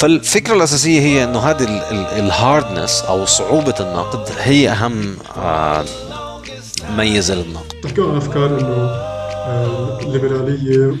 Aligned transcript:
فالفكرة 0.00 0.54
الأساسية 0.54 1.00
هي 1.00 1.24
إنه 1.24 1.38
هذه 1.38 1.64
الهاردنس 2.18 3.02
أو 3.08 3.24
صعوبة 3.26 3.74
النقد 3.80 4.32
هي 4.38 4.68
أهم 4.70 5.16
آه، 5.36 5.84
ميزة 6.96 7.34
للنقد. 7.34 7.80
تحكي 7.82 8.00
عن 8.00 8.16
أفكار 8.16 8.46
إنه 8.46 8.74
آه، 9.46 9.98
الليبرالية 10.02 10.94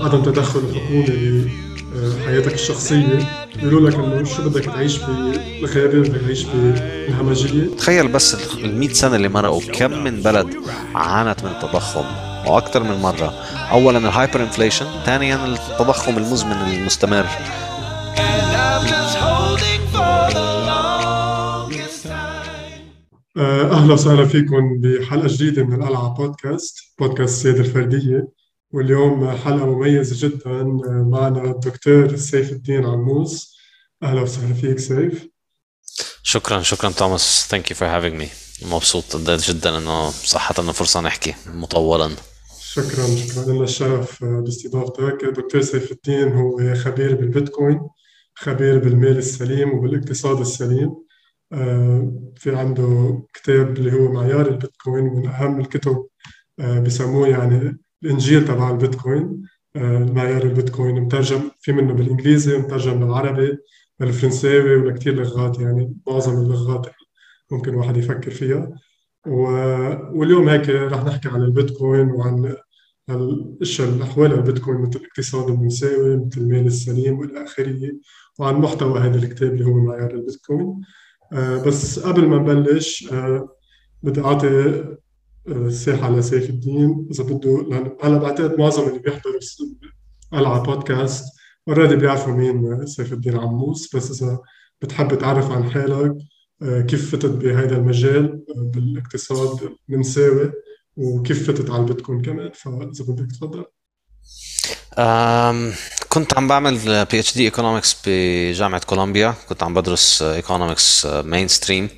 وعدم 0.00 0.22
تدخل 0.22 0.60
الحكومة 0.60 1.50
بحياتك 1.94 2.54
الشخصية. 2.54 3.18
بيقولوا 3.56 3.90
لك 3.90 3.94
إنه 3.94 4.24
شو 4.24 4.48
بدك 4.48 4.64
تعيش 4.64 4.98
بالغابه 4.98 5.98
بدك 5.98 6.20
تعيش 6.20 6.42
بالهمجيه 6.42 7.76
تخيل 7.78 8.08
بس 8.08 8.34
ال 8.64 8.78
100 8.78 8.88
سنة 8.92 9.16
اللي 9.16 9.28
مرقوا 9.28 9.60
كم 9.72 10.04
من 10.04 10.22
بلد 10.22 10.54
عانت 10.94 11.44
من 11.44 11.50
التضخم 11.50 12.04
وأكثر 12.46 12.82
من 12.82 12.96
مرة. 13.02 13.34
اولا 13.72 13.98
ال 13.98 14.42
hyperinflation 14.42 14.86
ثانيا 15.06 15.46
التضخم 15.46 16.18
المزمن 16.18 16.52
المستمر. 16.52 17.26
أهلا 23.90 23.92
وسهلا 23.94 24.26
فيكم 24.26 24.80
بحلقة 24.80 25.28
جديدة 25.28 25.64
من 25.64 25.82
القلعه 25.82 26.08
podcast 26.08 26.78
podcast 26.98 27.32
السياده 27.32 27.60
الفردية. 27.60 28.28
واليوم 28.72 29.30
حلقة 29.30 29.66
مميزة 29.66 30.28
جدا 30.28 30.60
آه، 30.60 31.08
معنا 31.12 31.50
الدكتور 31.50 32.16
سيف 32.16 32.52
الدين 32.52 32.86
عموس. 32.86 33.56
أهلا 34.02 34.20
وسهلا 34.22 34.54
فيك 34.54 34.78
سيف. 34.78 35.26
شكرا 36.22 36.62
شكرا 36.62 36.90
توماس. 36.90 37.46
thank 37.50 37.70
you 37.70 37.76
for 37.76 37.88
having 37.88 38.14
me 38.14 38.28
مبسوط 38.62 39.16
جدا 39.16 39.78
إنه 39.78 40.10
صحة 40.10 40.54
انه 40.58 40.72
فرصة 40.72 41.00
نحكي 41.00 41.34
مطولا. 41.46 42.10
شكرا 42.60 43.06
شكرا. 43.16 43.44
لنا 43.52 43.64
الشرف 43.64 44.24
آه، 44.24 44.42
باستضافتك. 44.44 45.24
دكتور 45.36 45.62
سيف 45.62 45.92
الدين 45.92 46.32
هو 46.32 46.74
خبير 46.74 47.14
بالبيتكوين. 47.14 47.80
خبير 48.40 48.78
بالمال 48.78 49.18
السليم 49.18 49.74
وبالاقتصاد 49.74 50.40
السليم. 50.40 50.94
آه، 51.52 52.12
في 52.36 52.56
عنده 52.56 53.22
كتاب 53.34 53.76
اللي 53.78 53.92
هو 53.92 54.12
معيار 54.12 54.48
البيتكوين 54.48 55.04
من 55.04 55.26
أهم 55.28 55.60
الكتب 55.60 56.06
آه، 56.60 56.80
بسموه 56.80 57.28
يعني 57.28 57.78
الإنجيل 58.02 58.44
تبع 58.44 58.70
البيتكوين. 58.70 59.42
آه، 59.76 59.98
معيار 59.98 60.42
البيتكوين 60.42 61.00
مترجم 61.00 61.50
في 61.60 61.72
منه 61.72 61.94
بالإنجليزي 61.94 62.58
مترجم 62.58 63.00
بالعربي 63.00 63.58
بالفرنساوي 63.98 64.76
ولكتير 64.76 65.14
لغات 65.14 65.60
يعني 65.60 65.94
معظم 66.06 66.36
اللغات 66.42 66.86
ممكن 67.50 67.74
واحد 67.74 67.96
يفكر 67.96 68.30
فيها. 68.30 68.70
واليوم 70.14 70.48
هيك 70.48 70.68
رح 70.70 71.04
نحكي 71.04 71.28
عن 71.28 71.42
البيتكوين 71.42 72.10
وعن 72.10 72.56
الأشياء 73.10 73.88
الأحوال 73.88 74.32
البيتكوين 74.32 74.80
مثل 74.80 74.98
الاقتصاد 75.00 75.50
النمساوي 75.50 76.16
مثل 76.16 76.40
المال 76.40 76.66
السليم 76.66 77.18
والى 77.18 77.44
اخره 77.44 77.92
وعن 78.40 78.54
محتوى 78.54 79.00
هذا 79.00 79.16
الكتاب 79.18 79.52
اللي 79.52 79.64
هو 79.64 79.74
معيار 79.74 80.10
البيتكوين. 80.10 80.80
آه، 81.32 81.62
بس 81.64 81.98
قبل 81.98 82.26
ما 82.26 82.36
نبلش 82.36 83.12
آه، 83.12 83.56
بدي 84.02 84.20
أعطي 84.20 84.84
الساحة 85.48 86.08
آه، 86.08 86.18
لسيف 86.18 86.50
الدين. 86.50 87.08
إذا 87.10 87.24
بده 87.24 87.66
لأن 87.70 87.96
هلا 88.02 88.18
بعتقد 88.18 88.58
معظم 88.58 88.88
اللي 88.88 88.98
بيحضروا 88.98 89.40
ال 90.34 90.62
podcast 90.62 91.24
already 91.68 91.96
بيعرفوا 91.96 92.32
مين 92.32 92.86
سيف 92.86 93.12
الدين 93.12 93.36
عموس. 93.38 93.96
بس 93.96 94.22
إذا 94.22 94.38
بتحب 94.82 95.18
تعرف 95.18 95.50
عن 95.50 95.70
حالك 95.70 96.16
كيف 96.62 97.16
فتت 97.16 97.30
بهذا 97.30 97.76
المجال 97.76 98.44
بالاقتصاد 98.56 99.70
النمساوي 99.90 100.52
وكيف 100.96 101.50
فتت 101.50 101.70
على 101.70 101.82
البيتكوين 101.82 102.22
كمان. 102.22 102.50
فإذا 102.54 103.04
بدك 103.08 103.26
تفضل. 103.32 103.64
كنت 106.08 106.36
عم 106.36 106.48
بعمل 106.48 107.04
PhD 107.04 107.34
economics 107.34 107.96
بجامعة 108.06 108.80
كولومبيا 108.84 109.34
كنت 109.48 109.62
عم 109.62 109.74
بدرس 109.74 110.22
economics 110.22 111.06
mainstream 111.06 111.88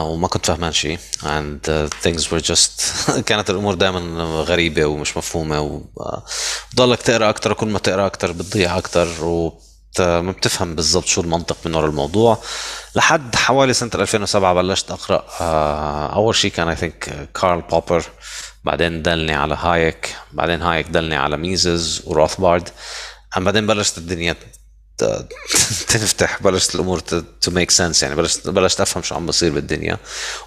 وما 0.00 0.28
كنت 0.28 0.46
فهمان 0.46 0.72
شيء 0.72 0.98
uh, 0.98 1.88
things 2.04 2.22
were 2.22 2.42
just 2.52 2.82
كانت 3.26 3.50
الأمور 3.50 3.74
دائما 3.74 4.24
غريبة 4.24 4.84
ومش 4.84 5.16
مفهومة 5.16 5.82
وضلك 6.74 6.98
uh, 6.98 7.02
تقرأ 7.02 7.30
أكثر 7.30 7.52
كل 7.52 7.68
ما 7.68 7.78
تقرأ 7.78 8.06
أكثر 8.06 8.32
بتضيع 8.32 8.78
أكثر 8.78 9.24
و 9.24 9.60
ما 9.98 10.32
بتفهم 10.32 10.74
بالضبط 10.74 11.04
شو 11.04 11.20
المنطق 11.20 11.56
من 11.64 11.74
وراء 11.74 11.90
الموضوع. 11.90 12.38
لحد 12.94 13.36
حوالي 13.36 13.74
سنة 13.74 13.90
2007 13.94 14.54
بلشت 14.54 14.90
أقرأ 14.90 15.24
uh, 15.38 16.14
أول 16.14 16.34
شيء 16.34 16.50
كان 16.50 16.68
I 16.68 16.76
think 16.76 17.28
كارل 17.40 17.60
بوبر 17.60 18.04
بعدين 18.64 19.02
دلني 19.02 19.34
على 19.34 19.54
هايك 19.54 20.16
بعدين 20.32 20.62
هايك 20.62 20.86
دلني 20.88 21.16
على 21.16 21.36
ميزس 21.36 22.02
وروثبارد 22.04 22.68
بعدين 23.36 23.66
بلشت 23.66 23.98
الدنيا 23.98 24.36
تنفتح 25.88 26.42
بلشت 26.42 26.74
الأمور 26.74 26.98
to 26.98 27.50
make 27.50 27.70
sense 27.70 28.02
يعني 28.02 28.14
بلشت 28.16 28.48
بلشت 28.48 28.80
أفهم 28.80 29.02
شو 29.02 29.14
عم 29.14 29.26
بصير 29.26 29.52
بالدنيا. 29.52 29.98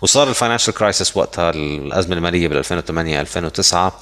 وصار 0.01 0.29
ال 0.29 0.34
financial 0.34 0.73
crisis 0.73 1.17
وقتها 1.17 1.49
الأزمة 1.49 2.15
المالية 2.15 2.47
بال 2.47 2.57
2008 2.57 3.21
2009 3.21 3.99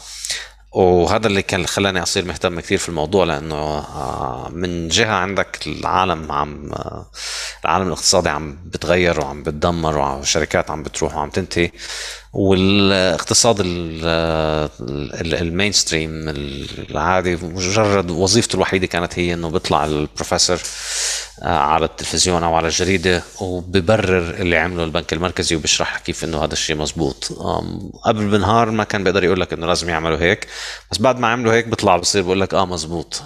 وهذا 0.72 1.28
اللي 1.28 1.42
كان 1.42 1.66
خلاني 1.66 2.04
أصير 2.04 2.26
مهتم 2.26 2.60
كثير 2.60 2.78
في 2.78 2.90
الموضوع 2.90 3.26
لأنه 3.26 3.56
آه، 3.56 4.50
من 4.52 4.88
جهة 4.88 5.14
عندك 5.14 5.68
العالم 5.68 6.32
عم 6.32 6.72
آه، 6.74 7.12
العالم 7.66 7.88
الاقتصادي 7.88 8.30
عم 8.30 8.58
بتغير 8.66 9.20
وعم 9.20 9.44
بتدمر 9.44 9.98
والشركات 9.98 10.72
عم 10.72 10.84
بتروح 10.84 11.16
وعم 11.16 11.30
تنتهي. 11.30 11.72
والاقتصاد 12.34 13.62
المين 15.42 15.72
ستريم 15.72 16.30
العادي 16.90 17.36
مجرد 17.36 18.12
وظيفته 18.12 18.56
الوحيدة 18.56 18.88
كانت 18.88 19.20
هي 19.20 19.34
إنه 19.34 19.50
بيطلع 19.50 19.86
البروفيسور 19.86 20.60
آه، 21.44 21.58
على 21.58 21.86
التلفزيون 21.86 22.44
أو 22.44 22.56
على 22.56 22.68
الجريدة 22.68 23.24
وببرر 23.42 24.30
اللي 24.30 24.58
عمله 24.58 24.84
البنك 24.84 25.14
المركزي 25.14 25.56
وبيشرح 25.56 25.98
كيف 25.98 26.24
إنه 26.24 26.44
هذا 26.44 26.54
الشيء 26.54 26.76
مزبوط. 26.76 27.34
قبل 28.06 28.28
بنهار 28.28 28.72
ما 28.72 28.84
كان 28.84 29.04
بيقدر 29.04 29.24
يقول 29.24 29.42
لك 29.42 29.54
إنه 29.54 29.68
لازم 29.68 29.90
يعملوا 29.90 30.18
هيك 30.18 30.48
بس 30.92 30.98
بعد 30.98 31.20
ما 31.20 31.28
عملوا 31.28 31.54
هيك 31.54 31.68
بيطلع 31.68 31.98
بصير 31.98 32.22
بيقول 32.22 32.42
لك 32.42 32.54
آه 32.54 32.66
مزبوط. 32.66 33.24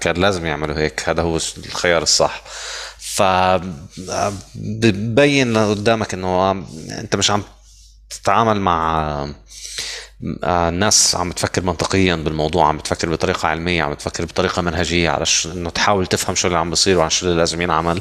كان 0.00 0.16
لازم 0.16 0.46
يعملوا 0.46 0.78
هيك 0.78 1.08
هذا 1.08 1.22
هو 1.22 1.36
الخيار 1.58 2.02
الصح. 2.02 2.42
ف 2.98 3.22
ببين 4.54 5.56
قدامك 5.56 6.14
إنه 6.14 6.50
أنت 6.90 7.16
مش 7.16 7.30
عم 7.30 7.42
تتعامل 8.20 8.60
مع 8.60 9.28
آه، 10.44 10.70
ناس 10.70 11.16
عم 11.16 11.32
تفكر 11.32 11.62
منطقيا 11.62 12.14
بالموضوع 12.14 12.68
عم 12.68 12.78
تفكر 12.78 13.10
بطريقة 13.10 13.48
علمية 13.48 13.82
عم 13.82 13.94
تفكر 13.94 14.24
بطريقة 14.24 14.62
منهجية 14.62 15.10
على 15.10 15.24
إنه 15.54 15.70
تحاول 15.70 16.06
تفهم 16.06 16.34
شو 16.34 16.48
اللي 16.48 16.58
عم 16.58 16.70
بيصير 16.70 16.98
وعن 16.98 17.10
شو 17.10 17.26
اللي 17.26 17.36
لازم 17.38 17.60
ينعمل. 17.60 18.00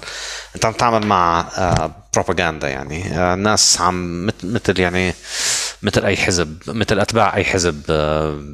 أنت 0.56 0.66
عم 0.66 0.74
تتعامل 0.74 1.08
مع 1.08 1.46
بروباغندا 2.14 2.68
آه، 2.68 2.70
يعني. 2.70 3.20
آه، 3.20 3.36
ناس 3.36 3.82
عم 3.82 4.26
مثل 4.44 4.80
يعني 4.80 5.14
مثل 5.84 6.06
أي 6.06 6.18
حزب 6.18 6.58
مثل 6.68 7.00
أتباع 7.00 7.36
أي 7.36 7.44
حزب 7.44 7.82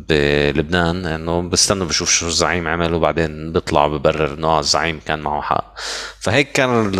بلبنان 0.09 1.05
إنه 1.05 1.41
بستنوا 1.41 1.87
بشوف 1.87 2.09
شو 2.09 2.27
الزعيم 2.27 2.67
عمل 2.67 2.93
وبعدين 2.93 3.53
بيطلع 3.53 3.87
ببرر 3.87 4.33
إنه 4.33 4.59
الزعيم 4.59 4.99
كان 5.05 5.19
معه 5.19 5.41
حق. 5.41 5.73
فهيك 6.19 6.51
كان 6.51 6.91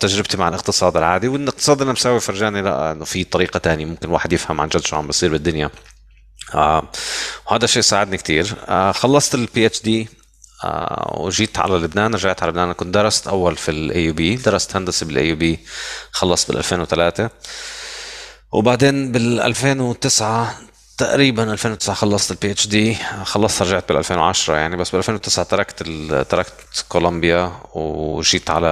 تجربتي 0.00 0.36
مع 0.36 0.48
الاقتصاد 0.48 0.96
العادي. 0.96 1.28
والإقتصاد 1.28 1.82
النمساوي 1.82 2.20
فرجاني 2.20 2.62
لا 2.62 2.92
إنه 2.92 3.04
في 3.04 3.24
طريقة 3.24 3.58
تانية 3.58 3.84
ممكن 3.84 4.08
الواحد 4.08 4.32
يفهم 4.32 4.60
عن 4.60 4.68
جد 4.68 4.84
شو 4.84 4.96
عم 4.96 5.06
بيصير 5.06 5.30
بالدنيا. 5.30 5.70
آه 6.54 6.88
وهذا 7.46 7.64
الشيء 7.64 7.82
ساعدني 7.82 8.16
كثير 8.16 8.54
آه 8.68 8.92
خلصت 8.92 9.34
ال 9.34 9.66
PhD 9.66 10.08
آه 10.64 11.16
وجيت 11.20 11.58
على 11.58 11.74
لبنان 11.74 12.14
رجعت 12.14 12.42
على 12.42 12.50
لبنان. 12.52 12.72
كنت 12.72 12.94
درست 12.94 13.28
أول 13.28 13.56
في 13.56 13.70
ال 13.70 14.04
AUB 14.04 14.36
درست 14.36 14.76
هندسة 14.76 15.06
بال 15.06 15.28
AUB 15.28 15.58
خلصت 16.12 16.48
بال 16.50 16.58
2003 16.58 17.30
وبعدين 18.52 19.12
بال 19.12 19.40
2009 19.40 20.54
تقريبا 21.02 21.52
2009 21.52 21.94
خلصت 21.94 22.30
ال 22.30 22.50
PhD 22.50 22.94
خلصت 23.24 23.62
رجعت 23.62 23.88
بال 23.88 23.96
2010 23.96 24.54
يعني 24.56 24.76
بس 24.76 24.90
بال 24.90 24.98
2009 24.98 25.44
تركت 25.44 25.82
تركت 26.30 26.84
كولومبيا 26.88 27.52
وجيت 27.74 28.50
على 28.50 28.68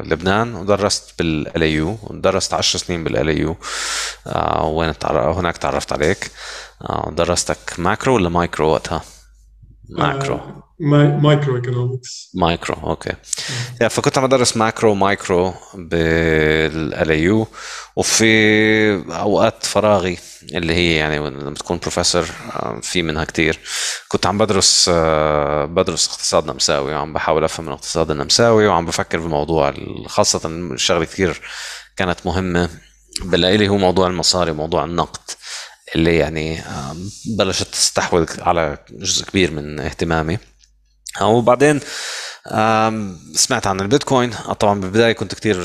لبنان 0.00 0.54
ودرست 0.54 1.18
بال 1.18 1.62
LAU 1.62 1.98
درست 2.10 2.54
10 2.54 2.80
سنين 2.80 3.04
بال 3.04 3.28
LAU 3.28 3.56
آه، 4.26 4.66
وين 4.66 4.94
هناك 5.12 5.56
تعرفت 5.56 5.92
عليك. 5.92 6.30
آه، 6.82 7.12
درستك 7.16 7.74
macro 7.78 8.14
ولا 8.14 8.28
مايكرو 8.28 8.68
وقتها؟ 8.68 9.02
macro. 9.88 10.63
Microeconomics 10.80 12.30
micro 12.34 12.90
okay 12.90 13.12
يعني 13.80 13.90
فكنت 13.90 14.18
عم 14.18 14.24
ادرس 14.24 14.56
macro 14.56 14.94
micro 14.94 15.54
بال 15.74 17.10
LAU 17.10 17.46
وفي 17.96 18.94
اوقات 19.12 19.66
فراغي 19.66 20.18
اللي 20.54 20.74
هي 20.74 20.96
يعني 20.96 21.18
لما 21.18 21.54
تكون 21.54 21.78
بروفيسور 21.78 22.26
في 22.82 23.02
منها 23.02 23.24
كتير 23.24 23.58
كنت 24.08 24.26
عم 24.26 24.38
بدرس 24.38 24.88
بدرس 25.68 26.08
اقتصاد 26.08 26.46
نمساوي 26.46 26.94
وعم 26.94 27.12
بحاول 27.12 27.44
افهم 27.44 27.68
الاقتصاد 27.68 28.10
النمساوي 28.10 28.66
وعم 28.66 28.86
بفكر 28.86 29.18
بموضوع 29.18 29.74
خاصه 30.06 30.40
الشغله 30.48 31.04
كثير 31.04 31.40
كانت 31.96 32.26
مهمه 32.26 32.68
باللي 33.24 33.68
هو 33.68 33.76
موضوع 33.76 34.06
المصاري 34.06 34.50
وموضوع 34.50 34.84
النقد 34.84 35.30
اللي 35.94 36.16
يعني 36.16 36.60
بلشت 37.38 37.66
تستحوذ 37.66 38.40
على 38.40 38.78
جزء 38.90 39.24
كبير 39.24 39.50
من 39.50 39.80
اهتمامي 39.80 40.38
وبعدين 41.22 41.80
سمعت 43.34 43.66
عن 43.66 43.80
البيتكوين. 43.80 44.30
طبعا 44.60 44.80
بالبداية 44.80 45.12
كنت 45.12 45.34
كتير 45.34 45.56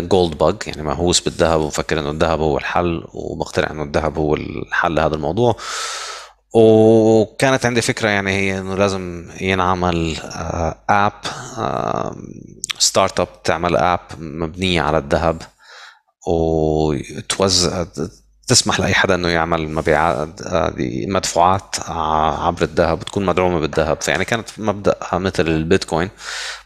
gold 0.00 0.38
bug 0.38 0.56
يعني 0.66 0.82
مهووس 0.82 1.20
بالذهب 1.20 1.60
ومفكر 1.60 2.00
إنه 2.00 2.10
الذهب 2.10 2.40
هو 2.40 2.58
الحل 2.58 3.04
ومقتنع 3.12 3.70
إنه 3.70 3.82
الذهب 3.82 4.18
هو 4.18 4.34
الحل 4.34 4.94
لهذا 4.94 5.14
الموضوع. 5.14 5.56
وكانت 6.54 7.66
عندي 7.66 7.80
فكرة 7.80 8.08
يعني 8.08 8.30
هي 8.30 8.58
إنه 8.58 8.74
لازم 8.74 9.30
ينعمل 9.40 10.16
app 10.88 11.12
startup 12.78 13.42
تعمل 13.42 13.76
app 13.76 14.00
مبنية 14.18 14.80
على 14.80 14.98
الذهب 14.98 15.42
وتوزع 16.26 17.86
تسمح 18.50 18.80
لأي 18.80 18.94
حدا 18.94 19.14
إنه 19.14 19.28
يعمل 19.28 19.68
مبيعات 19.68 20.40
مدفوعات 21.08 21.76
عبر 22.38 22.62
الذهب 22.62 23.00
وتكون 23.00 23.26
مدعومة 23.26 23.60
بالذهب. 23.60 24.02
فيعني 24.02 24.24
كانت 24.24 24.48
مبداها 24.58 25.18
مثل 25.18 25.48
البيتكوين 25.48 26.10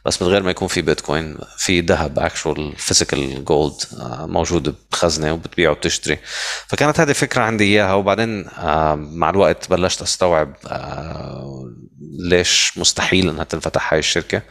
بس 0.04 0.22
من 0.22 0.28
غير 0.28 0.42
ما 0.42 0.50
يكون 0.50 0.68
في 0.68 0.82
بيتكوين 0.82 1.36
في 1.58 1.80
ذهب 1.80 2.18
actual 2.18 2.72
physical 2.76 3.44
gold 3.44 3.74
موجود 4.20 4.74
بخزنة 4.92 5.32
وبتبيع 5.32 5.70
وبتشتري. 5.70 6.18
فكانت 6.66 7.00
هذه 7.00 7.12
فكرة 7.12 7.42
عندي 7.42 7.64
إياها. 7.64 7.94
وبعدين 7.94 8.48
آه، 8.48 8.94
مع 8.94 9.30
الوقت 9.30 9.70
بلشت 9.70 10.02
أستوعب 10.02 10.54
آه، 10.66 11.70
ليش 12.18 12.72
مستحيل 12.76 13.28
إنها 13.28 13.44
تنفتح 13.44 13.92
هاي 13.92 13.98
الشركة. 13.98 14.42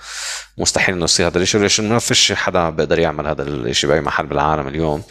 مستحيل 0.58 0.96
إنه 0.96 1.04
يصير 1.04 1.28
هذا 1.28 1.38
الشيء 1.40 1.62
ليش 1.62 1.80
ما 1.80 2.00
فيش 2.00 2.34
حدا 2.34 2.70
بيقدر 2.70 3.00
يعمل 3.00 3.28
هذا 3.28 3.44
الشيء 3.44 3.90
بأي 3.90 4.02
محل 4.02 4.26
بالعالم 4.26 4.68
اليوم 4.68 5.04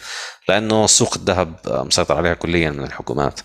لأنه 0.49 0.87
سوق 0.87 1.13
الذهب 1.15 1.55
مسيطر 1.67 2.17
عليها 2.17 2.33
كليا 2.33 2.71
من 2.71 2.83
الحكومات. 2.83 3.39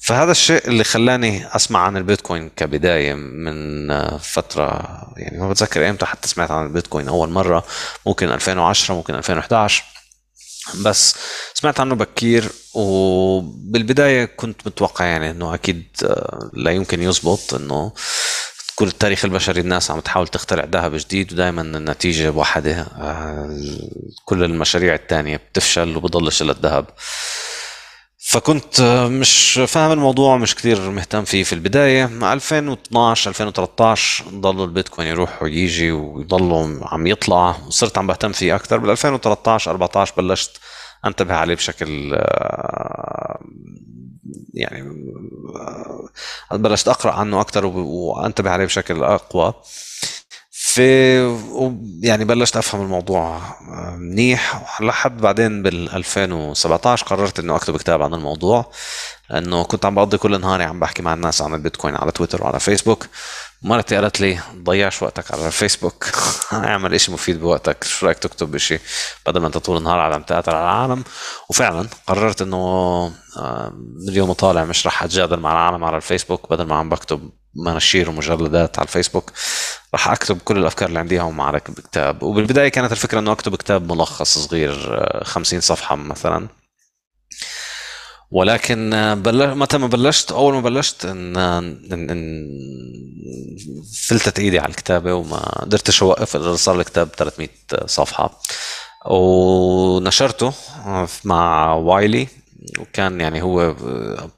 فهذا 0.00 0.30
الشيء 0.30 0.68
اللي 0.68 0.84
خلاني 0.84 1.56
أسمع 1.56 1.80
عن 1.80 1.96
البيتكوين 1.96 2.50
كبداية 2.56 3.14
من 3.14 3.88
فترة 4.18 4.82
يعني 5.16 5.38
ما 5.38 5.50
بتذكر 5.50 5.90
إمتى 5.90 6.06
حتى 6.06 6.28
سمعت 6.28 6.50
عن 6.50 6.66
البيتكوين 6.66 7.08
أول 7.08 7.28
مرة 7.28 7.64
ممكن 8.06 8.28
2010 8.32 8.94
ممكن 8.94 9.14
2011 9.14 9.84
بس 10.84 11.14
سمعت 11.54 11.80
عنه 11.80 11.94
بكير 11.94 12.44
وبالبداية 12.74 14.24
كنت 14.24 14.66
متوقع 14.66 15.04
يعني 15.04 15.30
إنه 15.30 15.54
أكيد 15.54 15.84
لا 16.52 16.70
يمكن 16.70 17.02
يزبط 17.02 17.54
إنه 17.54 17.92
كل 18.74 18.86
التاريخ 18.86 19.24
البشري 19.24 19.60
الناس 19.60 19.90
عم 19.90 20.00
تحاول 20.00 20.28
تخترع 20.28 20.64
ذهب 20.64 20.94
جديد 20.94 21.32
ودائما 21.32 21.62
النتيجة 21.62 22.30
واحدة 22.30 22.80
آه، 22.80 23.58
كل 24.24 24.44
المشاريع 24.44 24.94
الثانية 24.94 25.36
بتفشل 25.36 25.96
وبضلش 25.96 26.42
الذهب. 26.42 26.86
فكنت 28.26 28.80
مش 29.10 29.60
فاهم 29.66 29.92
الموضوع 29.92 30.36
مش 30.36 30.54
كثير 30.54 30.90
مهتم 30.90 31.24
فيه 31.24 31.44
في 31.44 31.52
البداية. 31.52 32.32
2012 32.32 33.30
2013 33.30 34.24
ضلوا 34.28 34.64
البيتكوين 34.64 35.08
يروح 35.08 35.42
ويجي 35.42 35.92
ويضلوا 35.92 36.88
عم 36.88 37.06
يطلع 37.06 37.56
وصرت 37.66 37.98
عم 37.98 38.06
بهتم 38.06 38.32
فيه 38.32 38.54
أكثر 38.54 38.78
بال 38.78 38.90
2013 38.90 39.70
14 39.70 40.14
بلشت 40.16 40.60
أنتبه 41.06 41.34
عليه 41.34 41.54
بشكل 41.54 42.14
آه، 42.14 43.40
يعني 44.54 44.80
آه، 46.52 46.56
بلشت 46.56 46.88
أقرأ 46.88 47.12
عنه 47.12 47.40
أكثر 47.40 47.66
وأنتبه 47.66 48.50
عليه 48.50 48.64
بشكل 48.64 49.04
أقوى. 49.04 49.54
في 50.50 51.18
يعني 52.02 52.24
بلشت 52.24 52.56
أفهم 52.56 52.82
الموضوع 52.82 53.36
آه، 53.36 53.96
منيح. 53.96 54.80
لحد 54.80 55.20
بعدين 55.20 55.62
بال 55.62 55.92
2017 55.94 57.06
قررت 57.06 57.38
إنه 57.38 57.56
أكتب 57.56 57.76
كتاب 57.76 58.02
عن 58.02 58.14
الموضوع. 58.14 58.72
لأنه 59.30 59.64
كنت 59.64 59.84
عم 59.84 59.94
بقضي 59.94 60.18
كل 60.18 60.40
نهاري 60.40 60.64
عم 60.64 60.80
بحكي 60.80 61.02
مع 61.02 61.14
الناس 61.14 61.42
عن 61.42 61.54
البيتكوين 61.54 61.96
على 61.96 62.12
تويتر 62.12 62.42
وعلى 62.42 62.60
فيسبوك. 62.60 63.06
مرتي 63.62 63.96
قالت 63.96 64.20
لي 64.20 64.40
ضيعش 64.56 65.02
وقتك 65.02 65.32
على 65.32 65.46
الفيسبوك 65.46 66.06
أعمل 66.52 66.94
إشي 66.94 67.12
مفيد 67.12 67.40
بوقتك. 67.40 67.84
شو 67.84 68.06
رأيك 68.06 68.18
تكتب 68.18 68.54
إشي؟ 68.54 68.78
بدل 69.26 69.40
ما 69.40 69.46
أنت 69.46 69.58
طول 69.58 69.76
النهار 69.76 70.12
عم 70.12 70.22
تقاتل 70.22 70.54
على 70.54 70.64
العالم. 70.64 71.04
وفعلا 71.50 71.86
قررت 72.06 72.42
إنه 72.42 72.56
آه، 73.36 73.72
اليوم 74.08 74.32
طالع 74.32 74.64
مش 74.64 74.86
رح 74.86 75.02
أتجادل 75.02 75.40
مع 75.40 75.52
العالم 75.52 75.84
على 75.84 75.96
الفيسبوك. 75.96 76.50
بدل 76.50 76.66
ما 76.66 76.74
عم 76.74 76.88
بكتب 76.88 77.30
مناشير 77.56 78.10
ومجلدات 78.10 78.78
على 78.78 78.86
الفيسبوك 78.86 79.32
راح 79.94 80.08
أكتب 80.08 80.38
كل 80.38 80.56
الأفكار 80.58 80.88
اللي 80.88 80.98
عندي 80.98 81.14
اياهم 81.14 81.40
على 81.40 81.60
كتاب 81.60 82.22
وبالبداية 82.22 82.68
كانت 82.68 82.92
الفكرة 82.92 83.18
إنه 83.18 83.32
أكتب 83.32 83.56
كتاب 83.56 83.92
ملخص 83.92 84.38
صغير 84.38 84.74
50 85.24 85.56
آه، 85.56 85.60
صفحة 85.60 85.96
مثلا. 85.96 86.48
ولكن 88.34 88.90
بلش 89.24 89.56
متى 89.56 89.78
ما 89.78 89.86
بلشت 89.86 90.32
أول 90.32 90.54
ما 90.54 90.60
بلشت 90.60 91.04
ان 91.04 91.36
ان, 91.36 92.10
إن 92.10 92.48
فلتت 94.06 94.38
إيدي 94.38 94.58
على 94.58 94.68
الكتابة 94.68 95.14
وما 95.14 95.38
قدرتش 95.38 96.02
أوقف 96.02 96.36
صار 96.36 96.80
الكتاب 96.80 97.08
300 97.08 97.48
صفحة. 97.86 98.40
ونشرته 99.06 100.52
مع 101.24 101.74
وايلي 101.74 102.28
وكان 102.78 103.20
يعني 103.20 103.42
هو 103.42 103.74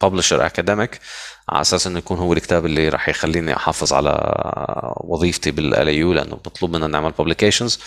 ب 0.02 0.07
publisher 0.07 0.46
academic 0.46 1.00
على 1.48 1.60
أساس 1.60 1.86
إنه 1.86 1.98
يكون 1.98 2.18
هو 2.18 2.32
الكتاب 2.32 2.66
اللي 2.66 2.88
راح 2.88 3.08
يخليني 3.08 3.56
أحافظ 3.56 3.92
على 3.92 4.32
وظيفتي 4.96 5.50
بال 5.50 5.88
LAU 5.88 6.12
لأنه 6.12 6.34
مطلوب 6.46 6.76
منا 6.76 6.86
نعمل 6.86 7.12
publications 7.18 7.80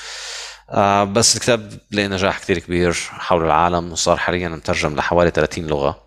بس 1.13 1.36
الكتاب 1.36 1.74
لقى 1.92 2.07
نجاح 2.07 2.39
كتير 2.39 2.60
كبير 2.60 2.94
حول 2.94 3.45
العالم 3.45 3.92
وصار 3.92 4.18
حاليا 4.18 4.50
مترجم 4.50 4.95
لحوالي 4.95 5.31
30 5.31 5.68
لغة. 5.68 6.04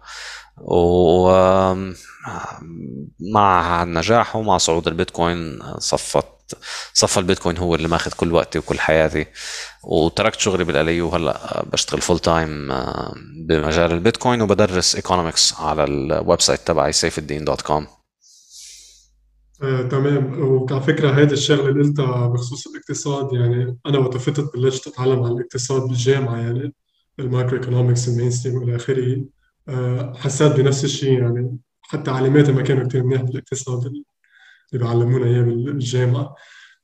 ومع 0.59 1.94
نجاحه 3.85 4.38
ومع 4.38 4.59
صعود 4.59 4.88
البيتكوين 4.88 5.59
صفت 5.79 6.26
صفّى 6.93 7.20
البيتكوين 7.20 7.59
هو 7.59 7.75
اللي 7.75 7.88
ماخذ 7.88 8.12
كل 8.12 8.32
وقتي 8.32 8.59
وكل 8.59 8.81
حياتي. 8.81 9.26
وتركت 9.85 10.41
شغلي 10.41 10.65
بالآلي 10.65 11.00
وهلأ 11.00 11.65
بشتغل 11.73 12.00
full 12.00 12.19
time 12.19 12.69
بمجال 13.47 13.93
البيتكوين 13.93 14.43
وبدرس 14.43 14.94
economics 14.94 15.55
على 15.61 15.85
ال 15.84 16.40
website 16.40 16.61
تبعي 16.61 16.93
سيف 16.93 17.19
الدين 17.19 17.44
dot 17.44 17.62
com 17.62 17.87
آه، 19.62 19.82
تمام. 19.82 20.41
وعلى 20.41 20.81
فكرة 20.81 21.11
هذه 21.11 21.32
الشغلة 21.32 21.69
اللي 21.69 21.82
قلتها 21.82 22.26
بخصوص 22.26 22.67
الاقتصاد 22.67 23.32
يعني 23.32 23.79
أنا 23.87 23.99
وقت 23.99 24.17
فتت 24.17 24.56
بلشت 24.56 24.87
أتعلم 24.87 25.23
عن 25.23 25.32
الاقتصاد 25.32 25.82
بالجامعة 25.82 26.37
يعني 26.37 26.75
ال 27.19 27.58
microeconomics 27.58 28.08
ال 28.08 28.31
mainstream 28.31 28.56
والى 28.56 28.76
آخره. 28.76 29.25
آه، 29.69 30.12
حسيت 30.17 30.53
بنفس 30.53 30.85
الشيء 30.85 31.20
يعني 31.20 31.59
حتى 31.82 32.11
علاماتي 32.11 32.53
ما 32.53 32.62
كانوا 32.62 32.88
كثير 32.88 33.05
منيح 33.05 33.23
بالاقتصاد 33.23 33.87
اللي 33.87 34.05
بيعلمونا 34.73 35.26
إياه 35.26 35.43
بالجامعة. 35.43 36.35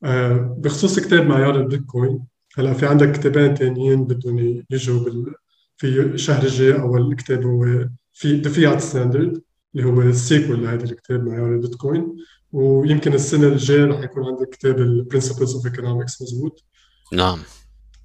آه، 0.05 0.57
بخصوص 0.59 1.01
كتاب 1.01 1.27
معيار 1.27 1.57
البيتكوين 1.57 2.21
هلأ 2.59 2.73
في 2.73 2.87
عندك 2.87 3.12
كتابين 3.12 3.55
ثانيين 3.55 4.05
بدهم 4.05 4.64
يجوا 4.71 5.05
بال 5.05 5.35
في 5.76 6.00
الشهر 6.00 6.43
الجاي 6.43 6.81
أول 6.81 7.14
كتاب 7.17 7.43
هو 7.43 7.88
في 8.12 8.41
The 8.40 8.50
Fiat 8.50 8.81
Standard 8.81 9.43
اللي 9.75 9.87
هو 9.87 10.00
ال 10.02 10.11
sequel 10.11 10.64
لهذا 10.64 10.85
الكتاب 10.85 11.25
معيار 11.26 11.55
البيتكوين. 11.55 12.17
ويمكن 12.52 13.14
السنة 13.14 13.49
الجاية 13.49 13.85
رح 13.85 14.00
يكون 14.00 14.25
عندك 14.26 14.49
كتاب 14.49 14.78
ال 14.78 14.85
Principles 14.85 15.55
of 15.55 15.67
Economics 15.67 16.23
مزبوط؟ 16.23 16.64
نعم. 17.12 17.38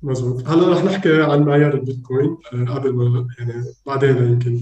مزبوط. 0.04 0.48
هلا 0.48 0.70
رح 0.70 0.84
نحكي 0.84 1.22
عن 1.22 1.44
معيار 1.44 1.74
البيتكوين. 1.74 2.38
آه، 2.54 2.74
قبل 2.74 2.94
ما 2.94 3.28
يعني 3.40 3.64
بعدين 3.86 4.18
يمكن 4.18 4.60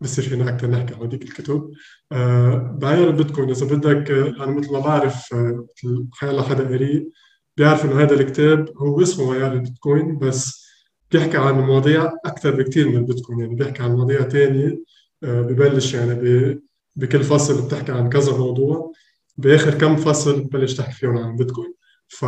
بصير 0.00 0.24
فينا 0.24 0.48
أكثر 0.48 0.70
نحكي 0.70 0.94
عن 0.94 1.00
هذيك 1.00 1.22
الكتب 1.22 1.70
آه، 2.12 2.78
معيار 2.82 3.08
البيتكوين 3.08 3.50
إذا 3.50 3.66
بدك 3.66 4.10
أنا 4.10 4.46
مثل 4.46 4.72
ما 4.72 4.78
بعرف 4.78 5.34
آه، 5.34 5.66
مثل 5.84 6.08
حدا 6.44 6.68
قريب 6.68 7.10
بيعرف 7.56 7.84
إنه 7.84 8.02
هذا 8.02 8.14
الكتاب 8.14 8.68
هو 8.76 9.02
اسمه 9.02 9.30
معيار 9.30 9.52
البيتكوين 9.52 10.18
بس 10.18 10.66
بيحكي 11.12 11.36
عن 11.36 11.54
مواضيع 11.54 12.12
أكثر 12.24 12.56
بكثير 12.56 12.88
من 12.88 12.96
البيتكوين. 12.96 13.40
يعني 13.40 13.54
بيحكي 13.54 13.82
عن 13.82 13.90
مواضيع 13.90 14.28
ثانية 14.28 14.82
ببلش 15.22 15.94
يعني 15.94 16.60
بكل 16.96 17.24
فصل 17.24 17.66
بتحكي 17.66 17.92
عن 17.92 18.08
كذا 18.08 18.36
موضوع. 18.36 18.92
بآخر 19.40 19.74
كم 19.74 19.96
فصل 19.96 20.40
ببلش 20.40 20.74
تحكي 20.74 20.92
فيهم 20.92 21.18
عن 21.18 21.30
البيتكوين 21.30 21.74
ف 22.08 22.24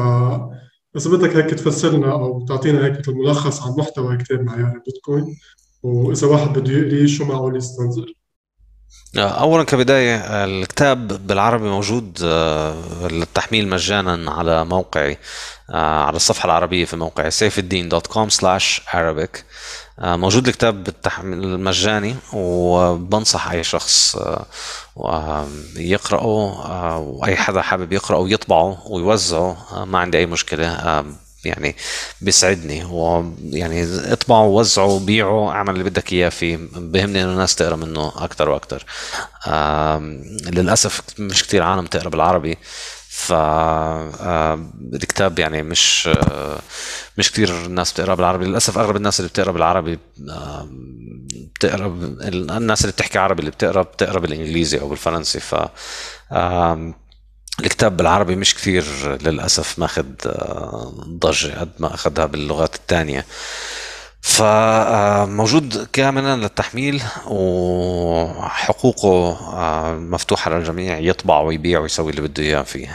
بس 0.94 1.06
بدك 1.08 1.36
هيك 1.36 1.50
تفسرنا 1.50 2.12
أو 2.12 2.46
تعطينا 2.46 2.84
هيك 2.84 2.98
مثل 2.98 3.12
ملخص 3.12 3.62
عن 3.62 3.72
محتوى 3.78 4.16
كتاب 4.16 4.40
معيار 4.40 4.72
البيتكوين 4.74 5.36
وإذا 5.82 6.26
واحد 6.26 6.58
بده 6.58 6.72
يقريه 6.72 7.06
شو 7.06 7.24
معقول 7.24 7.56
يستنظر 7.56 8.12
اولا 9.16 9.64
كبداية 9.64 10.44
الكتاب 10.44 11.26
بالعربي 11.26 11.68
موجود 11.68 12.18
آه، 12.24 13.08
للتحميل 13.08 13.68
مجانا 13.68 14.30
على 14.30 14.64
موقعي 14.64 15.18
آه، 15.70 16.04
على 16.04 16.16
الصفحة 16.16 16.46
العربية 16.46 16.84
في 16.84 16.96
موقعي 16.96 17.30
safeddin.com/arabic 17.30 18.94
آه، 18.94 19.42
موجود 19.98 20.48
الكتاب 20.48 20.84
بالتحميل 20.84 21.44
المجاني 21.44 22.16
وبنصح 22.32 23.50
أي 23.50 23.64
شخص 23.64 24.16
آه، 24.16 24.46
آه، 26.66 26.98
وأي 26.98 27.36
حدا 27.36 27.62
حابب 27.62 27.92
يقرأه 27.92 28.18
ويطبعه 28.18 28.82
ويوزعه 28.86 29.84
ما 29.84 29.98
عندي 29.98 30.18
أي 30.18 30.26
مشكلة 30.26 31.04
يعني 31.44 31.76
بيسعدني 32.20 32.84
ويعني 32.84 33.84
اطبعه 34.12 34.42
ووزعه 34.42 34.98
بيعه 34.98 35.50
اعمل 35.50 35.70
اللي 35.72 35.84
بدك 35.84 36.12
إياه 36.12 36.28
فيه 36.28 36.58
بهمني 36.74 37.22
إنه 37.22 37.32
الناس 37.32 37.54
تقرأ 37.54 37.76
منه 37.76 38.12
أكثر 38.16 38.48
وأكثر 38.48 38.84
للأسف 40.50 41.02
مش 41.18 41.44
كثير 41.44 41.62
عالم 41.62 41.86
تقرأ 41.86 42.08
بالعربي. 42.08 42.58
ف 43.14 43.32
آه، 43.32 44.70
الكتاب 44.94 45.38
يعني 45.38 45.62
مش 45.62 46.08
آه، 46.08 46.58
مش 47.18 47.32
كثير 47.32 47.48
الناس 47.66 47.92
بتقرا 47.92 48.14
بالعربي 48.14 48.44
للأسف 48.44 48.78
أغلب 48.78 48.96
الناس 48.96 49.20
اللي 49.20 49.28
بتقرأ 49.28 49.52
بالعربي 49.52 49.98
آه، 50.28 50.68
بتقرأ 51.54 51.86
الناس 52.56 52.80
اللي 52.80 52.92
بتحكي 52.92 53.18
عربي 53.18 53.40
اللي 53.40 53.50
بتقرأ 53.50 53.82
بتقرأ 53.82 54.20
بالإنجليزي 54.20 54.80
أو 54.80 54.88
بالفرنسي 54.88 55.40
ف 55.40 55.54
الكتاب 57.60 57.96
بالعربي 57.96 58.36
مش 58.36 58.54
كثير 58.54 58.84
للأسف 59.22 59.78
ماخذ 59.78 60.04
ضجة 61.08 61.60
قد 61.60 61.70
ما 61.78 61.94
اخذها 61.94 62.26
باللغات 62.26 62.74
الثانية 62.74 63.26
فموجود 64.22 65.88
كاملا 65.92 66.36
للتحميل 66.36 67.02
وحقوقه 68.36 69.38
مفتوحة 69.94 70.50
للجميع 70.50 70.98
يطبع 70.98 71.40
ويبيع 71.40 71.80
ويسوي 71.80 72.10
اللي 72.10 72.22
بده 72.22 72.42
إياه 72.42 72.62
فيه. 72.62 72.88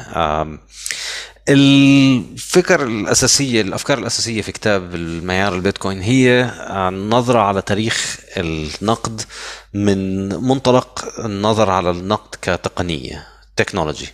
الفكر 1.50 2.84
الأساسية 2.84 3.62
الأفكار 3.62 3.98
الأساسية 3.98 4.42
في 4.42 4.52
كتاب 4.52 4.96
المعيار 4.96 5.56
البيتكوين 5.56 6.02
هي 6.02 6.52
النظرة 6.70 7.40
على 7.40 7.62
تاريخ 7.62 8.18
النقد 8.38 9.22
من 9.74 10.28
منطلق 10.28 11.06
النظر 11.26 11.70
على 11.70 11.90
النقد 11.90 12.36
كتقنية 12.42 13.28
technology 13.56 14.08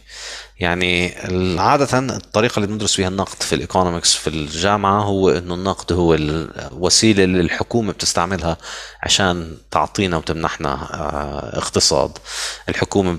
يعني 0.64 1.16
عادة 1.60 2.00
الطريقة 2.00 2.56
اللي 2.56 2.68
بندرس 2.68 2.94
فيها 2.96 3.08
النقد 3.08 3.44
في 3.44 3.56
ال 3.56 3.62
economics 3.62 4.16
في 4.16 4.28
الجامعة 4.30 5.02
هو 5.02 5.30
إنه 5.30 5.54
النقد 5.54 5.94
هو 5.94 6.14
الوسيلة 6.14 7.24
اللي 7.24 7.42
الحكومة 7.42 7.94
بتستعملها 7.94 8.58
عشان 9.04 9.58
تعطينا 9.72 10.18
وتمنحنا 10.18 10.74
آه، 10.74 11.58
اقتصاد. 11.58 12.18
الحكومة 12.70 13.18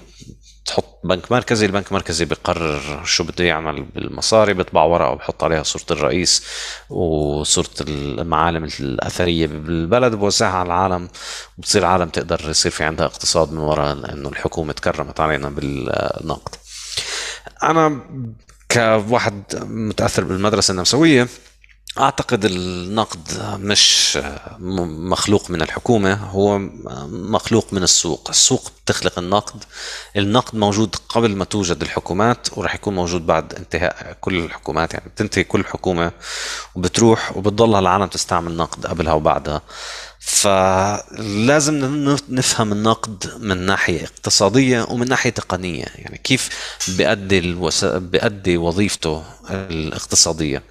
تحط 0.66 1.00
بنك 1.04 1.32
مركزي 1.32 1.66
البنك 1.66 1.88
المركزي 1.88 2.24
بيقرر 2.24 3.04
شو 3.04 3.24
بده 3.24 3.44
يعمل 3.44 3.82
بالمصاري 3.82 4.54
بيطبع 4.54 4.82
ورقه 4.82 5.10
وبحط 5.10 5.44
عليها 5.44 5.62
صورة 5.62 5.84
الرئيس 5.90 6.44
وصورة 6.90 7.68
المعالم 7.80 8.64
الأثرية 8.80 9.46
بالبلد 9.46 10.14
بوزعها 10.14 10.56
على 10.56 10.66
العالم. 10.66 11.08
وبتصير 11.58 11.82
العالم 11.82 12.08
تقدر 12.08 12.50
يصير 12.50 12.72
في 12.72 12.84
عندها 12.84 13.06
اقتصاد 13.06 13.52
من 13.52 13.58
وراء 13.58 14.12
إنه 14.12 14.28
الحكومة 14.28 14.72
تكرمت 14.72 15.20
علينا 15.20 15.48
بالنقد. 15.48 16.54
أنا 17.62 18.00
كواحد 18.70 19.42
متأثر 19.62 20.24
بالمدرسة 20.24 20.72
النمساويه 20.72 21.28
أعتقد 21.98 22.44
النقد 22.44 23.56
مش 23.60 24.18
مخلوق 25.10 25.50
من 25.50 25.62
الحكومة 25.62 26.14
هو 26.14 26.58
مخلوق 27.08 27.66
من 27.72 27.82
السوق. 27.82 28.28
السوق 28.30 28.72
بتخلق 28.84 29.18
النقد 29.18 29.64
النقد 30.16 30.56
موجود 30.56 30.96
قبل 31.08 31.36
ما 31.36 31.44
توجد 31.44 31.82
الحكومات 31.82 32.58
وراح 32.58 32.74
يكون 32.74 32.94
موجود 32.94 33.26
بعد 33.26 33.54
انتهاء 33.54 34.16
كل 34.20 34.38
الحكومات. 34.38 34.94
يعني 34.94 35.08
بتنتهي 35.08 35.44
كل 35.44 35.64
حكومة 35.64 36.12
وبتروح 36.74 37.36
وبتضلها 37.36 37.80
العالم 37.80 38.06
تستعمل 38.06 38.56
نقد 38.56 38.86
قبلها 38.86 39.12
وبعدها. 39.12 39.62
فلازم 40.26 41.74
نفهم 42.28 42.72
النقد 42.72 43.32
من 43.38 43.66
ناحية 43.66 44.04
اقتصادية 44.04 44.86
ومن 44.90 45.08
ناحية 45.08 45.30
تقنية 45.30 45.84
يعني 45.94 46.20
كيف 46.24 46.48
بيأدي, 46.88 47.38
الوس... 47.38 47.84
بيأدي 47.84 48.56
وظيفته 48.56 49.24
الاقتصادية. 49.50 50.62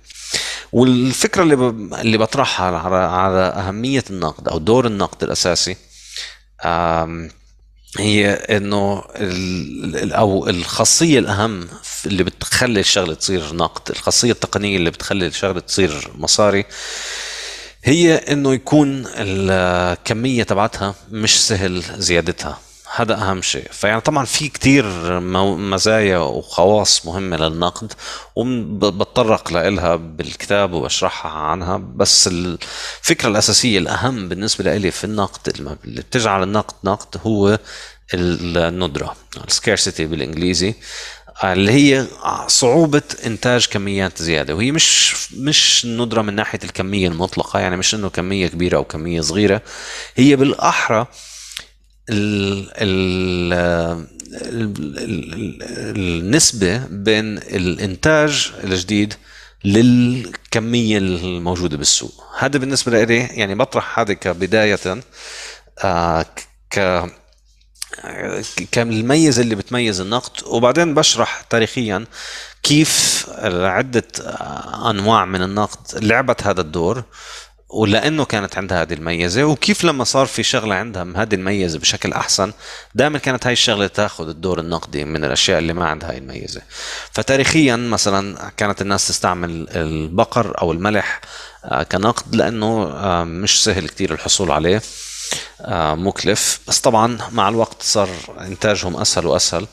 والفكرة 0.71 1.43
اللي, 1.43 1.55
ب... 1.55 1.93
اللي 1.93 2.17
بطرحها 2.17 2.77
على... 2.77 2.95
على 2.95 3.39
أهمية 3.39 4.03
النقد 4.09 4.47
أو 4.47 4.57
دور 4.57 4.87
النقد 4.87 5.23
الأساسي 5.23 5.75
هي 7.99 8.29
إنه 8.33 9.03
ال... 9.15 10.13
أو 10.13 10.49
الخاصية 10.49 11.19
الأهم 11.19 11.67
اللي 12.05 12.23
بتخلي 12.23 12.79
الشغلة 12.79 13.13
تصير 13.13 13.55
نقد 13.55 13.89
الخاصية 13.91 14.31
التقنية 14.31 14.77
اللي 14.77 14.89
بتخلي 14.91 15.27
الشغلة 15.27 15.59
تصير 15.59 16.11
مصاري 16.15 16.65
هي 17.85 18.15
إنه 18.15 18.53
يكون 18.53 19.05
الكمية 19.15 20.43
تبعتها 20.43 20.95
مش 21.11 21.47
سهل 21.47 21.83
زيادتها. 21.97 22.59
هذا 22.95 23.13
أهم 23.15 23.41
شيء. 23.41 23.67
فيعني 23.71 24.01
طبعا 24.01 24.25
في 24.25 24.47
كتير 24.49 24.85
مزايا 25.19 26.17
وخواص 26.17 27.05
مهمة 27.05 27.37
للنقد 27.37 27.93
وبتطرق 28.35 29.53
لها 29.53 29.95
بالكتاب 29.95 30.73
وبشرحها 30.73 31.31
عنها. 31.31 31.77
بس 31.77 32.27
الفكرة 32.27 33.29
الأساسية 33.29 33.77
الأهم 33.77 34.29
بالنسبة 34.29 34.75
لي 34.75 34.91
في 34.91 35.03
النقد 35.03 35.53
اللي 35.85 36.01
بتجعل 36.01 36.43
النقد 36.43 36.73
نقد 36.83 37.21
هو 37.25 37.59
الندرة 38.13 39.15
السكيرسيتي 39.47 40.05
بالإنجليزي. 40.05 40.73
اللي 41.43 41.71
هي 41.71 42.05
صعوبة 42.47 43.01
إنتاج 43.25 43.65
كميات 43.65 44.21
زيادة. 44.21 44.55
وهي 44.55 44.71
مش 44.71 45.15
مش 45.33 45.85
ندرة 45.85 46.21
من 46.21 46.35
ناحية 46.35 46.59
الكمية 46.63 47.07
المطلقة 47.07 47.59
يعني 47.59 47.77
مش 47.77 47.95
إنه 47.95 48.09
كمية 48.09 48.47
كبيرة 48.47 48.77
أو 48.77 48.83
كمية 48.83 49.21
صغيرة. 49.21 49.61
هي 50.15 50.35
بالأحرى 50.35 51.07
ال 52.09 52.69
ال 52.77 53.53
النسبة 55.97 56.77
بين 56.89 57.37
الإنتاج 57.37 58.51
الجديد 58.63 59.13
للكمية 59.65 60.97
الموجودة 60.97 61.77
بالسوق. 61.77 62.23
هذا 62.39 62.57
بالنسبة 62.59 63.03
لي 63.03 63.15
يعني 63.17 63.55
بطرح 63.55 63.99
هذا 63.99 64.13
كبداية 64.13 64.79
آه 65.83 66.25
ك 66.69 67.05
كالميزة 68.71 69.41
اللي 69.41 69.55
بتميز 69.55 70.01
النقد 70.01 70.43
وبعدين 70.45 70.93
بشرح 70.93 71.41
تاريخيا 71.41 72.05
كيف 72.63 73.25
عدة 73.43 74.07
أنواع 74.89 75.25
من 75.25 75.41
النقد 75.41 76.03
لعبت 76.03 76.43
هذا 76.43 76.61
الدور 76.61 77.03
ولأنه 77.73 78.25
كانت 78.25 78.57
عندها 78.57 78.81
هذه 78.81 78.93
الميزة 78.93 79.43
وكيف 79.43 79.83
لما 79.83 80.03
صار 80.03 80.25
في 80.25 80.43
شغلة 80.43 80.75
عندها 80.75 81.07
هذه 81.15 81.35
الميزة 81.35 81.79
بشكل 81.79 82.13
أحسن 82.13 82.53
دائما 82.95 83.17
كانت 83.17 83.45
هاي 83.47 83.53
الشغلة 83.53 83.87
تأخذ 83.87 84.29
الدور 84.29 84.59
النقدي 84.59 85.05
من 85.05 85.25
الأشياء 85.25 85.59
اللي 85.59 85.73
ما 85.73 85.85
عندها 85.85 86.11
هاي 86.11 86.17
الميزة. 86.17 86.61
فتاريخيا 87.11 87.75
مثلا 87.75 88.51
كانت 88.57 88.81
الناس 88.81 89.07
تستعمل 89.07 89.67
البقر 89.69 90.61
أو 90.61 90.71
الملح 90.71 91.21
آه، 91.65 91.83
كنقد 91.83 92.35
لأنه 92.35 92.83
آه، 92.83 93.23
مش 93.23 93.63
سهل 93.63 93.87
كتير 93.87 94.13
الحصول 94.13 94.51
عليه. 94.51 94.81
مكلف. 95.95 96.59
بس 96.67 96.79
طبعا 96.79 97.17
مع 97.31 97.49
الوقت 97.49 97.81
صار 97.83 98.09
إنتاجهم 98.41 98.97
أسهل 98.97 99.25
وأسهل 99.25 99.67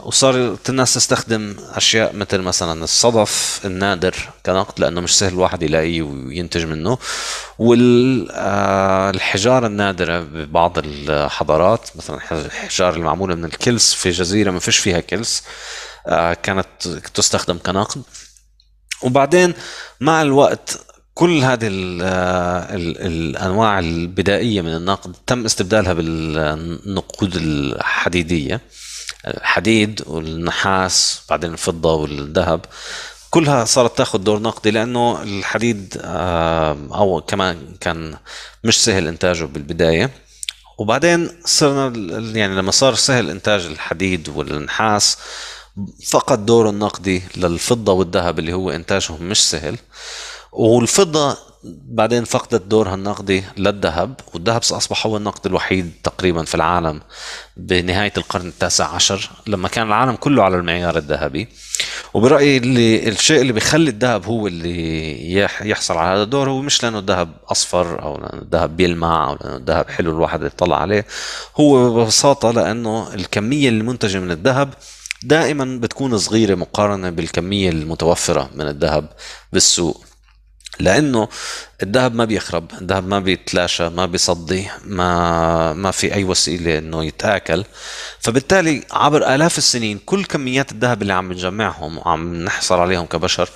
وصارت 0.00 0.70
الناس 0.70 0.94
تستخدم 0.94 1.56
أشياء 1.74 2.16
مثل 2.16 2.38
مثلا 2.38 2.84
الصدف 2.84 3.60
النادر 3.64 4.28
كنقد 4.46 4.80
لأنه 4.80 5.00
مش 5.00 5.18
سهل 5.18 5.32
الواحد 5.32 5.62
يلاقيه 5.62 6.02
وينتج 6.02 6.64
منه. 6.64 6.98
والحجاره 8.68 9.66
النادرة 9.66 10.20
ببعض 10.20 10.78
الحضارات 10.78 11.90
مثلا 11.96 12.16
الحجار 12.32 12.94
المعمولة 12.94 13.34
من 13.34 13.44
الكلس 13.44 13.94
في 13.94 14.10
جزيرة 14.10 14.50
ما 14.50 14.60
فيش 14.60 14.78
فيها 14.78 15.00
كلس 15.00 15.42
آه، 16.06 16.34
كانت 16.34 16.88
تستخدم 17.14 17.58
كنقد. 17.58 18.02
وبعدين 19.02 19.54
مع 20.00 20.22
الوقت 20.22 20.80
كل 21.18 21.42
هذه 21.42 21.66
ال 21.66 22.02
ال 22.02 23.06
الأنواع 23.06 23.78
البدائية 23.78 24.60
من 24.60 24.76
النقد 24.76 25.16
تم 25.26 25.44
استبدالها 25.44 25.92
بالنقود 25.92 27.36
الحديدية. 27.36 28.60
الحديد 29.26 30.02
والنحاس 30.06 31.22
بعدين 31.30 31.52
الفضة 31.52 31.94
والذهب. 31.94 32.64
كلها 33.30 33.64
صارت 33.64 33.98
تاخذ 33.98 34.18
دور 34.18 34.42
نقدي 34.42 34.70
لأنه 34.70 35.22
الحديد 35.22 36.00
أو 36.94 37.20
كمان 37.20 37.56
كان 37.80 38.16
مش 38.64 38.84
سهل 38.84 39.08
إنتاجه 39.08 39.44
بالبداية. 39.44 40.10
وبعدين 40.78 41.30
صرنا 41.44 41.98
يعني 42.38 42.54
لما 42.54 42.70
صار 42.70 42.94
سهل 42.94 43.30
إنتاج 43.30 43.66
الحديد 43.66 44.28
والنحاس 44.28 45.18
فقد 46.08 46.46
دوره 46.46 46.70
النقدي 46.70 47.22
للفضة 47.36 47.92
والذهب 47.92 48.38
اللي 48.38 48.52
هو 48.52 48.70
إنتاجهم 48.70 49.22
مش 49.22 49.50
سهل. 49.50 49.76
والفضة 50.52 51.36
بعدين 51.64 52.24
فقدت 52.24 52.62
دورها 52.62 52.94
النقدي 52.94 53.44
للذهب 53.56 54.20
والذهب 54.34 54.60
أصبح 54.72 55.06
هو 55.06 55.16
النقد 55.16 55.46
الوحيد 55.46 55.92
تقريبا 56.04 56.44
في 56.44 56.54
العالم 56.54 57.00
بنهاية 57.56 58.12
القرن 58.16 58.46
التاسع 58.46 58.86
عشر 58.94 59.30
لما 59.46 59.68
كان 59.68 59.86
العالم 59.86 60.16
كله 60.16 60.42
على 60.42 60.56
المعيار 60.56 60.96
الذهبي. 60.96 61.48
وبرأيي 62.14 62.56
اللي 62.56 63.08
الشيء 63.08 63.40
اللي 63.40 63.52
بيخلي 63.52 63.90
الذهب 63.90 64.26
هو 64.26 64.46
اللي 64.46 65.32
يحصل 65.62 65.96
على 65.96 66.14
هذا 66.14 66.22
الدور 66.22 66.50
هو 66.50 66.62
مش 66.62 66.82
لأنه 66.82 66.98
الذهب 66.98 67.30
أصفر 67.48 68.02
أو 68.02 68.16
لأنه 68.16 68.42
الذهب 68.42 68.76
بيلمع 68.76 69.28
أو 69.30 69.38
لأنه 69.40 69.56
الذهب 69.56 69.90
حلو 69.90 70.10
الواحد 70.10 70.42
يطلع 70.42 70.80
عليه. 70.80 71.06
هو 71.60 71.94
ببساطة 71.94 72.50
لأنه 72.50 73.14
الكمية 73.14 73.68
المنتجة 73.68 74.18
من 74.18 74.30
الذهب 74.30 74.74
دائما 75.22 75.78
بتكون 75.82 76.18
صغيرة 76.18 76.54
مقارنة 76.54 77.10
بالكمية 77.10 77.70
المتوفرة 77.70 78.50
من 78.54 78.68
الذهب 78.68 79.08
بالسوق. 79.52 80.07
لأنه 80.80 81.28
الذهب 81.82 82.14
ما 82.14 82.24
بيخرب 82.24 82.70
الذهب 82.80 83.06
ما 83.06 83.18
بيتلاشى 83.20 83.88
ما 83.88 84.06
بيصدي 84.06 84.68
ما 84.84 85.72
ما 85.72 85.90
في 85.90 86.14
أي 86.14 86.24
وسيلة 86.24 86.78
إنه 86.78 87.04
يتآكل. 87.04 87.64
فبالتالي 88.20 88.82
عبر 88.90 89.34
آلاف 89.34 89.58
السنين 89.58 89.98
كل 90.06 90.24
كميات 90.24 90.72
الذهب 90.72 91.02
اللي 91.02 91.12
عم 91.12 91.32
نجمعهم 91.32 91.98
وعم 91.98 92.34
نحصل 92.44 92.78
عليهم 92.80 93.06
كبشر 93.06 93.48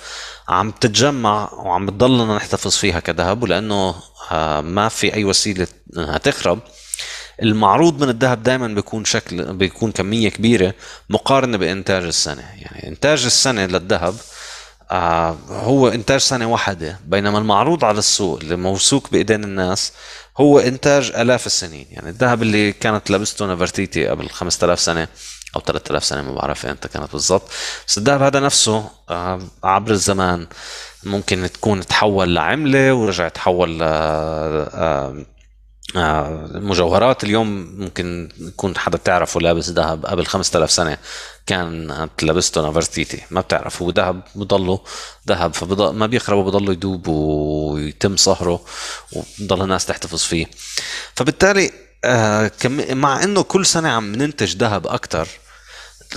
عم 0.49 0.71
تتجمع 0.71 1.53
وعم 1.53 1.85
بتضلنا 1.85 2.35
نحتفظ 2.35 2.75
فيها 2.75 2.99
كذهب 2.99 3.43
ولأنه 3.43 3.95
آه، 4.31 4.61
ما 4.61 4.89
في 4.89 5.13
أي 5.13 5.23
وسيلة 5.25 5.67
إنها 5.97 6.17
تخرب. 6.17 6.59
المعروض 7.41 8.03
من 8.03 8.09
الذهب 8.09 8.43
دائما 8.43 8.67
بيكون 8.67 9.05
شكل 9.05 9.53
بيكون 9.53 9.91
كمية 9.91 10.29
كبيرة 10.29 10.73
مقارنة 11.09 11.57
بإنتاج 11.57 12.03
السنة. 12.03 12.43
يعني 12.57 12.87
إنتاج 12.87 13.25
السنة 13.25 13.65
للذهب 13.65 14.15
هو 15.49 15.87
إنتاج 15.87 16.19
سنه 16.19 16.45
واحدة 16.51 16.99
بينما 17.07 17.37
المعروض 17.37 17.85
على 17.85 17.99
السوق 17.99 18.39
اللي 18.39 18.55
موثوق 18.55 19.09
بإيدين 19.11 19.43
الناس 19.43 19.93
هو 20.37 20.59
إنتاج 20.59 21.11
آلاف 21.15 21.45
السنين. 21.45 21.87
يعني 21.91 22.09
الذهب 22.09 22.41
اللي 22.41 22.71
كانت 22.71 23.09
لابسته 23.09 23.45
نفرتيتي 23.53 24.07
قبل 24.07 24.29
5000 24.29 24.79
سنة 24.79 25.07
أو 25.55 25.61
3000 25.61 26.03
سنة 26.03 26.21
ما 26.21 26.33
بعرف 26.33 26.65
إمتى 26.65 26.87
كانت 26.87 27.11
بالضبط. 27.11 27.49
بس 27.87 27.97
الذهب 27.97 28.21
هذا 28.21 28.39
نفسه 28.39 28.89
آه 29.09 29.39
عبر 29.63 29.91
الزمان 29.91 30.47
ممكن 31.03 31.49
تكون 31.53 31.85
تحول 31.85 32.35
لعملة 32.35 32.93
ورجع 32.93 33.27
تحول 33.27 33.79
ل 33.79 33.83
آه 33.83 35.23
مجوهرات. 36.53 37.23
اليوم 37.23 37.47
ممكن 37.77 38.29
يكون 38.39 38.77
حدا 38.77 38.97
بتعرفه 38.97 39.39
لابس 39.39 39.69
ذهب 39.69 40.05
قبل 40.05 40.25
5000 40.25 40.71
سنة 40.71 40.97
كان 41.45 42.07
لابسته 42.21 42.69
نفرتيتي 42.69 43.21
ما 43.31 43.41
بتعرف 43.41 43.81
هو 43.81 43.89
ذهب 43.89 44.21
بضله 44.35 44.79
ذهب 45.27 45.53
فما 45.53 46.07
بيخرب 46.07 46.37
وبضله 46.37 46.71
يدوب 46.71 47.07
ويتم 47.07 48.17
صهره 48.17 48.61
وبضل 49.13 49.61
الناس 49.61 49.85
تحتفظ 49.85 50.19
فيه. 50.19 50.45
فبالتالي 51.15 51.71
آه 52.05 52.51
مع 52.89 53.23
إنه 53.23 53.41
كل 53.43 53.65
سنة 53.65 53.89
عم 53.89 54.15
ننتج 54.15 54.57
ذهب 54.57 54.87
أكثر 54.87 55.27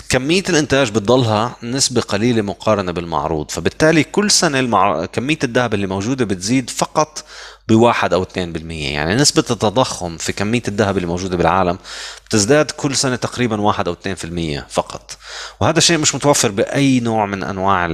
كمية 0.08 0.42
الإنتاج 0.48 0.90
بتضلها 0.90 1.56
نسبة 1.62 2.00
قليلة 2.00 2.42
مقارنة 2.42 2.92
بالمعروض 2.92 3.50
فبالتالي 3.50 4.04
كل 4.04 4.30
سنة. 4.30 5.06
كمية 5.06 5.38
الذهب 5.44 5.74
اللي 5.74 5.86
موجودة 5.86 6.24
بتزيد 6.24 6.70
فقط 6.70 7.24
بواحد 7.68 8.12
أو 8.14 8.24
2% 8.24 8.36
يعني 8.70 9.14
نسبة 9.14 9.44
التضخم 9.50 10.16
في 10.16 10.32
كمية 10.32 10.62
الذهب 10.68 10.96
اللي 10.96 11.06
موجودة 11.06 11.36
بالعالم 11.36 11.78
بتزداد 12.26 12.70
كل 12.70 12.96
سنة 12.96 13.16
تقريبا 13.16 13.60
واحد 13.60 13.88
أو 13.88 13.94
2% 13.94 14.62
فقط 14.68 15.18
وهذا 15.60 15.80
شيء 15.80 15.98
مش 15.98 16.14
متوفر 16.14 16.50
بأي 16.50 17.00
نوع 17.00 17.26
من 17.26 17.42
أنواع 17.44 17.86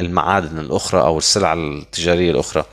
المعادن 0.00 0.58
الأخرى 0.58 1.00
أو 1.00 1.18
السلع 1.18 1.52
التجارية 1.52 2.30
الأخرى 2.30 2.64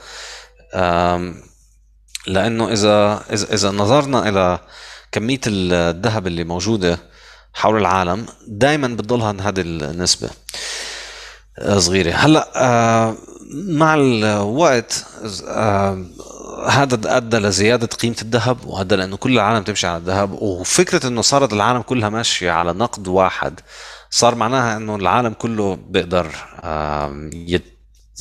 لأنه 2.28 2.72
إذا 2.74 3.24
إذا 3.32 3.72
نظرنا 3.72 4.30
إلى 4.30 4.60
كمية 5.12 5.42
الذهب 5.48 6.28
اللي 6.28 6.44
موجودة 6.44 7.00
حول 7.56 7.78
العالم 7.78 8.26
دائما 8.48 8.88
بتضلها 8.88 9.36
هذه 9.42 9.62
النسبة 9.62 10.30
آه، 11.60 11.80
صغيرة. 11.80 12.12
هلأ 12.12 12.52
آه، 12.56 13.16
مع 13.68 13.94
الوقت 13.94 15.06
آه، 15.48 16.06
هذا 16.70 17.18
أدى 17.18 17.38
لزيادة 17.38 17.88
قيمة 17.88 18.16
الذهب 18.22 18.66
وأدى 18.66 18.96
لأنه 18.96 19.18
كل 19.18 19.34
العالم 19.34 19.64
تمشي 19.64 19.88
على 19.88 19.98
الذهب 19.98 20.32
وفكرة 20.32 21.08
إنه 21.08 21.22
صارت 21.22 21.54
العالم 21.54 21.82
كلها 21.82 22.10
ماشية 22.10 22.52
على 22.52 22.74
نقد 22.74 23.08
واحد 23.08 23.60
صار 24.10 24.36
معناها 24.36 24.78
إنه 24.78 24.96
العالم 24.96 25.34
كله 25.34 25.76
بيقدر 25.90 26.28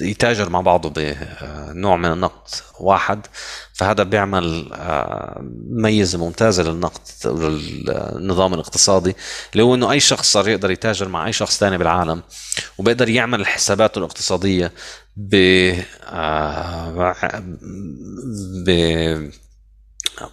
يتاجر 0.00 0.50
مع 0.50 0.60
بعضه 0.60 0.90
بنوع 0.90 1.96
من 1.96 2.12
النقد 2.12 2.48
واحد. 2.80 3.26
فهذا 3.74 4.02
بيعمل 4.02 4.72
آه، 4.72 5.40
ميزة 5.70 6.18
ممتازة 6.18 6.62
للنقد 6.62 7.00
للنظام 7.24 8.54
الاقتصادي 8.54 9.16
اللي 9.52 9.62
هو 9.62 9.74
إنه 9.74 9.90
أي 9.90 10.00
شخص 10.00 10.32
صار 10.32 10.48
يقدر 10.48 10.70
يتاجر 10.70 11.08
مع 11.08 11.26
أي 11.26 11.32
شخص 11.32 11.58
ثاني 11.58 11.78
بالعالم 11.78 12.22
وبيقدر 12.78 13.08
يعمل 13.08 13.46
حساباته 13.46 13.98
الاقتصادية 13.98 14.72
ب 15.16 15.34
آه، 16.04 17.14
ب 18.66 18.70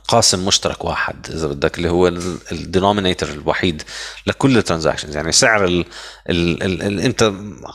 قاسم 0.08 0.46
مشترك 0.46 0.86
واحد 0.86 1.28
إذا 1.30 1.48
بدك 1.48 1.78
اللي 1.78 1.90
هو 1.90 2.08
ال 2.52 2.58
denominator 2.58 3.30
الوحيد 3.30 3.84
لكل 4.28 4.58
ال 4.58 4.62
transactions 4.62 5.16
يعني 5.16 5.32
سعر 5.32 5.66
ال 5.66 5.86
ال 6.30 6.64
ال 6.64 6.82
ال 6.82 7.00
أنت 7.00 7.24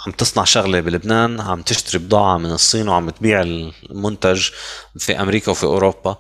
عم 0.07 0.13
تصنع 0.19 0.45
شغلة 0.45 0.81
بلبنان 0.81 1.41
عم 1.41 1.63
تشتري 1.63 1.99
بضاعة 1.99 2.39
من 2.39 2.51
الصين 2.51 2.89
وعم 2.89 3.11
تبيع 3.11 3.43
المنتج 3.43 4.49
في 4.99 5.21
أمريكا 5.21 5.51
وفي 5.51 5.65
أوروبا. 5.65 6.17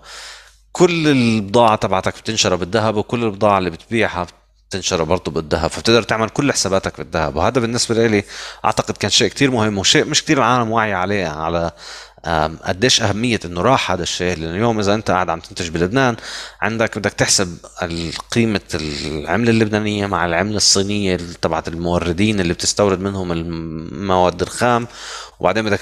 كل 0.72 1.08
البضاعة 1.08 1.76
تبعتك 1.76 2.18
بتنشرى 2.18 2.56
بالذهب 2.56 2.96
وكل 2.96 3.24
البضاعة 3.24 3.58
اللي 3.58 3.70
بتبيعها 3.70 4.26
بتنشرى 4.68 5.04
برضه 5.04 5.32
بالذهب. 5.32 5.70
فبتقدر 5.70 6.02
تعمل 6.02 6.28
كل 6.28 6.52
حساباتك 6.52 6.98
بالذهب. 6.98 7.36
وهذا 7.36 7.60
بالنسبة 7.60 8.06
لي 8.06 8.24
أعتقد 8.64 8.96
كان 8.96 9.10
شيء 9.10 9.28
كتير 9.28 9.50
مهم 9.50 9.78
وشيء 9.78 10.04
مش 10.04 10.22
كتير 10.22 10.38
العالم 10.38 10.70
واعي 10.70 10.92
عليه 10.92 11.26
على 11.26 11.70
قديش 12.64 13.02
أهمية 13.02 13.40
إنه 13.44 13.62
راح 13.62 13.90
هذا 13.90 14.02
الشيء؟ 14.02 14.36
لأنه 14.38 14.50
اليوم 14.54 14.78
إذا 14.78 14.94
أنت 14.94 15.10
قاعد 15.10 15.30
عم 15.30 15.40
تنتج 15.40 15.68
بلبنان 15.68 16.16
عندك 16.60 16.98
بدك 16.98 17.12
تحسب 17.12 17.56
قيمة 18.30 18.60
العملة 18.74 19.50
اللبنانية 19.50 20.06
مع 20.06 20.26
العملة 20.26 20.56
الصينية 20.56 21.16
تبعت 21.42 21.68
الموردين 21.68 22.40
اللي 22.40 22.54
بتستورد 22.54 23.00
منهم 23.00 23.32
المواد 23.32 24.42
الخام 24.42 24.86
وبعدين 25.40 25.64
بدك 25.64 25.80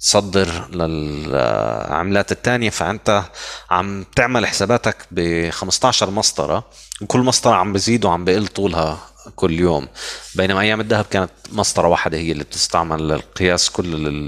تصدر 0.00 0.68
للعملات 0.72 2.32
الثانية 2.32 2.70
فأنت 2.70 3.22
عم 3.70 4.04
تعمل 4.16 4.46
حساباتك 4.46 4.96
ب 5.10 5.50
15 5.50 6.10
مسطرة 6.10 6.64
وكل 7.00 7.20
مسطرة 7.20 7.54
عم 7.54 7.72
بزيد 7.72 8.04
وعم 8.04 8.24
بقل 8.24 8.46
طولها 8.46 8.98
كل 9.36 9.60
يوم. 9.60 9.88
بينما 10.34 10.60
أيام 10.60 10.80
الذهب 10.80 11.04
كانت 11.10 11.30
مسطرة 11.52 11.88
واحدة 11.88 12.18
هي 12.18 12.32
اللي 12.32 12.44
بتستعمل 12.44 13.08
للقياس 13.08 13.70
كل 13.70 13.86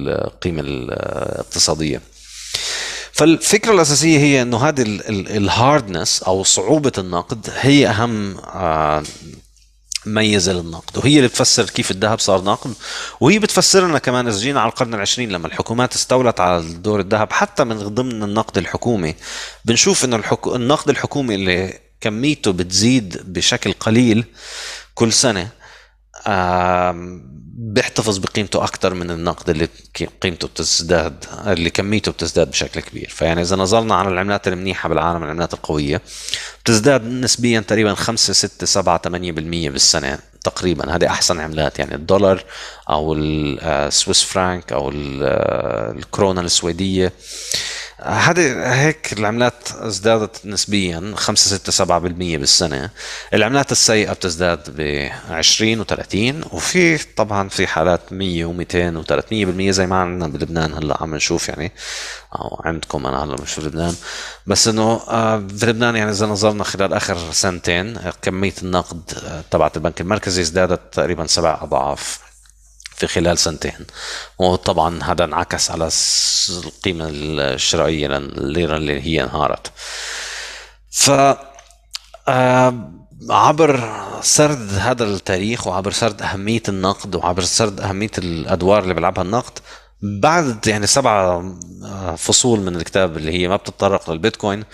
القيمه 0.09 0.63
الاقتصادية. 0.63 2.01
فالفكرة 3.13 3.73
الأساسية 3.73 4.19
هي 4.19 4.43
إنه 4.43 4.69
هذه 4.69 4.83
الهاردنس 5.09 6.23
أو 6.23 6.45
صعوبة 6.45 6.93
النقد 6.99 7.51
هي 7.61 7.89
أهم 7.89 8.39
آه، 8.39 9.03
ميزة 10.07 10.53
للنقد. 10.53 10.99
وهي 10.99 11.17
اللي 11.17 11.29
بتفسر 11.29 11.65
كيف 11.65 11.91
الذهب 11.91 12.19
صار 12.19 12.45
نقد 12.45 12.75
وهي 13.21 13.39
بتفسر 13.39 13.89
لنا 13.89 13.99
كمان 13.99 14.29
اذا 14.29 14.39
جينا 14.39 14.61
على 14.61 14.71
القرن 14.71 14.95
العشرين 14.95 15.31
لما 15.31 15.47
الحكومات 15.47 15.95
استولت 15.95 16.41
على 16.41 16.63
دور 16.63 17.01
الذهب 17.01 17.33
حتى 17.33 17.65
من 17.65 17.79
ضمن 17.79 18.23
النقد 18.23 18.59
الحكومي. 18.59 19.15
بنشوف 19.65 20.05
إنه 20.05 20.17
الحكو... 20.17 20.57
النقد 20.57 20.91
الحكومي 20.91 21.35
اللي 21.35 21.79
كميته 22.01 22.53
بتزيد 22.53 23.33
بشكل 23.33 23.73
قليل 23.73 24.25
كل 24.97 25.13
سنة 25.13 25.49
بيحتفظ 27.59 28.19
بقيمته 28.19 28.65
أكثر 28.65 28.95
من 28.95 29.11
النقد 29.11 29.51
اللي 29.51 29.69
قيمته 30.23 30.49
بتزداد 30.49 31.25
اللي 31.47 31.71
كميته 31.71 32.13
بتزداد 32.13 32.51
بشكل 32.51 32.81
كبير. 32.81 33.09
فيعني 33.09 33.43
إذا 33.43 33.57
نظرنا 33.57 33.95
على 33.95 34.09
العملات 34.09 34.49
المنيحة 34.49 34.89
بالعالم 34.89 35.25
العملات 35.25 35.55
القوية 35.55 36.03
بتزداد 36.65 37.05
نسبيا 37.05 37.61
تقريبا 37.61 37.95
5 37.95 38.33
6 38.33 38.67
7 38.67 38.99
8% 38.99 39.11
بالسنة 39.71 40.19
تقريبا. 40.45 40.97
هذه 40.97 41.07
أحسن 41.07 41.41
عملات. 41.41 41.79
يعني 41.79 41.95
الدولار 41.95 42.45
أو 42.91 43.15
السويس 43.15 44.23
فرانك 44.23 44.73
أو 44.73 44.91
الكورونا 44.93 46.41
السويدية 46.41 47.13
هذه 48.03 48.73
هيك 48.75 49.13
العملات 49.13 49.69
ازدادت 49.73 50.47
نسبيا 50.47 51.13
5 51.17 51.57
6 51.57 51.85
7% 51.85 51.91
بالسنة. 52.39 52.91
العملات 53.35 53.73
السيئة 53.73 54.13
بتزداد 54.13 54.61
ب 54.77 55.09
20 55.31 55.85
و30 55.85 56.55
وفي 56.55 56.99
طبعا 57.15 57.49
في 57.49 57.67
حالات 57.67 58.01
100 58.13 58.45
و200 58.45 59.05
و300% 59.05 59.71
زي 59.71 59.87
ما 59.87 59.97
عندنا 59.97 60.29
بلبنان 60.29 60.75
هلأ 60.75 61.03
عم 61.03 61.15
نشوف 61.15 61.49
يعني 61.49 61.73
أو 62.35 62.61
عندكم 62.65 63.07
أنا 63.07 63.25
هلأ 63.25 63.37
مش 63.43 63.53
في 63.53 63.61
لبنان. 63.61 63.95
بس 64.47 64.69
إنه 64.69 65.01
آه، 65.09 65.47
في 65.59 65.67
لبنان 65.67 65.97
يعني 65.97 66.11
إذا 66.11 66.27
نظرنا 66.27 66.65
خلال 66.65 66.93
آخر 66.93 67.33
سنتين 67.33 67.99
كمية 68.23 68.55
النقد 68.63 69.13
آه، 69.25 69.45
تبعت 69.51 69.77
البنك 69.77 70.01
المركزي 70.01 70.43
ازدادت 70.43 70.81
تقريبا 70.93 71.27
سبع 71.27 71.59
أضعاف. 71.63 72.26
في 72.97 73.07
خلال 73.07 73.39
سنتين. 73.39 73.87
وطبعا 74.39 75.03
هذا 75.03 75.25
انعكس 75.25 75.71
على 75.71 75.91
القيمة 76.65 77.09
الشرائية 77.11 78.09
للليرة 78.09 78.77
اللي 78.77 79.01
هي 79.01 79.23
انهارت. 79.25 79.73
ف 80.91 81.11
آه، 82.29 82.93
عبر 83.31 83.81
سرد 84.23 84.73
هذا 84.73 85.05
التاريخ 85.05 85.67
وعبر 85.67 85.91
سرد 85.91 86.23
أهمية 86.23 86.63
النقد 86.69 87.15
وعبر 87.15 87.43
سرد 87.43 87.81
أهمية 87.81 88.11
الأدوار 88.19 88.83
اللي 88.83 88.95
بيلعبها 88.95 89.25
النقد 89.25 89.59
بعد 90.03 90.67
يعني 90.67 90.87
سبع 90.87 91.43
آه، 91.85 92.15
فصول 92.17 92.61
من 92.61 92.77
الكتاب 92.77 93.17
اللي 93.17 93.33
هي 93.33 93.49
ما 93.49 93.57
بتتطرق 93.57 94.11
للبيتكوين 94.11 94.65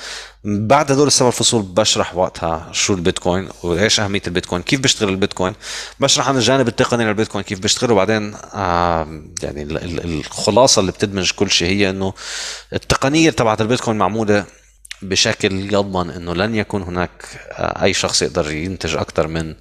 بعد 0.45 0.93
هدول 0.93 1.07
السبع 1.07 1.31
فصول 1.31 1.63
بشرح 1.63 2.17
وقتها 2.17 2.69
شو 2.73 2.95
البيتكوين 2.95 3.49
وإيش 3.63 4.01
أهمية 4.01 4.23
البيتكوين 4.27 4.63
كيف 4.63 4.81
بيشتغل 4.81 5.09
البيتكوين 5.09 5.53
بشرح 6.01 6.29
عن 6.29 6.37
الجانب 6.37 6.69
التقني 6.69 7.05
للبيتكوين 7.05 7.45
كيف 7.45 7.59
بيشتغل 7.59 7.93
وبعدين 7.93 8.35
آه 8.55 9.23
يعني 9.43 9.63
الخلاصة 10.05 10.81
اللي 10.81 10.93
بتدمج 10.93 11.31
كل 11.31 11.51
شيء 11.51 11.69
هي 11.69 11.91
إنه 11.91 12.13
التقنية 12.73 13.31
تبعت 13.31 13.61
البيتكوين 13.61 13.99
معمولة 13.99 14.45
بشكل 15.03 15.75
يضمن 15.75 16.11
إنه 16.11 16.35
لن 16.35 16.55
يكون 16.55 16.83
هناك 16.83 17.11
آه، 17.53 17.83
أي 17.83 17.93
شخص 17.95 18.23
يقدر 18.23 18.53
ينتج 18.53 18.97
أكثر 18.97 19.27
من 19.27 19.55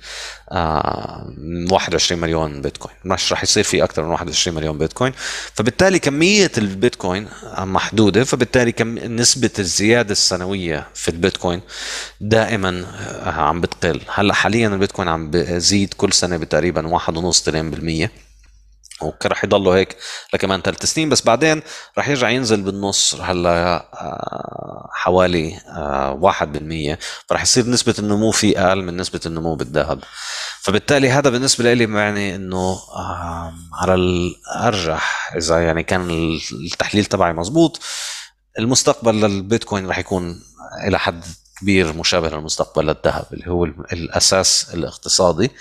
21 1.71 2.19
آه، 2.19 2.21
مليون 2.25 2.61
بيتكوين. 2.61 2.95
مش 3.05 3.33
رح 3.33 3.43
يصير 3.43 3.63
في 3.63 3.83
أكثر 3.83 4.03
من 4.03 4.09
21 4.09 4.55
مليون 4.57 4.77
بيتكوين. 4.77 5.13
فبالتالي 5.53 5.99
كمية 5.99 6.51
البيتكوين 6.57 7.27
محدودة 7.57 8.23
فبالتالي 8.23 8.71
كم 8.71 8.97
نسبة 8.97 9.51
الزيادة 9.59 10.11
السنوية 10.11 10.87
في 10.93 11.09
البيتكوين 11.09 11.61
دائما 12.21 12.85
آه، 12.99 13.29
عم 13.29 13.61
بتقل. 13.61 14.01
هلأ 14.13 14.33
حاليا 14.33 14.67
البيتكوين 14.67 15.07
عم 15.07 15.31
بزيد 15.31 15.93
كل 15.93 16.13
سنة 16.13 16.37
بتقريبا 16.37 16.99
1.5 16.99 17.41
2% 18.07 18.30
ورح 19.03 19.43
يضلوا 19.43 19.75
هيك 19.75 19.97
لكمان 20.33 20.61
ثلاث 20.61 20.85
سنين 20.85 21.09
بس 21.09 21.21
بعدين 21.21 21.61
رح 21.97 22.07
يرجع 22.07 22.29
ينزل 22.29 22.61
بالنص 22.61 23.15
هلا 23.21 23.75
آه، 23.93 24.89
حوالي 24.93 25.57
آه، 25.67 26.17
واحد 26.21 26.51
بالمية. 26.51 26.99
فرح 27.29 27.41
يصير 27.41 27.69
نسبة 27.69 27.95
النمو 27.99 28.31
فيه 28.31 28.67
أقل 28.67 28.83
من 28.83 28.97
نسبة 28.97 29.19
النمو 29.25 29.55
بالذهب. 29.55 30.03
فبالتالي 30.61 31.09
هذا 31.09 31.29
بالنسبة 31.29 31.73
لي 31.73 31.87
معني 31.87 32.35
إنه 32.35 32.79
على 33.73 33.95
الأرجح. 33.95 35.33
إذا 35.37 35.65
يعني 35.65 35.83
كان 35.83 36.37
التحليل 36.51 37.05
تبعي 37.05 37.33
مزبوط 37.33 37.79
المستقبل 38.59 39.21
للبيتكوين 39.21 39.87
رح 39.87 39.97
يكون 39.99 40.43
إلى 40.87 40.99
حد 40.99 41.23
كبير 41.61 41.93
مشابه 41.93 42.29
للمستقبل 42.29 42.85
للذهب 42.85 43.25
اللي 43.33 43.51
هو 43.51 43.65
الأساس 43.65 44.73
الاقتصادي. 44.73 45.51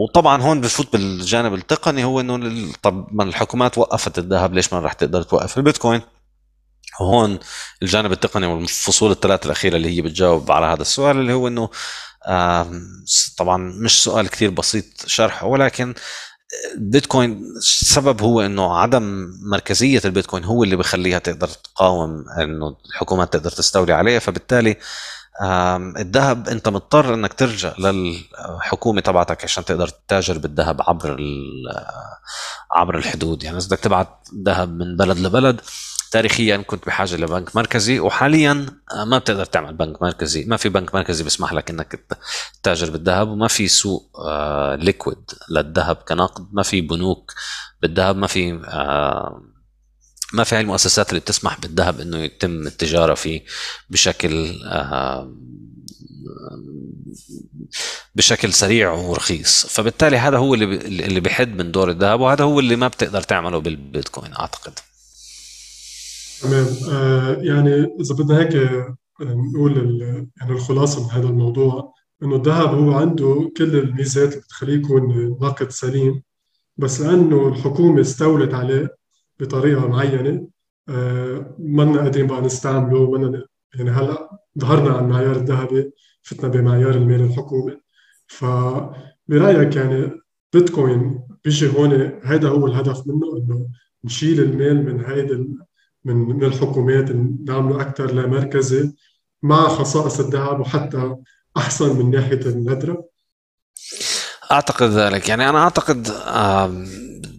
وطبعا 0.00 0.42
هون 0.42 0.60
بفوت 0.60 0.92
بالجانب 0.92 1.54
التقني 1.54 2.04
هو 2.04 2.20
إنه 2.20 2.72
طب 2.82 3.06
ما 3.12 3.24
الحكومات 3.24 3.78
وقفت 3.78 4.18
الذهب 4.18 4.54
ليش 4.54 4.72
ما 4.72 4.80
رح 4.80 4.92
تقدر 4.92 5.22
توقف 5.22 5.58
البيتكوين؟ 5.58 6.00
وهون 7.00 7.38
الجانب 7.82 8.12
التقني 8.12 8.46
والفصول 8.46 9.10
الثلاث 9.10 9.46
الأخيرة 9.46 9.76
اللي 9.76 9.96
هي 9.96 10.02
بتجاوب 10.02 10.52
على 10.52 10.66
هذا 10.66 10.82
السؤال 10.82 11.16
اللي 11.16 11.32
هو 11.32 11.48
إنه 11.48 11.68
طبعا 13.36 13.56
مش 13.56 14.04
سؤال 14.04 14.28
كثير 14.28 14.50
بسيط 14.50 14.84
شرحه 15.06 15.46
ولكن 15.46 15.94
البيتكوين 16.74 17.42
السبب 17.56 18.22
هو 18.22 18.40
إنه 18.40 18.76
عدم 18.78 19.30
مركزية 19.42 20.00
البيتكوين 20.04 20.44
هو 20.44 20.64
اللي 20.64 20.76
بخليها 20.76 21.18
تقدر 21.18 21.48
تقاوم 21.48 22.24
إنه 22.38 22.76
الحكومات 22.86 23.32
تقدر 23.32 23.50
تستولي 23.50 23.92
عليها 23.92 24.18
فبالتالي 24.18 24.76
الذهب 25.98 26.48
انت 26.48 26.68
مضطر 26.68 27.14
انك 27.14 27.32
ترجع 27.32 27.74
للحكومة 27.78 29.00
تبعتك 29.00 29.44
عشان 29.44 29.64
تقدر 29.64 29.88
تتاجر 29.88 30.38
بالذهب 30.38 30.82
عبر 30.82 31.16
عبر 32.72 32.98
الحدود. 32.98 33.42
يعني 33.42 33.56
إذا 33.58 33.66
بدك 33.66 33.78
تبعت 33.78 34.28
ذهب 34.46 34.68
من 34.68 34.96
بلد 34.96 35.18
لبلد 35.18 35.60
تاريخيا 36.10 36.56
كنت 36.56 36.86
بحاجة 36.86 37.16
لبنك 37.16 37.56
مركزي 37.56 38.00
وحاليا 38.00 38.66
آه، 38.92 39.04
ما 39.04 39.18
بتقدر 39.18 39.44
تعمل 39.44 39.74
بنك 39.74 40.02
مركزي. 40.02 40.44
ما 40.44 40.56
في 40.56 40.68
بنك 40.68 40.94
مركزي 40.94 41.24
بيسمح 41.24 41.52
لك 41.52 41.70
إنك 41.70 42.00
تتاجر 42.62 42.90
بالذهب 42.90 43.28
وما 43.28 43.48
في 43.48 43.68
سوق 43.68 44.10
ليكويد 44.74 45.30
آه، 45.30 45.52
للذهب 45.52 45.96
كنقد. 45.96 46.48
ما 46.52 46.62
في 46.62 46.80
بنوك 46.80 47.32
بالذهب 47.82 48.16
ما 48.16 48.26
في 48.26 48.60
آه، 48.64 49.42
ما 50.32 50.44
في 50.44 50.54
هاي 50.54 50.60
المؤسسات 50.60 51.08
اللي 51.08 51.20
بتسمح 51.20 51.60
بالذهب 51.60 52.00
إنه 52.00 52.18
يتم 52.18 52.66
التجارة 52.66 53.14
فيه 53.14 53.44
بشكل 53.90 54.62
آه، 54.64 55.34
بشكل 58.14 58.52
سريع 58.52 58.92
ورخيص. 58.92 59.66
فبالتالي 59.66 60.16
هذا 60.16 60.36
هو 60.38 60.54
اللي 60.54 60.76
اللي 61.06 61.20
بحد 61.20 61.62
من 61.62 61.72
دور 61.72 61.90
الذهب 61.90 62.20
وهذا 62.20 62.44
هو 62.44 62.60
اللي 62.60 62.76
ما 62.76 62.88
بتقدر 62.88 63.22
تعمله 63.22 63.58
بالبيتكوين 63.58 64.34
أعتقد. 64.34 64.72
تمام. 66.42 66.66
آه 66.90 67.36
يعني 67.40 67.74
إذا 68.00 68.14
بدنا 68.14 68.40
هيك 68.40 68.56
آه، 68.56 68.96
نقول 69.20 70.00
يعني 70.40 70.52
الخلاصة 70.52 71.04
من 71.04 71.10
هذا 71.10 71.28
الموضوع 71.28 71.94
إنه 72.22 72.36
الذهب 72.36 72.74
هو 72.74 72.92
عنده 72.92 73.52
كل 73.56 73.76
الميزات 73.76 74.28
اللي 74.32 74.40
بتخليه 74.40 74.74
يكون 74.74 75.36
نقد 75.42 75.70
سليم 75.70 76.22
بس 76.76 77.00
لأنه 77.00 77.48
الحكومة 77.48 78.00
استولت 78.00 78.54
عليه 78.54 78.99
بطريقة 79.40 79.88
معينة. 79.88 80.48
آه، 80.88 81.56
ما 81.58 82.00
قادرين 82.02 82.26
بقى 82.26 82.40
نستعمله 82.40 83.10
ما 83.10 83.42
يعني 83.74 83.90
هلأ 83.90 84.30
ظهرنا 84.58 84.90
على 84.90 85.00
المعيار 85.04 85.36
الذهبي 85.36 85.92
فتنا 86.22 86.48
بمعيار 86.48 86.94
المال 86.94 87.20
الحكومي. 87.20 87.76
فبرايك 88.26 89.76
يعني 89.76 90.20
بيتكوين 90.52 91.20
بيجي 91.44 91.68
هون 91.78 91.92
هذا 92.24 92.48
هو 92.48 92.66
الهدف 92.66 93.06
منه 93.06 93.36
إنه 93.36 93.66
نشيل 94.04 94.40
المال 94.40 94.84
من 94.84 95.04
هيدي 95.04 95.48
من 96.04 96.16
من 96.16 96.44
الحكومات 96.44 97.10
نعمله 97.46 97.80
أكثر 97.80 98.12
لمركزي 98.12 98.92
مع 99.42 99.68
خصائص 99.68 100.20
الذهب 100.20 100.60
وحتى 100.60 101.16
أحسن 101.56 101.98
من 101.98 102.10
ناحية 102.10 102.40
الندرة. 102.46 103.04
أعتقد 104.52 104.90
ذلك. 104.90 105.28
يعني 105.28 105.48
أنا 105.48 105.58
أعتقد 105.62 106.08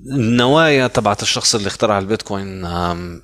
النوايا 0.05 0.87
تبعت 0.87 1.21
الشخص 1.21 1.55
اللي 1.55 1.67
اخترع 1.67 1.99
البيتكوين 1.99 2.61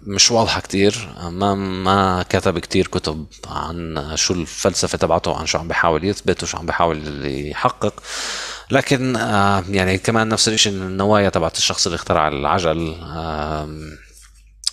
مش 0.03 0.31
واضحة 0.31 0.61
كتير. 0.61 1.09
ما 1.23 1.55
ما 1.55 2.25
كتب 2.29 2.59
كتير 2.59 2.87
كتب 2.87 3.25
عن 3.47 4.11
شو 4.15 4.33
الفلسفة 4.33 4.97
تبعته 4.97 5.35
عن 5.35 5.45
شو 5.45 5.57
عم 5.57 5.67
بيحاول 5.67 6.05
يثبت 6.05 6.43
وشو 6.43 6.57
عم 6.57 6.65
بيحاول 6.65 7.25
يحقق. 7.25 7.93
لكن 8.71 9.15
يعني 9.69 9.97
كمان 9.97 10.29
نفس 10.29 10.47
الشيء 10.47 10.73
النوايا 10.73 11.29
تبعت 11.29 11.57
الشخص 11.57 11.85
اللي 11.87 11.95
اخترع 11.95 12.27
العجل 12.27 12.95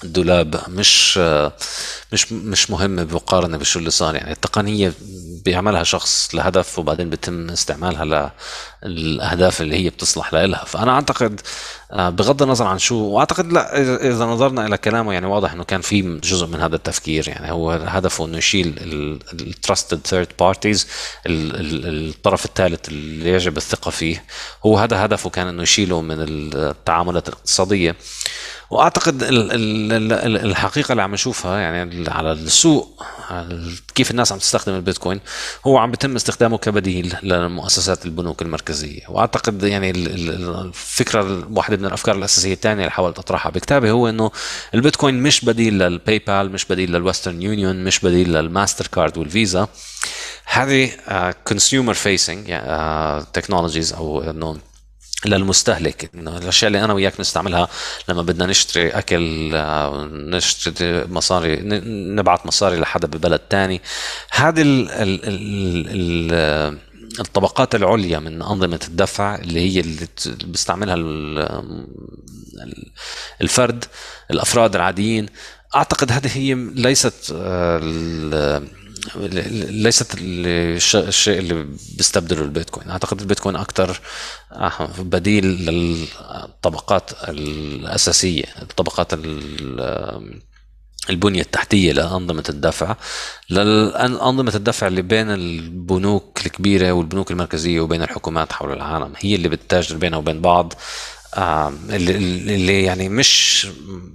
الدولاب 0.05 0.61
مش 0.69 1.19
مش 2.13 2.33
مش 2.33 2.71
مهمة 2.71 3.03
بمقارنة 3.03 3.57
بشو 3.57 3.79
اللي 3.79 3.91
صار. 3.91 4.15
يعني 4.15 4.33
التقنية 4.33 4.93
بيعملها 5.45 5.83
شخص 5.83 6.35
لهدف 6.35 6.79
وبعدين 6.79 7.11
بيتم 7.11 7.51
استعمالها 7.51 8.33
للأهداف 8.85 9.61
اللي 9.61 9.77
هي 9.77 9.91
بتصلح 9.91 10.35
لها 10.35 10.65
فأنا 10.65 10.93
أعتقد 10.93 11.41
آه، 11.93 12.09
بغض 12.09 12.43
النظر 12.43 12.67
عن 12.67 12.79
شو 12.79 12.95
وأعتقد 12.95 13.53
لا 13.53 13.81
إذا 14.11 14.25
نظرنا 14.25 14.67
إلى 14.67 14.77
كلامه 14.77 15.13
يعني 15.13 15.27
واضح 15.27 15.53
إنه 15.53 15.65
كان 15.65 15.81
في 15.81 16.19
جزء 16.19 16.47
من 16.47 16.61
هذا 16.61 16.77
التفكير. 16.77 17.29
يعني 17.29 17.53
هو 17.53 17.71
هدفه 17.71 18.25
إنه 18.25 18.39
يشيل 18.39 18.75
ال 19.33 19.41
trusted 19.41 20.01
third 20.07 20.29
parties 20.39 20.89
الطرف 21.27 22.45
الثالث 22.45 22.89
اللي 22.89 23.31
يجب 23.31 23.57
الثقة 23.57 23.91
فيه. 23.91 24.25
هو 24.67 24.79
هذا 24.79 25.05
هدفه 25.05 25.31
كان 25.31 25.47
إنه 25.47 25.63
يشيله 25.63 26.01
من 26.01 26.17
التعاملات 26.19 27.29
الاقتصادية. 27.29 27.97
وأعتقد 28.75 29.23
الحقيقة 29.23 30.93
اللي 30.93 31.03
عم 31.03 31.13
نشوفها 31.15 31.59
يعني 31.59 32.11
على 32.11 32.33
السوق 32.33 33.03
كيف 33.95 34.11
الناس 34.11 34.33
عم 34.33 34.39
تستخدم 34.39 34.75
البيتكوين 34.75 35.21
هو 35.67 35.79
عم 35.79 35.91
بيتم 35.91 36.17
استخدامه 36.17 36.59
كبديل 36.59 37.17
لمؤسسات 37.23 38.05
البنوك 38.05 38.43
المركزية. 38.43 39.01
وأعتقد 39.09 39.63
يعني 39.63 39.91
الفكرة 39.91 41.49
واحدة 41.51 41.77
من 41.77 41.85
الأفكار 41.85 42.17
الأساسية 42.17 42.53
الثانية 42.53 42.81
اللي 42.81 42.91
حاولت 42.91 43.19
أطرحها 43.19 43.51
بكتابي 43.51 43.91
هو 43.91 44.09
إنه 44.09 44.31
البيتكوين 44.75 45.23
مش 45.23 45.45
بديل 45.45 45.79
للباي 45.79 46.19
بال 46.19 46.53
مش 46.53 46.65
بديل 46.65 46.93
للويسترن 46.93 47.43
يونيون 47.43 47.85
مش 47.85 48.01
بديل 48.01 48.33
للماستر 48.33 48.87
كارد 48.87 49.19
والفيزا. 49.19 49.69
هذه 50.45 50.91
consumer 51.49 51.95
facing 51.95 52.47
technologies 53.33 53.93
أو 53.93 54.21
انه 54.31 54.57
للمستهلك 55.27 56.11
إنه 56.15 56.39
الأشياء 56.39 56.67
اللي 56.67 56.85
أنا 56.85 56.93
وياك 56.93 57.21
نستعملها 57.21 57.69
لما 58.09 58.23
بدنا 58.23 58.47
نشتري 58.47 58.89
أكل 58.89 59.51
آه، 59.55 60.09
نشتري 60.13 61.05
مصاري 61.05 61.61
نبعث 62.17 62.47
مصاري 62.47 62.77
لحدا 62.77 63.07
ببلد 63.07 63.39
تاني. 63.39 63.81
هذه 64.31 64.63
ال 64.63 64.91
ال 64.91 65.21
ال 65.89 66.79
الطبقات 67.21 67.75
العليا 67.75 68.19
من 68.19 68.43
أنظمة 68.43 68.81
الدفع 68.89 69.35
اللي 69.35 69.61
هي 69.61 69.81
اللي 69.81 70.07
بيستعملها 70.45 70.95
الفرد 73.43 73.85
الأفراد 74.31 74.75
العاديين. 74.75 75.29
أعتقد 75.75 76.13
هذه 76.13 76.31
هي 76.39 76.55
ليست 76.55 77.35
آه، 77.37 78.63
ليست 79.17 80.15
الشيء 80.21 81.39
اللي 81.39 81.67
بيستبدله 81.97 82.43
البيتكوين. 82.43 82.91
أعتقد 82.91 83.21
البيتكوين 83.21 83.57
أكثر 83.57 84.01
آه، 84.53 84.89
بديل 84.99 85.45
للطبقات 85.45 87.11
الأساسية 87.29 88.45
الطبقات 88.63 89.13
البنية 91.11 91.41
التحتية 91.41 91.93
لأنظمة 91.93 92.45
الدفع. 92.49 92.97
لأنظمة 93.51 94.53
الدفع 94.55 94.87
اللي 94.87 95.03
بين 95.03 95.31
البنوك 95.31 96.47
الكبيرة 96.47 96.93
والبنوك 96.93 97.31
المركزية 97.31 97.81
وبين 97.81 98.03
الحكومات 98.03 98.53
حول 98.53 98.73
العالم 98.73 99.13
هي 99.19 99.35
اللي 99.35 99.49
بتتاجر 99.49 99.97
بينها 99.97 100.19
وبين 100.19 100.41
بعض. 100.41 100.73
اللي, 101.39 102.83
يعني 102.83 103.09
مش 103.09 103.67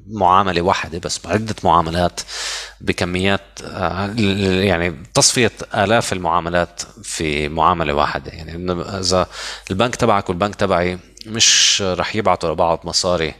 معاملة 0.07 0.61
واحدة 0.61 0.99
بس 0.99 1.19
عده 1.25 1.55
معاملات 1.63 2.21
بكميات 2.81 3.41
آه، 3.63 4.13
يعني 4.61 4.95
تصفية 5.13 5.51
آلاف 5.75 6.13
المعاملات 6.13 6.81
في 7.03 7.49
معاملة 7.49 7.93
واحدة. 7.93 8.31
يعني 8.31 8.71
إذا 8.99 9.27
البنك 9.71 9.95
تبعك 9.95 10.29
والبنك 10.29 10.55
تبعي 10.55 10.99
مش 11.25 11.81
رح 11.85 12.15
يبعتوا 12.15 12.51
لبعض 12.51 12.79
مصاري 12.83 13.33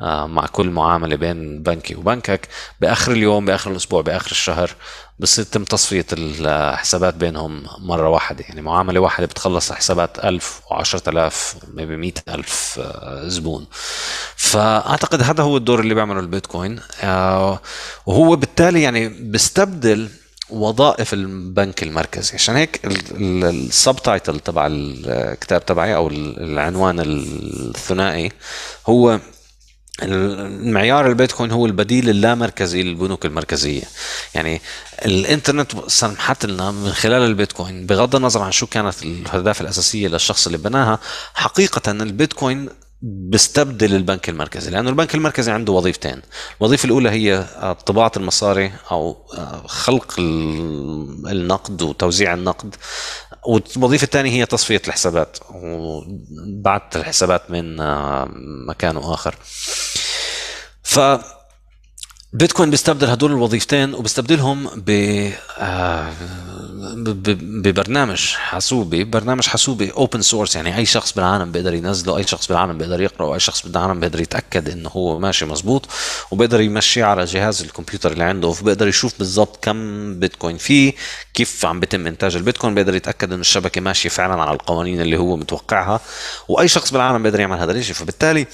آه، 0.00 0.26
مع 0.26 0.46
كل 0.46 0.70
معاملة 0.70 1.16
بين 1.16 1.62
بنكي 1.62 1.94
وبنكك 1.94 2.48
بآخر 2.80 3.12
اليوم 3.12 3.44
بآخر 3.44 3.70
الأسبوع 3.70 4.02
بآخر 4.02 4.30
الشهر 4.30 4.70
بس 5.20 5.38
يتم 5.38 5.64
تصفية 5.64 6.06
الحسابات 6.12 7.14
بينهم 7.14 7.62
مرة 7.78 8.08
واحدة. 8.08 8.44
يعني 8.48 8.62
معاملة 8.62 9.00
واحدة 9.00 9.26
بتخلص 9.26 9.72
حسابات 9.72 10.24
1000 10.24 10.60
و10000 10.70 11.34
maybe 11.74 11.96
100000 11.96 12.80
زبون. 13.22 13.66
فأعتقد 14.36 15.22
هذا 15.22 15.42
هو 15.42 15.56
الدور 15.56 15.80
اللي 15.80 15.94
بيعمله 15.94 16.20
البيتكوين. 16.20 16.80
آه، 17.02 17.60
وهو 18.06 18.36
بالتالي 18.36 18.82
يعني 18.82 19.08
بيستبدل 19.08 20.08
وظائف 20.50 21.14
البنك 21.14 21.82
المركزي. 21.82 22.34
عشان 22.34 22.56
هيك 22.56 22.80
ال 22.84 23.96
subtitle 23.96 24.40
تبع 24.40 24.66
الكتاب 24.70 25.66
تبعي 25.66 25.94
أو 25.94 26.08
العنوان 26.08 27.00
الثنائي 27.00 28.32
هو 28.86 29.20
المعيار 30.02 31.08
البيتكوين 31.08 31.50
هو 31.50 31.66
البديل 31.66 32.10
اللامركزي 32.10 32.82
للبنوك 32.82 33.26
المركزية. 33.26 33.82
يعني 34.34 34.60
الإنترنت 35.04 35.72
سمحت 35.86 36.46
لنا 36.46 36.70
من 36.70 36.92
خلال 36.92 37.22
البيتكوين 37.22 37.86
بغض 37.86 38.16
النظر 38.16 38.42
عن 38.42 38.52
شو 38.52 38.66
كانت 38.66 39.02
الأهداف 39.02 39.60
الأساسية 39.60 40.08
للشخص 40.08 40.46
اللي 40.46 40.58
بناها 40.58 40.98
حقيقة 41.34 41.92
البيتكوين 41.92 42.68
بيستبدل 43.02 43.94
البنك 43.94 44.28
المركزي 44.28 44.70
لأنه 44.70 44.90
البنك 44.90 45.14
المركزي 45.14 45.52
عنده 45.52 45.72
وظيفتين. 45.72 46.22
الوظيفة 46.60 46.86
الأولى 46.86 47.10
هي 47.10 47.44
طباعة 47.86 48.12
المصاري 48.16 48.72
أو 48.90 49.26
خلق 49.66 50.14
النقد 50.18 51.82
وتوزيع 51.82 52.34
النقد. 52.34 52.74
والوظيفة 53.46 54.04
الثانية 54.04 54.30
هي 54.30 54.46
تصفية 54.46 54.82
الحسابات 54.88 55.38
وبعث 55.54 56.96
الحسابات 56.96 57.50
من 57.50 57.76
مكان 58.66 58.96
آخر. 58.96 59.34
ف 60.82 61.00
بيتكوين 62.32 62.70
بيستبدل 62.70 63.06
هدول 63.10 63.30
الوظيفتين 63.30 63.94
وبيستبدلهم 63.94 64.70
ب 64.76 64.90
آه، 65.58 66.12
ببرنامج 67.62 68.34
حاسوبي 68.34 69.04
برنامج 69.04 69.46
حاسوبي 69.46 69.90
open 69.90 70.22
source 70.22 70.56
يعني 70.56 70.76
أي 70.76 70.86
شخص 70.86 71.12
بالعالم 71.12 71.52
بيقدر 71.52 71.74
ينزله 71.74 72.16
أي 72.16 72.22
شخص 72.26 72.48
بالعالم 72.48 72.78
بيقدر 72.78 73.00
يقرأه 73.00 73.34
أي 73.34 73.40
شخص 73.40 73.66
بالعالم 73.66 74.00
بيقدر 74.00 74.20
يتأكد 74.20 74.68
إنه 74.68 74.88
هو 74.88 75.18
ماشي 75.18 75.44
مزبوط 75.44 75.88
وبيقدر 76.30 76.60
يمشيه 76.60 77.04
على 77.04 77.24
جهاز 77.24 77.62
الكمبيوتر 77.62 78.12
اللي 78.12 78.24
عنده 78.24 78.48
وبيقدر 78.48 78.88
يشوف 78.88 79.18
بالضبط 79.18 79.64
كم 79.64 80.18
بيتكوين 80.20 80.56
فيه 80.56 80.92
كيف 81.34 81.66
عم 81.66 81.80
بيتم 81.80 82.06
إنتاج 82.06 82.36
البيتكوين 82.36 82.74
بيقدر 82.74 82.94
يتأكد 82.94 83.32
إنه 83.32 83.40
الشبكة 83.40 83.80
ماشية 83.80 84.08
فعلا 84.08 84.42
على 84.42 84.52
القوانين 84.52 85.00
اللي 85.00 85.16
هو 85.16 85.36
متوقعها 85.36 86.00
وأي 86.48 86.68
شخص 86.68 86.92
بالعالم 86.92 87.22
بيقدر 87.22 87.40
يعمل 87.40 87.58
هذا 87.58 87.72
الشيء 87.72 87.94
فبالتالي 87.94 88.46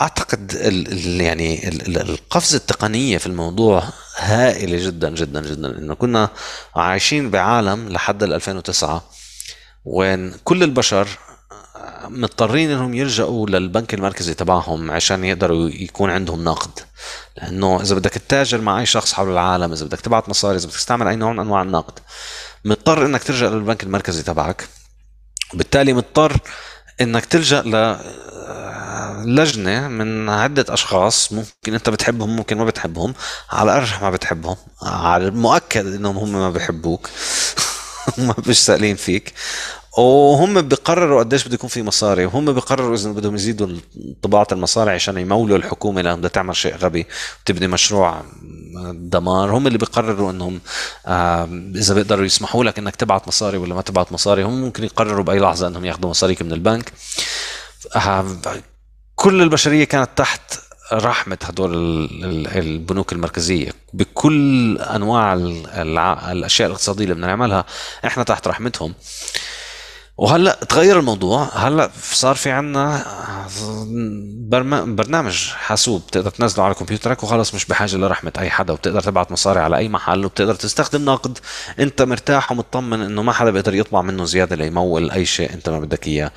أعتقد 0.00 0.52
ال 0.54 1.20
يعني 1.20 1.68
ال 1.68 2.10
القفزة 2.10 2.56
التقنية 2.56 3.18
في 3.18 3.26
الموضوع 3.26 3.84
هائلة 4.16 4.86
جدا 4.86 5.10
جدا 5.10 5.40
جدا. 5.40 5.78
إنه 5.78 5.94
كنا 5.94 6.28
عايشين 6.76 7.30
بعالم 7.30 7.88
لحد 7.88 8.22
2009 8.22 9.04
وين 9.84 10.34
كل 10.44 10.62
البشر 10.62 11.08
مضطرين 12.04 12.70
إنهم 12.70 12.94
يلجأوا 12.94 13.46
للبنك 13.46 13.94
المركزي 13.94 14.34
تبعهم 14.34 14.90
عشان 14.90 15.24
يقدروا 15.24 15.68
يكون 15.68 16.10
عندهم 16.10 16.44
نقد. 16.44 16.70
لأنه 17.36 17.82
إذا 17.82 17.94
بدك 17.94 18.10
تتاجر 18.10 18.60
مع 18.60 18.80
أي 18.80 18.86
شخص 18.86 19.12
حول 19.12 19.32
العالم 19.32 19.72
إذا 19.72 19.84
بدك 19.84 20.00
تبعت 20.00 20.28
مصاري 20.28 20.56
إذا 20.56 20.66
بدك 20.66 20.76
تستعمل 20.76 21.08
أي 21.08 21.16
نوع 21.16 21.32
من 21.32 21.38
أنواع 21.40 21.62
النقد 21.62 21.98
مضطر 22.64 23.06
إنك 23.06 23.22
تلجأ 23.22 23.50
للبنك 23.50 23.82
المركزي 23.82 24.22
تبعك. 24.22 24.68
وبالتالي 25.54 25.92
مضطر 25.92 26.36
إنك 27.02 27.24
تلجأ 27.24 27.62
لجنة 29.24 29.88
من 29.88 30.28
عدة 30.28 30.64
أشخاص 30.74 31.32
ممكن 31.32 31.74
أنت 31.74 31.90
بتحبهم 31.90 32.36
ممكن 32.36 32.58
ما 32.58 32.64
بتحبهم 32.64 33.14
على 33.50 33.76
أرجح 33.76 34.02
ما 34.02 34.10
بتحبهم 34.10 34.56
على 34.82 35.26
المؤكد 35.26 35.86
إنهم 35.94 36.16
هم 36.18 36.32
ما 36.32 36.50
بيحبوك 36.50 37.10
هم 38.18 38.34
مش 38.46 38.64
سائلين 38.64 38.96
فيك. 38.96 39.32
وهم 39.98 40.60
بيقرروا 40.60 41.20
قديش 41.20 41.44
بده 41.44 41.54
يكون 41.54 41.68
في 41.68 41.82
مصاري 41.82 42.24
وهم 42.24 42.52
بيقرروا 42.52 42.94
اذا 42.94 43.10
بدهم 43.10 43.34
يزيدوا 43.34 43.76
طباعه 44.22 44.46
المصاري 44.52 44.90
عشان 44.90 45.18
يمولوا 45.18 45.56
الحكومة 45.56 46.02
لانها 46.02 46.16
بدها 46.16 46.30
تعمل 46.30 46.56
شيء 46.56 46.76
غبي 46.76 47.06
وتبني 47.42 47.66
مشروع 47.66 48.22
دمار. 48.92 49.50
هم 49.50 49.66
اللي 49.66 49.78
بيقرروا 49.78 50.30
إنهم 50.30 50.60
إذا 51.76 51.94
بيقدروا 51.94 52.24
يسمحوا 52.24 52.64
لك 52.64 52.78
إنك 52.78 52.96
تبعت 52.96 53.28
مصاري 53.28 53.58
ولا 53.58 53.74
ما 53.74 53.82
تبعت 53.82 54.12
مصاري 54.12 54.42
هم 54.42 54.60
ممكن 54.60 54.84
يقرروا 54.84 55.24
بأي 55.24 55.38
لحظة 55.38 55.66
إنهم 55.66 55.84
ياخذوا 55.84 56.10
مصاريك 56.10 56.42
من 56.42 56.52
البنك. 56.52 56.92
كل 59.14 59.42
البشرية 59.42 59.84
كانت 59.84 60.10
تحت 60.16 60.54
رحمة 60.92 61.38
هدول 61.42 61.74
البنوك 62.56 63.12
المركزية. 63.12 63.72
بكل 63.92 64.78
أنواع 64.78 65.34
الأشياء 66.32 66.68
الاقتصادية 66.68 67.04
اللي 67.04 67.14
بنعملها 67.14 67.64
إحنا 68.06 68.22
تحت 68.22 68.48
رحمتهم. 68.48 68.94
وهلا 70.22 70.58
تغير 70.68 70.98
الموضوع. 70.98 71.48
هلا 71.54 71.90
صار 72.02 72.34
في 72.34 72.50
عنا 72.50 73.04
برنامج 74.86 75.48
حاسوب 75.48 76.02
بتقدر 76.06 76.30
تنزله 76.30 76.64
على 76.64 76.74
كمبيوترك 76.74 77.22
وخلص 77.22 77.54
مش 77.54 77.64
بحاجة 77.64 77.96
لرحمة 77.96 78.32
أي 78.38 78.50
حدا 78.50 78.72
وبتقدر 78.72 79.00
تبعت 79.00 79.32
مصاري 79.32 79.60
على 79.60 79.76
أي 79.76 79.88
محل 79.88 80.24
وبتقدر 80.24 80.54
تستخدم 80.54 81.04
نقد. 81.04 81.38
أنت 81.80 82.02
مرتاح 82.02 82.52
ومطمن 82.52 83.00
إنه 83.00 83.22
ما 83.22 83.32
حدا 83.32 83.50
بيقدر 83.50 83.74
يطبع 83.74 84.02
منه 84.02 84.24
زيادة 84.24 84.56
ليمول 84.56 85.10
أي 85.10 85.24
شيء 85.24 85.52
أنت 85.54 85.68
ما 85.68 85.78
بدك 85.78 86.06
إياه. 86.06 86.32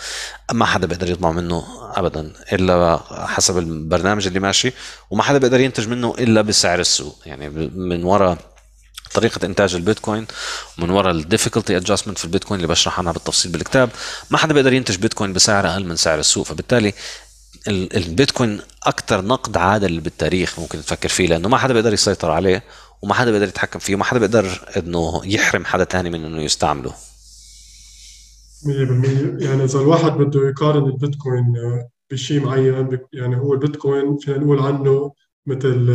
ما 0.53 0.65
حدا 0.65 0.87
بيقدر 0.87 1.09
يطبع 1.09 1.31
منه 1.31 1.63
ابدا 1.95 2.33
إلا 2.53 2.99
حسب 3.09 3.57
البرنامج 3.57 4.27
اللي 4.27 4.39
ماشي 4.39 4.73
وما 5.09 5.23
حدا 5.23 5.37
بيقدر 5.37 5.59
ينتج 5.59 5.87
منه 5.87 6.15
إلا 6.19 6.41
بسعر 6.41 6.79
السوق. 6.79 7.19
يعني 7.25 7.49
من 7.75 8.03
وراء 8.03 8.37
طريقة 9.15 9.45
إنتاج 9.45 9.75
البيتكوين 9.75 10.25
ومن 10.79 10.89
وراء 10.89 11.11
ال 11.11 11.17
difficulty 11.17 11.77
adjustment 11.77 12.17
في 12.17 12.25
البيتكوين 12.25 12.59
اللي 12.59 12.67
بشرح 12.67 12.99
عنها 12.99 13.11
بالتفصيل 13.11 13.51
بالكتاب. 13.51 13.89
ما 14.31 14.37
حدا 14.37 14.53
بيقدر 14.53 14.73
ينتج 14.73 14.97
بيتكوين 14.97 15.33
بسعر 15.33 15.67
أقل 15.67 15.85
من 15.85 15.95
سعر 15.95 16.19
السوق 16.19 16.45
فبالتالي 16.45 16.93
البيتكوين 17.67 18.59
أكثر 18.83 19.25
نقد 19.25 19.57
عادل 19.57 19.99
بالتاريخ 19.99 20.59
ممكن 20.59 20.81
تفكر 20.81 21.09
فيه 21.09 21.27
لأنه 21.27 21.49
ما 21.49 21.57
حدا 21.57 21.73
بيقدر 21.73 21.93
يسيطر 21.93 22.31
عليه 22.31 22.63
وما 23.01 23.13
حدا 23.13 23.31
بيقدر 23.31 23.47
يتحكم 23.47 23.79
فيه 23.79 23.95
وما 23.95 24.03
حدا 24.03 24.19
بيقدر 24.19 24.69
إنه 24.77 25.21
يحرم 25.25 25.65
حدا 25.65 25.83
تاني 25.83 26.09
من 26.09 26.25
إنه 26.25 26.41
يستعمله. 26.41 26.91
100% 26.91 26.93
يعني 29.43 29.63
إذا 29.63 29.79
الواحد 29.79 30.11
بده 30.11 30.49
يقارن 30.49 30.85
البيتكوين 30.85 31.53
بشيء 32.11 32.39
معين 32.39 32.99
يعني 33.13 33.37
هو 33.37 33.53
البيتكوين 33.53 34.17
فينا 34.17 34.37
نقول 34.37 34.59
عنه 34.59 35.11
مثل 35.45 35.89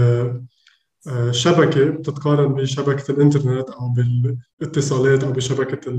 شبكة 1.31 1.91
بتتقارن 1.91 2.55
بشبكة 2.55 3.13
الإنترنت 3.13 3.71
أو 3.71 3.95
بالاتصالات 4.61 5.25
أو 5.25 5.33
بشبكة 5.33 5.91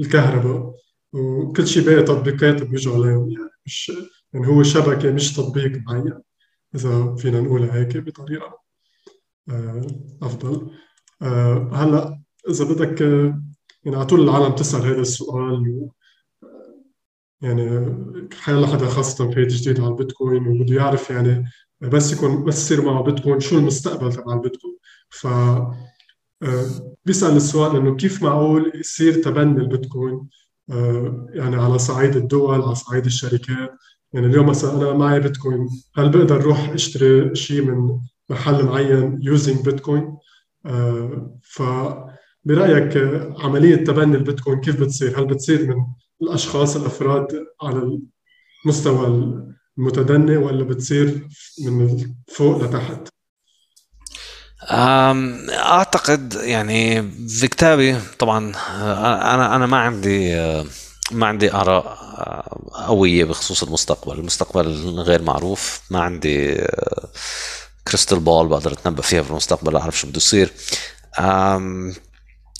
الكهرباء. 0.00 0.74
وكل 1.12 1.66
شيء 1.66 1.84
باقي 1.86 2.02
تطبيقات 2.02 2.62
بيجوا 2.62 2.94
عليهم 2.94 3.30
يعني 3.30 3.50
مش 3.66 3.92
يعني 4.32 4.46
هو 4.46 4.62
شبكة 4.62 5.12
مش 5.12 5.32
تطبيق 5.36 5.72
معين 5.86 6.20
إذا 6.74 7.14
فينا 7.14 7.40
نقولها 7.40 7.74
هيك 7.74 7.96
بطريقة 7.96 8.60
آه، 9.50 9.86
أفضل. 10.22 10.70
آه، 11.22 11.70
هلأ 11.72 12.20
إذا 12.48 12.64
بدك 12.64 13.00
يعني 13.84 13.96
على 13.96 14.06
طول 14.06 14.20
العالم 14.20 14.54
تسأل 14.54 14.82
هذا 14.82 15.00
السؤال 15.00 15.90
يعني 17.40 17.96
حيلا 18.40 18.66
حدا 18.66 18.86
خاصة 18.86 19.34
بيج 19.34 19.48
جديد 19.48 19.80
على 19.80 19.88
البيتكوين 19.90 20.46
وبده 20.46 20.74
يعرف 20.76 21.10
يعني 21.10 21.44
بس 21.80 22.12
يكون 22.12 22.44
بس 22.44 22.62
يصير 22.62 22.84
معه 22.84 23.02
بيتكوين 23.02 23.40
شو 23.40 23.58
المستقبل 23.58 24.12
تبع 24.12 24.34
البيتكوين 24.34 24.76
ف 25.10 25.26
آه، 26.42 26.96
بيسأل 27.04 27.36
السؤال 27.36 27.76
إنه 27.76 27.96
كيف 27.96 28.22
معقول 28.22 28.72
يصير 28.74 29.22
تبني 29.22 29.60
البيتكوين؟ 29.60 30.28
آه، 30.70 31.26
يعني 31.30 31.56
على 31.56 31.78
صعيد 31.78 32.16
الدول 32.16 32.62
على 32.62 32.74
صعيد 32.74 33.04
الشركات. 33.04 33.70
يعني 34.12 34.26
اليوم 34.26 34.46
مثلا 34.46 34.72
أنا 34.72 34.92
معي 34.92 35.20
بيتكوين 35.20 35.68
هل 35.96 36.08
بقدر 36.08 36.36
أروح 36.40 36.68
أشتري 36.68 37.34
شيء 37.34 37.62
من 37.62 38.00
محل 38.30 38.64
معين 38.64 39.18
يوزنج 39.22 39.64
بيتكوين؟ 39.64 40.16
ف 41.42 41.62
برأيك 42.44 42.96
عملية 43.44 43.76
تبني 43.76 44.16
البيتكوين 44.16 44.60
كيف 44.60 44.80
بتصير؟ 44.80 45.20
هل 45.20 45.26
بتصير 45.26 45.66
من 45.66 45.84
الأشخاص 46.22 46.76
الأفراد 46.76 47.46
على 47.62 48.00
المستوى 48.66 49.06
المتدني 49.80 50.36
ولا 50.36 50.64
بتصير 50.64 51.28
من 51.64 52.14
فوق 52.28 52.62
لتحت؟ 52.64 53.08
أعتقد 55.50 56.34
يعني 56.34 57.10
في 57.28 57.48
كتابي 57.48 57.96
طبعا 58.18 58.52
أنا 59.34 59.56
أنا 59.56 59.66
ما 59.66 59.76
عندي 59.76 60.34
ما 61.10 61.26
عندي 61.26 61.52
آراء 61.52 61.86
آه، 61.86 62.86
قوية 62.86 63.24
بخصوص 63.24 63.62
المستقبل 63.62 64.18
المستقبل 64.18 64.66
غير 65.00 65.22
معروف 65.22 65.80
ما 65.90 66.00
عندي 66.00 66.66
كريستال 67.88 68.20
بول 68.20 68.48
بقدر 68.48 68.72
أتنبأ 68.72 69.02
فيها 69.02 69.22
في 69.22 69.30
المستقبل 69.30 69.76
أعرف 69.76 69.98
شو 69.98 70.06
بده 70.06 70.16
يصير 70.16 70.52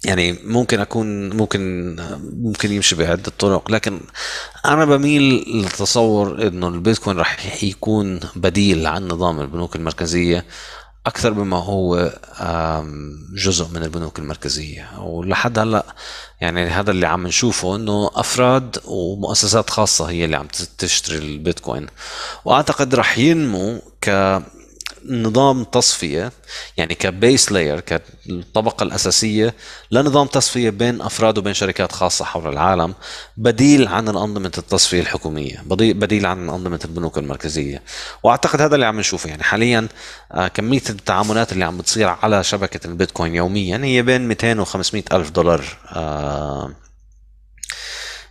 يعني 0.05 0.33
ممكن 0.45 0.81
أكون 0.81 1.37
ممكن 1.37 1.97
ممكن 2.41 2.73
يمشي 2.73 2.95
بعدة 2.95 3.33
طرق 3.39 3.71
لكن 3.71 4.01
أنا 4.65 4.85
بميل 4.85 5.45
لتصور 5.65 6.47
إنه 6.47 6.69
البيتكوين 6.69 7.19
رح 7.19 7.63
يكون 7.63 8.21
بديل 8.37 8.87
عن 8.87 9.09
نظام 9.09 9.41
البنوك 9.41 9.77
المركزية 9.77 10.45
أكثر 11.07 11.35
مما 11.35 11.57
هو 11.57 12.13
جزء 13.35 13.69
من 13.69 13.83
البنوك 13.83 14.19
المركزية. 14.19 14.89
ولحد 15.01 15.59
هلأ 15.59 15.85
يعني 16.41 16.67
هذا 16.67 16.91
اللي 16.91 17.07
عم 17.07 17.27
نشوفه 17.27 17.77
إنه 17.77 18.11
أفراد 18.15 18.79
ومؤسسات 18.85 19.71
خاصة 19.71 20.05
هي 20.11 20.25
اللي 20.25 20.37
عم 20.37 20.49
تشتري 20.79 21.19
البيتكوين. 21.19 21.87
وأعتقد 22.45 22.95
رح 22.95 23.19
ينمو 23.19 23.83
ك 24.01 24.09
نظام 25.09 25.65
تصفية 25.65 26.33
يعني 26.77 26.95
كبيس 26.95 27.53
لاير 27.53 27.81
كالطبقة 27.81 28.83
الأساسية 28.83 29.55
لنظام 29.91 30.27
تصفية 30.27 30.71
بين 30.71 31.01
أفراد 31.01 31.39
وبين 31.39 31.55
شركات 31.55 31.93
خاصة 31.93 32.25
حول 32.25 32.49
العالم 32.53 32.95
بديل 33.37 33.89
عن 33.89 34.09
الأنظمة 34.09 34.53
التصفية 34.59 35.01
الحكومية 35.01 35.63
بدي- 35.67 35.93
بديل 35.93 36.27
عن 36.27 36.49
أنظمة 36.51 36.81
البنوك 36.85 37.19
المركزية. 37.19 37.83
وأعتقد 38.23 38.61
هذا 38.61 38.75
اللي 38.75 38.87
عم 38.87 39.01
نشوفه. 39.01 39.29
يعني 39.31 39.43
حاليا 39.43 39.89
آه، 40.33 40.49
كمية 40.49 40.83
التعاملات 40.91 41.53
اللي 41.53 41.65
عم 41.65 41.79
بتصير 41.79 42.09
على 42.09 42.45
شبكة 42.45 42.87
البيتكوين 42.87 43.35
يوميا 43.35 43.81
هي 43.85 44.03
بين 44.03 44.29
200 44.29 44.61
و 44.61 44.65
500 44.65 45.05
ألف 45.13 45.31
دولار 45.31 45.65
آه، 45.93 46.71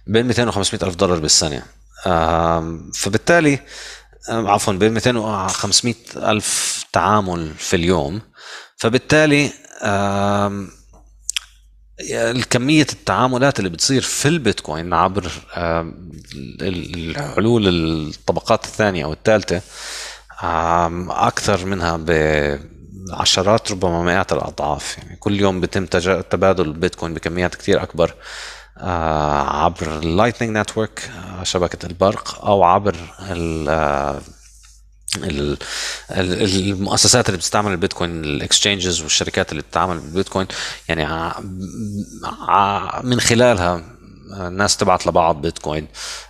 بين 0.07 0.25
200 0.27 0.47
و 0.47 0.51
500 0.51 0.83
ألف 0.83 0.95
دولار 0.95 1.19
بالسنة. 1.19 1.63
آم، 2.07 2.91
فبالتالي 2.95 3.59
عفوا 4.29 4.73
بين 4.73 4.93
200 4.93 5.17
و 5.17 5.47
500 5.47 5.95
ألف 6.15 6.85
تعامل 6.93 7.53
في 7.57 7.75
اليوم. 7.75 8.21
فبالتالي 8.77 9.51
الكمية 12.11 12.87
التعاملات 12.93 13.59
اللي 13.59 13.69
بتصير 13.69 14.01
في 14.01 14.27
البيتكوين 14.27 14.93
عبر 14.93 15.31
الحلول 16.61 17.67
الطبقات 17.67 18.65
الثانية 18.65 19.05
أو 19.05 19.13
الثالثة 19.13 19.61
أكثر 21.09 21.65
منها 21.65 21.97
بعشرات 23.07 23.71
ربما 23.71 24.03
مئات 24.03 24.33
الأضعاف. 24.33 24.97
يعني 24.97 25.15
كل 25.15 25.39
يوم 25.39 25.61
بيتم 25.61 25.85
تبادل 26.29 26.65
البيتكوين 26.65 27.13
بكميات 27.13 27.55
كتير 27.55 27.83
أكبر. 27.83 28.13
عبر 28.81 29.97
ال 29.99 30.05
Lightning 30.05 30.57
Network 30.57 31.11
شبكة 31.43 31.85
البرق 31.85 32.45
أو 32.45 32.63
عبر 32.63 32.95
آه، 33.19 34.21
ال- 35.17 35.57
ال- 36.11 36.59
المؤسسات 36.71 37.25
اللي 37.29 37.37
بتستعمل 37.37 37.71
البيتكوين 37.71 38.23
ال 38.23 38.31
exchanges 38.31 39.01
والشركات 39.01 39.51
اللي 39.51 39.61
بتتعامل 39.63 39.99
بالبيتكوين. 39.99 40.47
يعني 40.89 41.33
من 43.03 43.19
خلالها 43.19 43.83
الناس 44.33 44.77
تبعت 44.77 45.07
لبعض 45.07 45.41
بيتكوين 45.41 45.87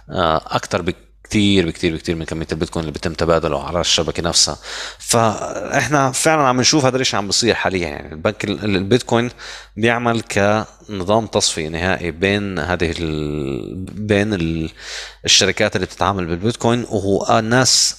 آه، 0.09 0.41
أكثر 0.47 0.81
بكتير 1.29 1.65
بكتير 1.67 1.95
بكتير 1.95 2.15
من 2.15 2.25
كمية 2.25 2.47
البيتكوين 2.51 2.81
اللي 2.83 2.91
بيتم 2.91 3.13
تبادله 3.13 3.67
على 3.67 3.81
الشبكة 3.81 4.23
نفسها. 4.23 4.57
فإحنا 4.99 6.11
فعلا 6.11 6.41
عم 6.41 6.59
نشوف 6.59 6.85
هذا 6.85 6.97
الشيء 6.97 7.17
عم 7.19 7.27
بيصير 7.27 7.55
حاليا. 7.55 7.87
يعني 7.87 8.11
البنك 8.13 8.43
ال- 8.43 8.65
البيتكوين 8.75 9.29
بيعمل 9.77 10.21
كنظام 10.21 11.27
تصفية 11.27 11.67
نهائي 11.67 12.11
بين 12.11 12.59
هذه 12.59 12.93
ال... 12.99 13.75
بين 13.85 14.33
ال... 14.33 14.69
الشركات 15.25 15.75
اللي 15.75 15.85
بتتعامل 15.87 16.25
بالبيتكوين 16.25 16.85
وهو 16.89 17.39
الناس 17.39 17.95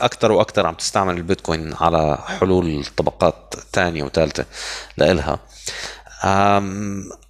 أكثر 0.00 0.32
وأكثر 0.32 0.66
عم 0.66 0.74
تستعمل 0.74 1.16
البيتكوين 1.16 1.74
على 1.80 2.18
حلول 2.40 2.84
طبقات 2.96 3.54
ثانية 3.72 4.02
وثالثه 4.02 4.44
لإلها. 4.96 5.38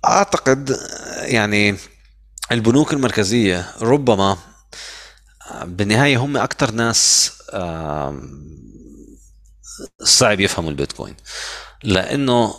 أعتقد 0.04 0.76
يعني 1.22 1.76
البنوك 2.52 2.92
المركزية 2.92 3.66
ربما 3.82 4.36
بالنهاية 5.64 6.16
هم 6.16 6.36
أكثر 6.36 6.70
ناس 6.70 7.32
صعب 10.02 10.40
يفهموا 10.40 10.70
البيتكوين. 10.70 11.14
لأنه 11.84 12.54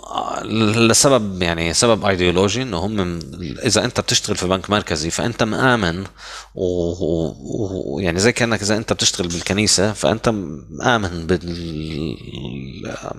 لسبب 0.88 1.42
يعني 1.42 1.74
سبب 1.74 2.06
ايديولوجي 2.06 2.62
إنه 2.62 2.78
هم 2.78 3.20
إذا 3.66 3.86
أنت 3.86 4.00
بتشتغل 4.00 4.36
في 4.36 4.48
بنك 4.48 4.70
مركزي 4.70 5.10
فأنت 5.10 5.44
مآمن 5.44 6.06
ويعني 6.56 8.20
زي 8.20 8.32
كأنك 8.32 8.62
إذا 8.62 8.78
أنت 8.78 8.94
بتشتغل 8.94 9.28
بالكنيسة 9.28 9.94
فأنت 9.94 10.30
مآمن 10.70 11.28
بال 11.28 11.40
ب- 12.84 13.12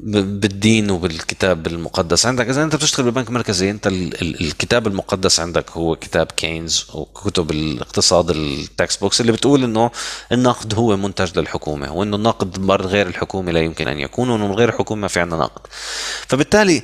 بالدين 0.00 0.90
وبالكتاب 0.90 1.66
المقدس 1.66 2.26
عندك. 2.26 2.48
إذا 2.48 2.62
أنت 2.62 2.76
بتشتغل 2.76 3.10
ببنك 3.10 3.30
مركزي 3.30 3.70
أنت 3.70 3.86
ال- 3.86 4.22
ال- 4.22 4.40
الكتاب 4.40 4.86
المقدس 4.86 5.40
عندك 5.40 5.70
هو 5.70 5.96
كتاب 5.96 6.26
كينز 6.26 6.86
وكتب 6.94 7.50
الاقتصاد 7.50 8.30
ال 8.30 9.00
textbooks 9.00 9.20
اللي 9.20 9.32
بتقول 9.32 9.64
إنه 9.64 9.90
النقد 10.32 10.74
هو 10.74 10.96
منتج 10.96 11.38
للحكومة 11.38 11.92
وإنه 11.92 12.16
النقد 12.16 12.70
غير 12.70 13.06
الحكومة 13.06 13.52
لا 13.52 13.60
يمكن 13.60 13.88
أن 13.88 13.98
يكون 13.98 14.28
وإنه 14.30 14.46
من 14.46 14.54
غير 14.54 14.68
الحكومة 14.68 15.06
في 15.08 15.20
عندنا 15.20 15.40
نقد. 15.40 15.60
فبالتالي 16.28 16.82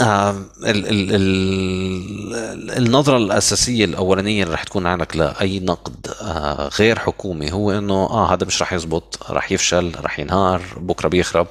آه 0.00 0.30
ال 0.30 0.86
ال 0.86 1.10
ال 1.14 2.70
النظرة 2.86 3.16
الأساسية 3.16 3.84
الأولانية 3.84 4.42
اللي 4.42 4.54
رح 4.54 4.62
تكون 4.64 4.86
عندك 4.86 5.16
لأي 5.16 5.60
نقد 5.60 6.06
آه 6.22 6.70
غير 6.78 6.98
حكومي 6.98 7.52
هو 7.52 7.72
إنه 7.72 7.94
آه 7.94 8.32
هذا 8.34 8.46
مش 8.46 8.62
رح 8.62 8.72
يزبط 8.72 9.18
رح 9.30 9.52
يفشل 9.52 9.92
رح 10.00 10.18
ينهار 10.20 10.62
بكرة 10.76 11.08
بيخرب. 11.08 11.46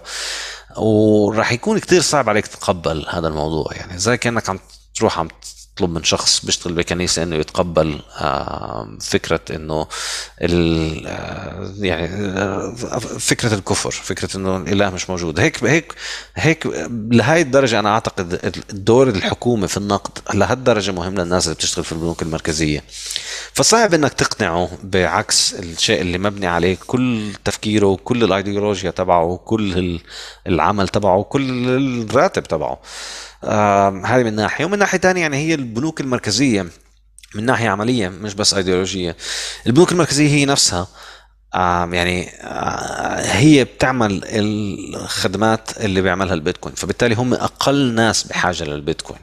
وراح 0.77 1.51
يكون 1.51 1.79
كتير 1.79 2.01
صعب 2.01 2.29
عليك 2.29 2.47
تتقبل 2.47 3.05
هذا 3.09 3.27
الموضوع 3.27 3.73
يعني 3.73 3.99
زي 3.99 4.17
كأنك 4.17 4.49
عم 4.49 4.59
تروح 4.95 5.19
عم 5.19 5.27
تطلب 5.75 5.89
من 5.89 6.03
شخص 6.03 6.45
بيشتغل 6.45 6.73
بكنيسة 6.73 7.23
إنه 7.23 7.35
يتقبل 7.35 7.99
آه، 8.17 8.97
فكرة 9.01 9.39
إنه 9.55 9.87
آه، 10.41 11.73
يعني 11.79 12.05
آه، 12.15 12.73
فكرة 13.19 13.53
الكفر 13.53 13.91
فكرة 13.91 14.37
إنه 14.37 14.57
الإله 14.57 14.89
مش 14.89 15.09
موجود. 15.09 15.39
هيك 15.39 15.63
هيك 15.63 15.93
هيك 16.35 16.65
لهي 17.11 17.41
الدرجة 17.41 17.79
أنا 17.79 17.89
أعتقد 17.89 18.53
الدور 18.69 19.09
الحكومة 19.09 19.67
في 19.67 19.77
النقد 19.77 20.11
لهالدرجة 20.33 20.91
مهم 20.91 21.15
للناس 21.15 21.45
اللي 21.45 21.55
بتشتغل 21.55 21.85
في 21.85 21.91
البنوك 21.91 22.21
المركزية. 22.21 22.83
فصعب 23.53 23.93
إنك 23.93 24.13
تقنعه 24.13 24.69
بعكس 24.83 25.53
الشيء 25.53 26.01
اللي 26.01 26.17
مبني 26.17 26.47
عليه 26.47 26.77
كل 26.87 27.31
تفكيره 27.45 27.85
وكل 27.85 28.23
الإيديولوجيا 28.23 28.91
تبعه 28.91 29.23
وكل 29.23 29.77
ال- 29.77 30.01
العمل 30.47 30.87
تبعه 30.87 31.17
وكل 31.17 31.69
الراتب 31.69 32.43
تبعه. 32.43 32.79
هذه 34.05 34.23
من 34.23 34.35
ناحية. 34.35 34.65
ومن 34.65 34.79
ناحية 34.79 34.97
ثانية 34.99 35.21
يعني 35.21 35.37
هي 35.37 35.53
البنوك 35.53 36.01
المركزية 36.01 36.65
من 37.35 37.45
ناحية 37.45 37.69
عملية 37.69 38.09
مش 38.09 38.33
بس 38.33 38.53
ايديولوجيه 38.53 39.15
البنوك 39.67 39.91
المركزية 39.91 40.27
هي 40.27 40.45
نفسها. 40.45 40.87
يعني 41.91 42.29
آه، 42.41 43.21
هي 43.21 43.63
بتعمل 43.63 44.21
الخدمات 44.25 45.69
اللي 45.77 46.01
بيعملها 46.01 46.33
البيتكوين. 46.33 46.75
فبالتالي 46.75 47.15
هم 47.15 47.33
أقل 47.33 47.93
ناس 47.93 48.23
بحاجة 48.23 48.63
للبيتكوين. 48.63 49.19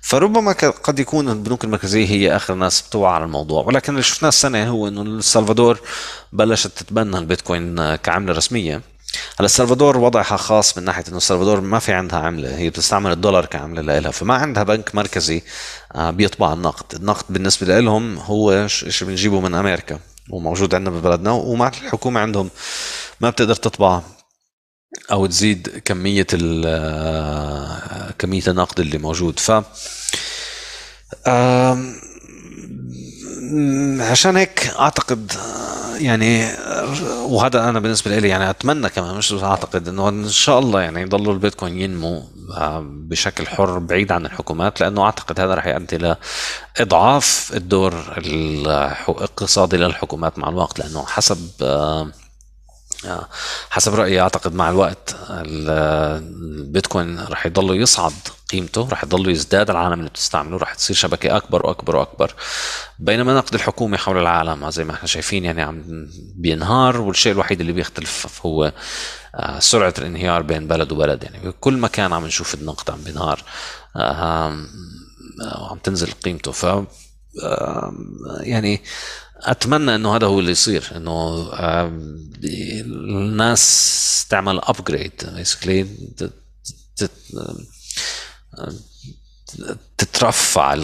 فربما 0.00 0.52
قد 0.52 0.98
يكون 0.98 1.28
البنوك 1.28 1.64
المركزية 1.64 2.06
هي 2.06 2.36
آخر 2.36 2.54
ناس 2.54 2.82
بتوعى 2.82 3.14
على 3.14 3.24
الموضوع. 3.24 3.64
ولكن 3.64 3.92
اللي 3.92 4.02
شفناه 4.02 4.28
السنة 4.28 4.68
هو 4.68 4.88
إنه 4.88 5.02
السلفادور 5.02 5.80
بلشت 6.32 6.66
تتبنى 6.66 7.18
البيتكوين 7.18 7.78
آه، 7.78 7.96
كعملة 7.96 8.32
رسمية. 8.32 8.93
هلا 9.38 9.46
السلفادور 9.46 9.96
وضعها 9.96 10.36
خاص 10.36 10.78
من 10.78 10.84
ناحية 10.84 11.04
إنه 11.08 11.16
السلفادور 11.16 11.60
ما 11.60 11.78
في 11.78 11.92
عندها 11.92 12.18
عملة 12.18 12.56
هي 12.58 12.70
بتستعمل 12.70 13.12
الدولار 13.12 13.46
كعملة 13.46 13.98
لها 13.98 14.10
فما 14.10 14.34
عندها 14.34 14.62
بنك 14.62 14.94
مركزي 14.94 15.42
آه، 15.94 16.10
بيطبع 16.10 16.52
النقد. 16.52 16.94
النقد 16.94 17.24
بالنسبة 17.28 17.80
لهم 17.80 18.18
هو 18.18 18.66
شيء 18.68 19.08
بنجيبه 19.08 19.40
من 19.40 19.54
أمريكا 19.54 19.98
وموجود 20.30 20.74
عندنا 20.74 20.96
ببلدنا 20.98 21.30
ومع 21.32 21.68
الحكومة 21.68 22.20
عندهم 22.20 22.50
ما 23.20 23.30
بتقدر 23.30 23.54
تطبع 23.54 24.02
أو 25.12 25.26
تزيد 25.26 25.82
كمية 25.84 26.26
آه، 26.66 28.10
كمية 28.18 28.42
النقد 28.48 28.80
اللي 28.80 28.98
موجود. 28.98 29.38
ف 29.38 29.50
عشان 34.00 34.36
هيك 34.36 34.70
أعتقد 34.78 35.32
يعني 35.94 36.48
وهذا 37.24 37.68
أنا 37.68 37.80
بالنسبة 37.80 38.18
لي 38.18 38.28
يعني 38.28 38.50
أتمنى 38.50 38.88
كمان 38.88 39.14
مش 39.14 39.32
أعتقد 39.32 39.88
إنه 39.88 40.08
إن 40.08 40.28
شاء 40.28 40.58
الله 40.58 40.80
يعني 40.80 41.00
يضلوا 41.02 41.32
البيتكوين 41.32 41.78
ينمو 41.80 42.22
آه، 42.56 42.84
بشكل 42.86 43.46
حر 43.46 43.78
بعيد 43.78 44.12
عن 44.12 44.26
الحكومات 44.26 44.80
لأنه 44.80 45.04
أعتقد 45.04 45.40
هذا 45.40 45.54
رح 45.54 45.66
يؤدي 45.66 46.14
لاضعاف 46.78 47.50
الدور 47.54 47.94
الاقتصادي 48.18 49.76
للحكومات 49.76 50.38
مع 50.38 50.48
الوقت 50.48 50.78
لأنه 50.78 51.06
حسب 51.06 51.50
آه، 51.62 52.10
آه، 53.06 53.28
حسب 53.70 53.94
رأيي 53.94 54.20
أعتقد 54.20 54.54
مع 54.54 54.70
الوقت 54.70 55.16
ال- 55.30 55.70
البيتكوين 56.60 57.20
رح 57.20 57.46
يضل 57.46 57.80
يصعد 57.80 58.12
قيمته 58.54 58.88
رح 58.88 59.04
يضل 59.04 59.30
يزداد 59.30 59.70
العالم 59.70 59.98
اللي 59.98 60.10
بتستعمله 60.10 60.56
رح 60.56 60.74
تصير 60.74 60.96
شبكة 60.96 61.36
أكبر 61.36 61.66
وأكبر 61.66 61.96
وأكبر. 61.96 62.34
بينما 62.98 63.34
نقد 63.34 63.54
الحكومة 63.54 63.96
حول 63.96 64.18
العالم 64.18 64.70
زي 64.70 64.84
ما 64.84 64.92
إحنا 64.92 65.06
شايفين 65.06 65.44
يعني 65.44 65.62
عم 65.62 65.84
بينهار 66.36 67.00
والشيء 67.00 67.32
الوحيد 67.32 67.60
اللي 67.60 67.72
بيختلف 67.72 68.46
هو 68.46 68.72
آه، 69.34 69.58
سرعة 69.58 69.94
الانهيار 69.98 70.42
بين 70.42 70.66
بلد 70.66 70.92
وبلد. 70.92 71.24
يعني 71.24 71.48
بكل 71.48 71.74
مكان 71.76 72.12
عم 72.12 72.26
نشوف 72.26 72.54
النقد 72.54 72.90
عم 72.90 73.02
بينهار 73.02 73.42
وعم 75.60 75.78
تنزل 75.82 76.10
قيمته. 76.10 76.52
ف 76.52 76.66
يعني 78.40 78.82
أتمنى 79.40 79.94
إنه 79.94 80.16
هذا 80.16 80.26
هو 80.26 80.38
اللي 80.40 80.50
يصير 80.50 80.92
إنه 80.96 81.50
الناس 82.44 84.26
تعمل 84.30 84.60
ابجريد 84.62 85.12
بيسكلي 85.36 85.86
تترفع 89.98 90.74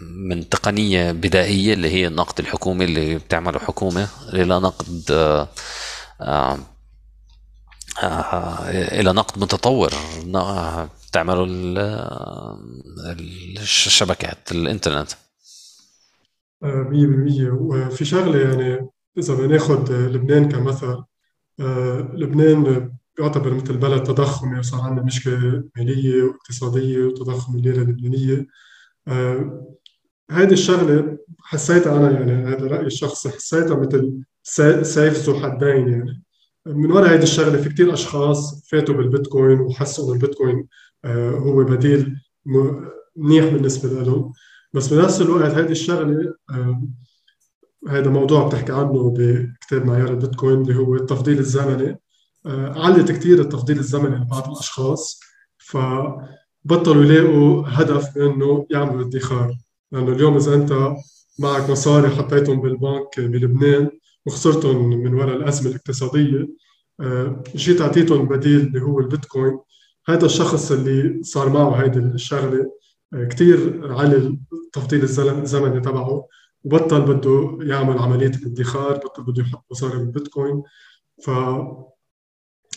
من 0.00 0.48
تقنية 0.48 1.12
بدائية 1.12 1.74
اللي 1.74 1.90
هي 1.90 2.06
النقد 2.06 2.40
الحكومي 2.40 2.84
اللي 2.84 3.18
بتعمله 3.18 3.58
حكومة 3.58 4.08
إلى 4.32 4.60
نقد 4.60 5.02
إلى 8.72 9.12
نقد 9.12 9.38
متطور 9.38 9.92
تعمله 11.12 11.44
الشبكات 13.60 14.52
الإنترنت. 14.52 15.10
آه، 16.62 16.66
مية 16.66 17.06
بالمية. 17.06 17.50
وفي 17.50 18.04
شغلة 18.04 18.38
يعني 18.38 18.88
إذا 19.18 19.34
بناخد 19.34 19.92
لبنان 19.92 20.48
كمثل 20.48 21.04
آه، 21.60 22.08
لبنان 22.14 22.92
يعتبر 23.18 23.54
مثل 23.54 23.76
بلد 23.76 24.02
تضخمي 24.02 24.58
وصار 24.58 24.80
عندنا 24.80 25.06
مشكلة 25.06 25.64
مالية 25.76 26.22
واقتصادية 26.22 27.04
وتضخم 27.04 27.56
الليرة 27.56 27.82
اللبنانية. 27.82 28.46
آه، 29.08 29.66
هيدي 30.30 30.54
الشغلة 30.54 31.18
حسيتها 31.40 31.96
أنا 31.96 32.10
يعني 32.10 32.32
هذا 32.32 32.66
رأيي 32.66 32.86
الشخصي 32.86 33.28
حسيتها 33.28 33.76
مثل 33.76 34.22
سيف 34.84 35.28
ذو 35.28 35.40
حدين 35.40 35.88
يعني. 35.88 36.22
من 36.66 36.92
وراء 36.92 37.10
هيدي 37.10 37.22
الشغلة 37.22 37.62
في 37.62 37.68
كتير 37.68 37.92
أشخاص 37.94 38.68
فاتوا 38.70 38.94
بالبيتكوين 38.94 39.60
وحسوا 39.60 40.04
إنه 40.04 40.14
البيتكوين 40.14 40.68
هو 41.06 41.64
بديل 41.64 42.16
منيح 43.16 43.44
بالنسبة 43.44 44.02
لهم. 44.02 44.32
بس 44.72 44.92
بنفس 44.94 45.20
الوقت 45.20 45.54
هيدي 45.54 45.72
الشغلة 45.72 46.34
هذا 47.88 48.10
موضوع 48.10 48.48
بتحكي 48.48 48.72
عنه 48.72 49.14
بكتاب 49.16 49.86
معيار 49.86 50.10
البيتكوين 50.10 50.60
اللي 50.60 50.76
هو 50.76 50.94
التفضيل 50.94 51.38
الزمني 51.38 51.90
آه، 51.90 51.98
علت 52.46 53.12
كثير 53.12 53.40
التفضيل 53.40 53.78
الزمني 53.78 54.16
لبعض 54.16 54.50
الأشخاص 54.52 55.20
فبطلوا 55.58 57.04
يلاقوا 57.04 57.64
هدف 57.66 58.18
انه 58.18 58.66
يعملوا 58.70 59.06
ادخار. 59.06 59.56
لأنه 59.92 60.12
اليوم 60.12 60.36
إذا 60.36 60.54
أنت 60.54 60.72
معك 61.38 61.70
مصاري 61.70 62.08
حطيتهم 62.08 62.60
بالبنك 62.60 63.20
بلبنان 63.20 63.90
وخسرتهم 64.26 64.88
من 64.88 65.14
وراء 65.14 65.36
الأزمة 65.36 65.70
الاقتصادية 65.70 66.48
آه، 67.00 67.42
جيت 67.56 67.80
أعطيتهم 67.80 68.28
بديل 68.28 68.60
اللي 68.60 68.82
هو 68.82 69.00
البيتكوين. 69.00 69.58
هذا 70.08 70.26
الشخص 70.26 70.72
اللي 70.72 71.22
صار 71.22 71.48
معه 71.48 71.70
هيدي 71.82 71.98
الشغلة 71.98 72.72
كثير 73.14 73.92
على 73.94 74.16
التفضيل 74.52 75.02
الزمني 75.02 75.80
تبعه 75.80 76.26
وبطل 76.64 77.00
بده 77.00 77.58
يعمل 77.60 77.98
عملية 77.98 78.28
الادخار 78.30 78.96
بطل 78.96 79.22
بده 79.22 79.42
يحط 79.42 79.64
مصاري 79.70 79.98
بالبيتكوين. 79.98 80.62
ف 81.24 81.30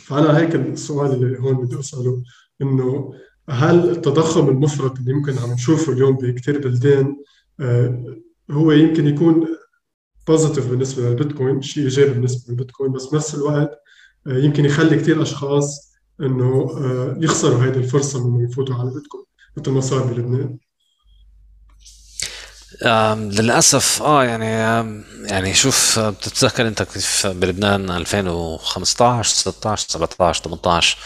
فأنا 0.06 0.38
هيك 0.38 0.56
السؤال 0.56 1.12
اللي 1.12 1.40
هون 1.40 1.66
بدي 1.66 1.80
أسأله 1.80 2.24
إنه 2.62 3.14
هل 3.50 3.90
التضخم 3.90 4.50
المفرط 4.50 4.98
اللي 5.00 5.12
يمكن 5.12 5.38
عم 5.38 5.52
نشوفه 5.52 5.94
اليوم 5.94 6.16
بكثير 6.18 6.60
بلدان 6.62 7.16
آه، 7.60 8.16
هو 8.52 8.72
يمكن 8.72 9.08
يكون 9.08 9.48
بوزيتيف 10.28 10.70
بالنسبة 10.70 11.10
للبيتكوين 11.10 11.62
شيء 11.62 11.84
إيجابي 11.84 12.14
بالنسبة 12.14 12.52
للبيتكوين 12.52 12.92
بس 12.92 13.06
بنفس 13.06 13.36
الوقت 13.36 13.72
آه، 14.28 14.38
يمكن 14.38 14.66
يخلي 14.66 14.98
كثير 14.98 15.22
أشخاص 15.22 15.94
إنه 16.22 16.78
آه، 16.78 17.18
يخسروا 17.20 17.58
هذه 17.58 17.78
الفرصة 17.78 18.26
انه 18.26 18.44
يفوتوا 18.44 18.76
على 18.76 18.90
البيتكوين 18.90 19.26
مثل 19.58 19.72
ما 19.72 19.82
صار 19.82 20.14
بلبنان. 20.14 20.58
للأسف 23.16 24.02
آه 24.02 24.24
يعني 24.24 24.46
يعني 25.30 25.54
شوف 25.54 26.00
بتتذكر 26.00 26.68
أنت 26.68 26.84
كيف 26.84 27.28
بلبنان 27.28 27.90
2015 27.92 29.36
16 29.36 29.90
17 29.90 30.44
18 30.44 30.98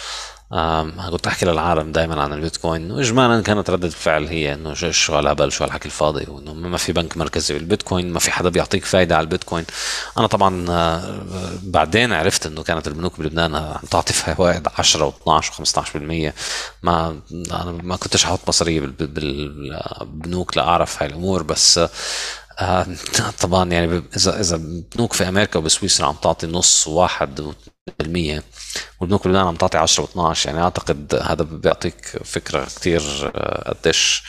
كنت 1.12 1.28
أحكي 1.28 1.46
للعالم 1.46 1.92
دائما 1.92 2.22
عن 2.22 2.34
البيتكوين 2.34 2.92
واجمالا 2.92 3.42
كانت 3.42 3.70
ردة 3.70 3.88
الفعل 3.88 4.28
هي 4.28 4.54
إنه 4.54 4.74
شو 4.74 5.16
هالهبل 5.16 5.52
شو 5.52 5.64
هالحكي 5.64 5.86
الفاضي 5.86 6.26
وإنه 6.28 6.54
ما 6.54 6.78
في 6.78 6.94
بنك 6.94 7.18
مركزي 7.18 7.54
بالبيتكوين 7.54 8.14
ما 8.14 8.20
في 8.20 8.32
حدا 8.32 8.50
بيعطيك 8.50 8.86
فايدة 8.86 9.16
على 9.18 9.24
البيتكوين. 9.24 9.66
أنا 10.18 10.28
طبعا 10.28 10.66
آه، 10.70 11.20
بعدين 11.64 12.14
عرفت 12.14 12.46
إنه 12.46 12.64
كانت 12.64 12.88
البنوك 12.88 13.20
بلبنان 13.20 13.56
عم 13.56 13.80
تعطي 13.92 14.14
فوائد 14.14 14.68
10 14.78 15.10
و12 15.12 15.44
و15% 15.44 16.34
ما 16.84 17.20
أنا 17.34 17.72
ما 17.72 17.96
كنتش 17.96 18.26
أحط 18.26 18.40
مصاري 18.48 18.80
بالبنوك 18.80 20.58
لأعرف 20.58 21.02
هاي 21.02 21.10
الأمور 21.10 21.44
بس 21.44 21.78
آه 21.78 21.90
طبعا 23.42 23.72
يعني 23.72 24.04
إذا 24.16 24.40
إذا 24.40 24.58
بنوك 24.96 25.14
في 25.14 25.30
أمريكا 25.30 25.60
وبسويسرا 25.60 26.08
عم 26.08 26.16
تعطي 26.16 26.48
نص 26.48 26.88
واحد 26.88 27.54
بالمية 28.00 28.44
والبنوك 29.00 29.24
بلبنان 29.26 29.48
عم 29.48 29.56
تعطي 29.56 29.78
10 29.78 30.06
و12 30.06 30.46
يعني 30.46 30.62
أعتقد 30.62 31.16
هذا 31.22 31.44
بيعطيك 31.44 32.06
فكرة 32.26 32.66
كثير 32.66 33.32
آه، 33.36 33.74
قديش 33.74 34.24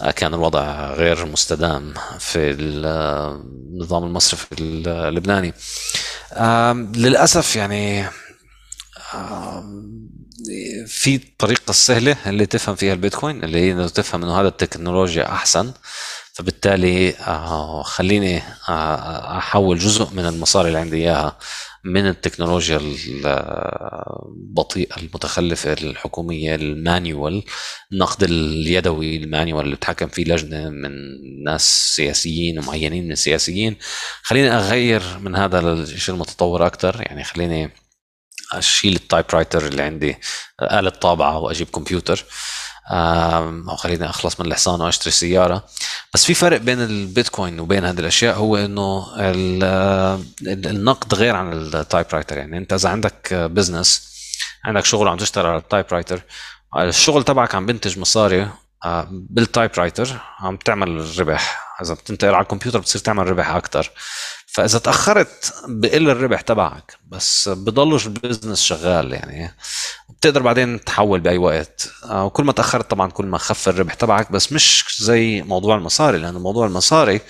آه، 0.00 0.10
كان 0.10 0.34
الوضع 0.34 0.94
غير 0.94 1.26
مستدام 1.26 1.94
في 2.18 2.50
النظام 2.50 4.04
المصرفي 4.04 4.46
اللبناني 4.58 5.54
للأسف 6.96 7.56
يعني 7.56 8.10
في 10.86 11.14
الطريقة 11.14 11.70
السهلة 11.70 12.16
اللي 12.26 12.46
تفهم 12.46 12.74
فيها 12.74 12.92
البيتكوين 12.92 13.44
اللي 13.44 13.58
هي 13.60 13.88
تفهم 13.88 14.22
إنه 14.22 14.40
هذا 14.40 14.48
التكنولوجيا 14.48 15.32
أحسن. 15.32 15.72
فبالتالي 16.34 17.10
آه، 17.10 17.82
خليني 17.82 18.42
آه، 18.68 19.38
أحول 19.38 19.78
جزء 19.78 20.14
من 20.14 20.26
المصاري 20.26 20.68
اللي 20.68 20.78
عندي 20.78 20.96
إياها 20.96 21.38
من 21.84 22.06
التكنولوجيا 22.06 22.80
البطيئة 23.24 24.96
المتخلفة 24.96 25.72
الحكومية 25.72 26.54
ال 26.54 26.67
manual 26.67 27.42
النقد 27.92 28.22
اليدوي 28.22 29.16
ال 29.16 29.23
manual 29.23 29.64
اللي 29.64 29.76
بتحكم 29.76 30.08
فيه 30.08 30.24
لجنة 30.24 30.68
من 30.68 30.90
ناس 31.44 31.94
سياسيين 31.96 32.58
ومعينين 32.58 33.04
من 33.04 33.12
السياسيين. 33.12 33.76
خليني 34.22 34.50
أغير 34.50 35.02
من 35.20 35.36
هذا 35.36 35.60
للشيء 35.60 36.14
المتطور 36.14 36.66
أكثر 36.66 37.02
يعني 37.02 37.24
خليني 37.24 37.70
أشيل 38.52 38.96
ال 38.96 39.24
typewriter 39.34 39.66
اللي 39.66 39.82
عندي 39.82 40.16
آلة 40.62 40.90
طابعة 40.90 41.38
وأجيب 41.38 41.68
كمبيوتر. 41.70 42.24
أو 42.86 43.76
خليني 43.76 44.10
أخلص 44.10 44.40
من 44.40 44.46
الحصان 44.46 44.80
وأشتري 44.80 45.10
سيارة. 45.10 45.64
بس 46.14 46.24
في 46.24 46.34
فرق 46.34 46.56
بين 46.56 46.80
البيتكوين 46.80 47.60
وبين 47.60 47.84
هذه 47.84 48.00
الأشياء 48.00 48.36
هو 48.36 48.56
إنه 48.56 49.06
النقد 50.46 51.14
غير 51.14 51.36
عن 51.36 51.52
ال 51.52 52.06
typewriter 52.12 52.38
يعني 52.38 52.58
أنت 52.58 52.72
إذا 52.72 52.88
عندك 52.88 53.34
business 53.34 54.10
عندك 54.64 54.84
شغل 54.84 55.08
عم 55.08 55.16
تشتغل 55.16 55.46
على 55.46 55.58
ال 55.58 55.84
typewriter 55.92 56.22
الشغل 56.76 57.24
تبعك 57.24 57.54
عم 57.54 57.66
بنتج 57.66 57.98
مصاري 57.98 58.48
بال 59.10 59.70
typewriter 59.78 60.16
عم 60.38 60.56
تعمل 60.56 61.20
ربح 61.20 61.70
إذا 61.82 61.94
بتنتقل 61.94 62.34
على 62.34 62.42
الكمبيوتر 62.42 62.78
بتصير 62.78 63.02
تعمل 63.02 63.30
ربح 63.30 63.50
أكثر 63.50 63.90
فإذا 64.46 64.78
تأخرت 64.78 65.54
بقل 65.68 66.10
الربح 66.10 66.40
تبعك 66.40 66.96
بس 67.08 67.48
بضلش 67.48 68.06
ال 68.06 68.12
business 68.12 68.62
شغال 68.62 69.12
يعني. 69.12 69.56
بتقدر 70.08 70.42
بعدين 70.42 70.84
تحول 70.84 71.20
بأي 71.20 71.38
وقت. 71.38 71.90
آه، 72.04 72.24
وكل 72.24 72.44
ما 72.44 72.52
تأخرت 72.52 72.90
طبعا 72.90 73.10
كل 73.10 73.26
ما 73.26 73.38
خف 73.38 73.68
الربح 73.68 73.94
تبعك 73.94 74.32
بس 74.32 74.52
مش 74.52 74.96
زي 75.00 75.42
موضوع 75.42 75.76
المصاري 75.76 76.18
لأنه 76.18 76.38
موضوع 76.38 76.66
المصاري 76.66 77.20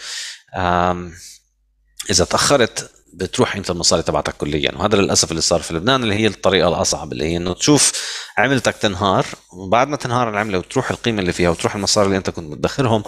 إذا 2.11 2.25
تأخرت 2.25 2.91
بتروح 3.15 3.53
قيمه 3.55 3.67
المصاري 3.71 4.03
تبعتك 4.03 4.37
كليا. 4.37 4.73
وهذا 4.77 4.97
للأسف 4.97 5.31
اللي 5.31 5.43
صار 5.43 5.61
في 5.61 5.75
لبنان 5.75 6.03
اللي 6.03 6.15
هي 6.15 6.27
الطريقة 6.27 6.69
الأصعب 6.69 7.13
اللي 7.13 7.25
هي 7.25 7.37
إنه 7.37 7.53
تشوف 7.55 7.93
عملتك 8.39 8.77
تنهار 8.77 9.27
وبعد 9.53 9.89
ما 9.89 9.97
تنهار 9.97 10.29
العملة 10.31 10.59
وتروح 10.59 10.91
القيمة 10.91 11.21
اللي 11.21 11.33
فيها 11.33 11.51
وتروح 11.51 11.75
المصاري 11.75 12.07
اللي 12.07 12.17
أنت 12.17 12.31
كنت 12.31 12.51
مدخرهم 12.53 13.03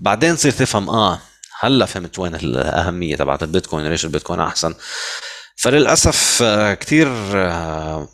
بعدين 0.00 0.36
تصير 0.36 0.52
تفهم 0.52 0.90
آه 0.90 1.18
هلأ 1.60 1.86
فهمت 1.86 2.18
وين 2.18 2.34
الأهمية 2.34 3.16
تبعت 3.16 3.42
البيتكوين 3.42 3.86
ليش 3.86 4.04
البيتكوين 4.04 4.40
أحسن. 4.40 4.74
فللأسف 5.56 6.38
آه، 6.42 6.74
كثير 6.74 7.08
آه، 7.34 8.08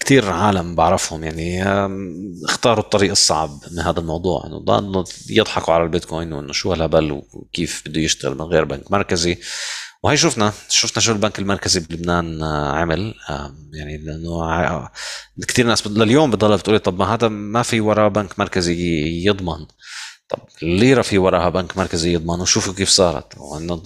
كثير 0.00 0.30
عالم 0.30 0.74
بعرفهم 0.74 1.24
يعني 1.24 1.64
اختاروا 2.44 2.84
الطريق 2.84 3.10
الصعب 3.10 3.58
من 3.72 3.78
هذا 3.78 4.00
الموضوع. 4.00 4.46
إنه 4.46 4.58
ضلوا 4.58 5.04
يضحكوا 5.28 5.74
على 5.74 5.82
البيتكوين 5.82 6.32
وإنه 6.32 6.52
شو 6.52 6.72
هالهبل 6.72 7.22
وكيف 7.32 7.82
بده 7.86 8.00
يشتغل 8.00 8.34
من 8.34 8.42
غير 8.42 8.64
بنك 8.64 8.92
مركزي. 8.92 9.38
وهي 10.04 10.16
شفنا 10.16 10.52
شفنا 10.68 11.02
شو 11.02 11.12
البنك 11.12 11.38
المركزي 11.38 11.80
بلبنان 11.80 12.42
آه، 12.42 12.72
عمل 12.76 13.14
آه، 13.30 13.54
يعني 13.72 13.96
لأنه 13.98 14.44
ع- 14.44 14.90
كثير 15.48 15.66
ناس 15.66 15.86
لليوم 15.86 16.30
بتضلها 16.30 16.56
بتقولي 16.56 16.78
طب 16.78 16.98
ما 16.98 17.14
هذا 17.14 17.28
ما 17.28 17.62
في 17.62 17.80
وراه 17.80 18.08
بنك 18.08 18.38
مركزي 18.38 18.74
يضمن. 19.26 19.66
طب 20.28 20.38
الليرة 20.62 21.02
في 21.02 21.18
وراها 21.18 21.48
بنك 21.48 21.76
مركزي 21.76 22.12
يضمن؟ 22.14 22.40
وشوفوا 22.40 22.74
كيف 22.74 22.88
صارت. 22.88 23.32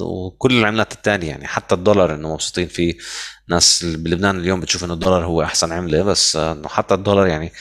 وكل 0.01 0.59
العملات 0.59 0.93
الثانية 0.93 1.29
يعني 1.29 1.47
حتى 1.47 1.75
الدولار 1.75 2.15
إنه 2.15 2.33
مبسوطين 2.33 2.69
فيه. 2.69 2.95
ناس 3.49 3.85
بلبنان 3.85 4.39
اليوم 4.41 4.61
بتشوف 4.61 4.85
إنه 4.85 4.95
الدولار 4.95 5.25
هو 5.27 5.43
أحسن 5.43 5.73
عملة 5.73 6.03
بس 6.03 6.37
آه، 6.37 6.53
إنه 6.53 6.69
حتى 6.69 6.95
الدولار 6.95 7.27
يعني 7.27 7.53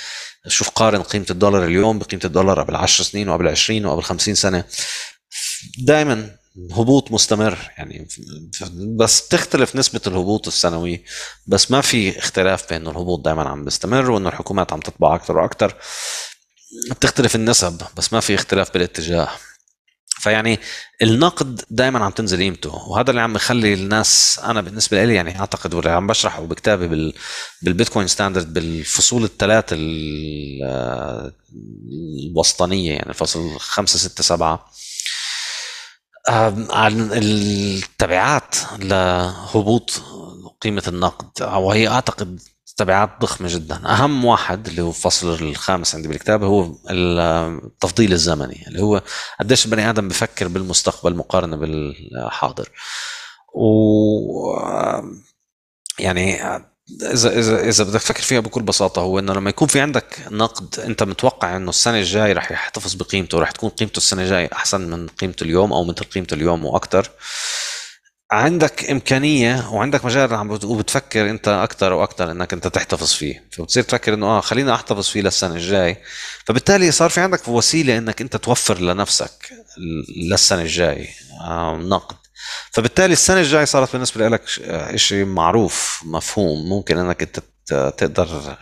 شوف 0.47 0.69
قارن 0.69 1.01
قيمة 1.01 1.25
الدولار 1.29 1.65
اليوم 1.65 1.99
بقيمة 1.99 2.21
الدولار 2.25 2.61
قبل 2.61 2.75
10 2.75 3.03
سنين 3.03 3.29
وقبل 3.29 3.47
20 3.47 3.85
وقبل 3.85 4.03
50 4.03 4.35
سنة. 4.35 4.63
دائما 5.77 6.29
هبوط 6.71 7.11
مستمر 7.11 7.57
يعني 7.77 8.07
بس 8.99 9.27
بتختلف 9.27 9.75
نسبة 9.75 10.01
الهبوط 10.07 10.47
السنوي 10.47 11.03
بس 11.47 11.71
ما 11.71 11.81
في 11.81 12.17
اختلاف 12.19 12.69
بين 12.69 12.81
إنه 12.81 12.89
الهبوط 12.91 13.25
دائما 13.25 13.49
عم 13.49 13.63
بيستمر 13.65 14.11
وإنه 14.11 14.29
الحكومات 14.29 14.73
عم 14.73 14.79
تطبع 14.79 15.15
أكثر 15.15 15.37
وأكثر 15.37 15.75
بتختلف 16.91 17.35
النسب 17.35 17.81
بس 17.97 18.13
ما 18.13 18.19
في 18.19 18.35
اختلاف 18.35 18.73
بالاتجاه. 18.73 19.29
فيعني 20.19 20.59
النقد 21.01 21.61
دائما 21.69 22.05
عم 22.05 22.11
تنزل 22.11 22.37
قيمته 22.37 22.75
وهذا 22.75 23.09
اللي 23.09 23.21
عم 23.21 23.35
يخلي 23.35 23.73
الناس 23.73 24.39
أنا 24.43 24.61
بالنسبة 24.61 25.05
لي 25.05 25.15
يعني 25.15 25.39
أعتقد 25.39 25.73
واللي 25.73 25.89
عم 25.91 26.07
بشرحه 26.07 26.41
بكتابي 26.45 26.87
بال 26.87 27.13
بالبيتكوين 27.61 28.07
ستاندرد 28.07 28.53
بالفصول 28.53 29.23
الثلاث 29.23 29.65
ال- 29.71 31.31
الوسطانية 32.29 32.91
يعني 32.91 33.09
الفصل 33.09 33.59
5 33.59 33.99
6 33.99 34.23
7 34.23 34.71
عن 36.69 37.09
التبعات 37.13 38.55
لهبوط 38.79 40.01
قيمة 40.61 40.83
النقد. 40.87 41.41
وهي 41.41 41.87
أعتقد 41.87 42.39
تبعات 42.77 43.09
ضخمة 43.21 43.47
جدا. 43.51 43.89
أهم 43.93 44.25
واحد 44.25 44.67
اللي 44.67 44.81
هو 44.81 44.89
الفصل 44.89 45.33
الخامس 45.33 45.95
عندي 45.95 46.07
بالكتاب 46.07 46.43
هو 46.43 46.75
التفضيل 46.89 48.13
الزمني 48.13 48.67
اللي 48.67 48.81
هو 48.81 49.01
قديش 49.39 49.65
البني 49.65 49.89
آدم 49.89 50.07
بفكر 50.07 50.47
بالمستقبل 50.47 51.15
مقارنة 51.15 51.57
بالحاضر. 51.57 52.69
و 53.55 54.57
يعني 55.99 56.39
اذا 57.01 57.39
اذا 57.39 57.67
إذا 57.69 57.83
بدك 57.83 58.01
تفكر 58.01 58.21
فيها 58.21 58.39
بكل 58.39 58.61
بساطة 58.63 59.01
هو 59.01 59.19
إنه 59.19 59.33
لما 59.33 59.49
يكون 59.49 59.67
في 59.67 59.79
عندك 59.79 60.19
نقد 60.31 60.79
أنت 60.79 61.03
متوقع 61.03 61.55
إنه 61.57 61.69
السنة 61.69 61.99
الجاي 61.99 62.33
رح 62.33 62.51
يحتفظ 62.51 62.93
بقيمته 62.93 63.39
رح 63.39 63.51
تكون 63.51 63.69
قيمته 63.69 63.97
السنة 63.97 64.21
الجاي 64.21 64.49
أحسن 64.53 64.81
من 64.81 65.07
قيمته 65.07 65.43
اليوم 65.43 65.73
أو 65.73 65.83
مثل 65.83 66.03
قيمته 66.03 66.33
اليوم 66.33 66.65
وأكثر 66.65 67.09
عندك 68.31 68.89
إمكانية 68.91 69.69
وعندك 69.71 70.05
مجال 70.05 70.33
عم 70.33 70.47
بت- 70.55 70.63
وبتفكر 70.65 71.29
أنت 71.29 71.47
أكثر 71.47 71.93
وأكثر 71.93 72.31
إنك 72.31 72.53
أنت 72.53 72.67
تحتفظ 72.67 73.11
فيه. 73.13 73.47
فبتصير 73.51 73.83
تفكر 73.83 74.13
إنه 74.13 74.25
آه 74.27 74.41
خلينا 74.41 74.75
أحتفظ 74.75 75.07
فيه 75.07 75.21
للسنة 75.21 75.55
الجاي 75.55 75.97
فبالتالي 76.45 76.91
صار 76.91 77.09
في 77.09 77.19
عندك 77.21 77.47
وسيلة 77.47 77.97
إنك 77.97 78.21
أنت 78.21 78.35
توفر 78.37 78.79
لنفسك 78.81 79.49
للسنة 80.29 80.61
الجاي 80.61 81.09
نقد. 81.77 82.15
فبالتالي 82.71 83.13
السنة 83.13 83.39
الجاي 83.39 83.65
صارت 83.65 83.93
بالنسبة 83.93 84.27
لك 84.29 84.41
شيء 84.95 85.25
معروف 85.25 86.01
مفهوم 86.05 86.69
ممكن 86.69 86.97
إنك 86.97 87.21
أنت 87.21 87.39
تقدر 87.97 88.57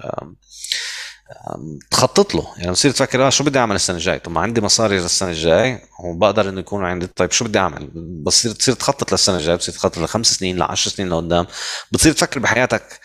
تخطط 1.91 2.35
له. 2.35 2.53
يعني 2.57 2.71
بتصير 2.71 2.91
تفكر 2.91 3.27
آه 3.27 3.29
شو 3.29 3.43
بدي 3.43 3.59
أعمل 3.59 3.75
السنة 3.75 3.95
الجاي 3.97 4.19
طب 4.19 4.31
ما 4.31 4.41
عندي 4.41 4.61
مصاري 4.61 4.99
للسنة 4.99 5.29
الجاي 5.29 5.81
وبقدر 6.03 6.49
إنه 6.49 6.59
يكون 6.59 6.85
عندي 6.85 7.07
طيب 7.07 7.31
شو 7.31 7.45
بدي 7.45 7.59
أعمل؟ 7.59 7.89
بتصير 8.25 8.51
تصير 8.51 8.73
تخطط 8.73 9.11
للسنة 9.11 9.37
الجاي 9.37 9.55
بتصير 9.55 9.73
تخطط 9.73 9.97
لخمس 9.97 10.33
سنين 10.33 10.57
لعشر 10.57 10.91
سنين 10.91 11.09
لقدام. 11.09 11.47
بتصير 11.91 12.13
تفكر 12.13 12.39
بحياتك 12.39 12.99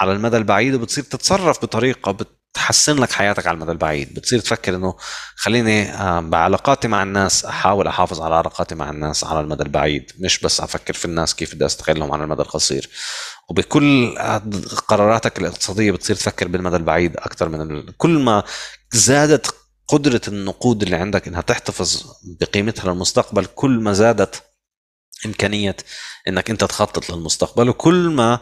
على 0.00 0.12
المدى 0.12 0.36
البعيد 0.36 0.74
وبتصير 0.74 1.04
تتصرف 1.04 1.62
بطريقة 1.62 2.12
بتحسن 2.52 2.96
لك 2.96 3.12
حياتك 3.12 3.46
على 3.46 3.54
المدى 3.54 3.72
البعيد 3.72 4.14
بتصير 4.14 4.38
تفكر 4.38 4.74
إنه 4.76 4.96
خليني 5.36 5.92
آه، 5.92 6.20
بعلاقاتي 6.20 6.88
مع 6.88 7.02
الناس 7.02 7.44
أحاول 7.44 7.86
أحافظ 7.86 8.20
على 8.20 8.34
علاقاتي 8.34 8.74
مع 8.74 8.90
الناس 8.90 9.24
على 9.24 9.40
المدى 9.40 9.62
البعيد 9.62 10.12
مش 10.18 10.38
بس 10.40 10.60
أفكر 10.60 10.94
في 10.94 11.04
الناس 11.04 11.34
كيف 11.34 11.54
بدي 11.54 11.66
أستغلهم 11.66 12.12
على 12.12 12.24
المدى 12.24 12.42
القصير 12.42 12.90
وبكل 13.48 14.14
قراراتك 14.88 15.38
الاقتصادية 15.38 15.92
بتصير 15.92 16.16
تفكر 16.16 16.48
بالمدى 16.48 16.76
البعيد 16.76 17.16
أكثر 17.16 17.48
من. 17.48 17.82
كل 17.92 18.18
ما 18.18 18.42
زادت 18.92 19.54
قدرة 19.88 20.20
النقود 20.28 20.82
اللي 20.82 20.96
عندك 20.96 21.28
إنها 21.28 21.40
تحتفظ 21.40 22.02
بقيمتها 22.40 22.92
للمستقبل 22.92 23.44
كل 23.46 23.70
ما 23.70 23.92
زادت 23.92 24.42
إمكانية 25.26 25.76
إنك 26.28 26.50
أنت 26.50 26.64
تخطط 26.64 27.10
للمستقبل 27.10 27.68
وكل 27.68 28.08
ما 28.08 28.38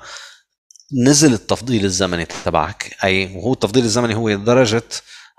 نزل 0.92 1.32
التفضيل 1.32 1.84
الزمني 1.84 2.24
تبعك. 2.44 2.96
أي 3.04 3.36
وهو 3.36 3.52
التفضيل 3.52 3.84
الزمني 3.84 4.14
هو 4.14 4.34
درجة 4.34 4.82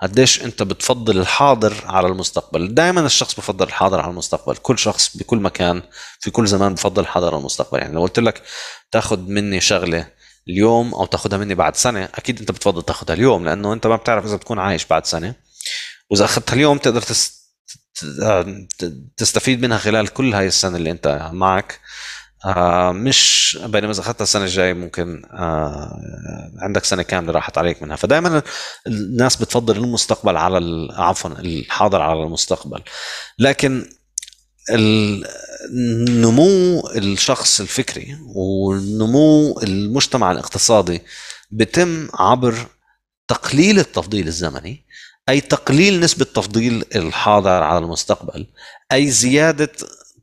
قديش 0.02 0.42
أنت 0.42 0.62
بتفضل 0.62 1.18
الحاضر 1.18 1.74
على 1.84 2.08
المستقبل. 2.08 2.74
دائما 2.74 3.06
الشخص 3.06 3.34
بفضل 3.34 3.66
الحاضر 3.66 4.00
على 4.00 4.10
المستقبل. 4.10 4.56
كل 4.56 4.78
شخص 4.78 5.16
بكل 5.16 5.38
مكان 5.38 5.82
في 6.20 6.30
كل 6.30 6.46
زمان 6.46 6.74
بفضل 6.74 7.02
الحاضر 7.02 7.26
على 7.26 7.38
المستقبل. 7.38 7.78
يعني 7.78 7.94
لو 7.94 8.02
قلت 8.02 8.18
لك 8.18 8.42
تاخذ 8.92 9.18
مني 9.18 9.60
شغلة 9.60 10.06
اليوم 10.48 10.94
أو 10.94 11.06
تاخذها 11.06 11.38
مني 11.38 11.54
بعد 11.54 11.76
سنة 11.76 12.08
أكيد 12.14 12.40
أنت 12.40 12.50
بتفضل 12.50 12.82
تاخذها 12.82 13.14
اليوم 13.14 13.44
لأنه 13.44 13.72
أنت 13.72 13.86
ما 13.86 13.96
بتعرف 13.96 14.24
إذا 14.24 14.36
بتكون 14.36 14.58
عايش 14.58 14.84
بعد 14.86 15.06
سنة. 15.06 15.34
وإذا 16.10 16.24
أخذتها 16.24 16.54
اليوم 16.54 16.78
تقدر 16.78 17.02
تس... 17.02 17.40
تستفيد 19.16 19.62
منها 19.62 19.78
خلال 19.78 20.08
كل 20.08 20.34
هاي 20.34 20.46
السنة 20.46 20.76
اللي 20.76 20.90
أنت 20.90 21.30
معك. 21.32 21.80
آه 22.46 22.92
مش 22.92 23.58
بينما 23.64 23.90
إذا 23.92 24.00
أخذتها 24.00 24.22
السنة 24.22 24.44
الجاية 24.44 24.72
ممكن 24.72 25.22
آه 25.32 26.00
عندك 26.58 26.84
سنة 26.84 27.02
كاملة 27.02 27.32
راحت 27.32 27.58
عليك 27.58 27.82
منها. 27.82 27.96
فدائما 27.96 28.42
الناس 28.86 29.36
بتفضل 29.36 29.76
المستقبل 29.76 30.36
على 30.36 30.88
عفوا 30.92 31.30
الحاضر 31.30 32.02
على 32.02 32.22
المستقبل. 32.22 32.80
لكن 33.38 33.86
ال- 34.70 35.26
نمو 36.20 36.80
الشخص 36.96 37.60
الفكري 37.60 38.16
ونمو 38.36 39.60
المجتمع 39.62 40.32
الاقتصادي 40.32 41.02
بتم 41.50 42.08
عبر 42.14 42.54
تقليل 43.28 43.78
التفضيل 43.78 44.26
الزمني 44.28 44.84
أي 45.28 45.40
تقليل 45.40 46.00
نسبة 46.00 46.24
تفضيل 46.24 46.84
الحاضر 46.94 47.62
على 47.62 47.78
المستقبل 47.78 48.46
أي 48.92 49.10
زيادة 49.10 49.72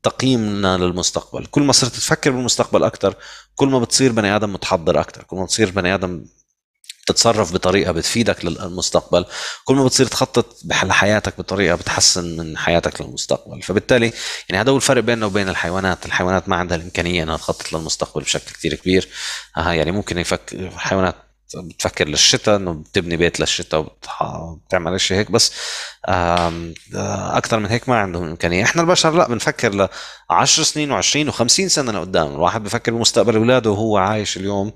تقييمنا 0.04 0.78
للمستقبل. 0.78 1.46
كل 1.46 1.62
ما 1.62 1.74
صرت 1.74 1.96
تفكر 1.96 2.32
بالمستقبل 2.32 2.84
أكثر 2.84 3.16
كل 3.56 3.68
ما 3.68 3.80
بتصير 3.80 4.12
بني 4.12 4.36
آدم 4.36 4.54
متحضر 4.54 5.00
أكثر 5.00 5.24
كل 5.24 5.38
ما 5.38 5.44
بتصير 5.44 5.72
بني 5.72 5.94
آدم 5.96 6.26
تتصرف 7.08 7.54
بطريقة 7.54 7.92
بتفيدك 7.92 8.46
للمستقبل 8.46 9.26
كل 9.66 9.76
ما 9.76 9.86
بتصير 9.86 10.06
تخطط 10.06 10.60
بحل 10.64 10.92
حياتك 10.92 11.38
بطريقة 11.38 11.76
بتحسن 11.76 12.38
من 12.38 12.58
حياتك 12.58 13.02
للمستقبل. 13.02 13.62
فبالتالي 13.62 14.14
يعني 14.50 14.62
هذا 14.62 14.72
هو 14.72 14.76
الفرق 14.76 15.04
بيننا 15.04 15.26
وبين 15.26 15.50
الحيوانات. 15.50 16.06
الحيوانات 16.06 16.50
ما 16.50 16.56
عندها 16.56 16.78
الإمكانية 16.78 17.24
إنها 17.24 17.38
تخطط 17.38 17.74
للمستقبل 17.74 18.24
بشكل 18.24 18.54
كثير 18.54 18.74
كبير. 18.76 19.10
آه 19.58 19.72
يعني 19.72 19.92
ممكن 19.92 20.18
يفكر 20.18 20.60
الحيوانات 20.60 21.16
بتفكر 21.56 22.08
للشتاء 22.08 22.56
إنه 22.56 22.74
بتبني 22.74 23.18
بيت 23.18 23.40
للشتاء 23.40 23.88
وبتعمل 24.22 25.02
شيء 25.02 25.18
هيك. 25.18 25.32
بس 25.32 25.52
آه، 26.08 26.74
أكثر 27.38 27.60
من 27.60 27.66
هيك 27.66 27.90
ما 27.90 28.00
عندهم 28.00 28.24
إمكانية. 28.24 28.64
إحنا 28.64 28.82
البشر 28.82 29.14
لا 29.18 29.28
بنفكر 29.28 29.76
ل 29.76 29.88
10 30.30 30.64
سنين 30.64 31.02
و20 31.02 31.34
و50 31.34 31.46
سنة 31.48 31.92
لقدام. 31.92 32.28
الواحد 32.28 32.64
بفكر 32.64 32.92
بمستقبل 32.92 33.36
أولاده 33.36 33.72
وهو 33.72 33.98
عايش 33.98 34.38
اليوم. 34.38 34.72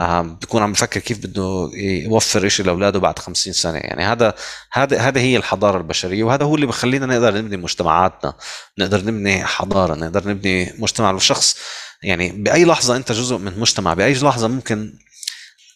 آم، 0.00 0.36
بيكون 0.36 0.62
عم 0.62 0.72
بفكر 0.72 1.00
كيف 1.00 1.18
بده 1.18 1.70
يوفر 1.74 2.48
شيء 2.48 2.66
لأولاده 2.66 2.98
بعد 2.98 3.18
50 3.18 3.52
سنة. 3.52 3.78
يعني 3.78 4.04
هذا 4.04 4.34
هذا 4.72 5.00
هذا 5.00 5.20
هي 5.20 5.36
الحضارة 5.36 5.78
البشرية 5.78 6.24
وهذا 6.24 6.44
هو 6.44 6.54
اللي 6.54 6.66
بخلينا 6.66 7.06
نقدر 7.06 7.34
نبني 7.38 7.56
مجتمعاتنا. 7.56 8.34
نقدر 8.78 8.98
نبني 9.04 9.44
حضارة 9.44 9.94
نقدر 9.94 10.28
نبني 10.28 10.74
مجتمع. 10.78 11.10
والشخص 11.10 11.56
يعني 12.02 12.28
بأي 12.28 12.64
لحظة 12.64 12.96
أنت 12.96 13.12
جزء 13.12 13.38
من 13.38 13.58
مجتمع 13.60 13.94
بأي 13.94 14.14
لحظة 14.14 14.48
ممكن 14.48 14.92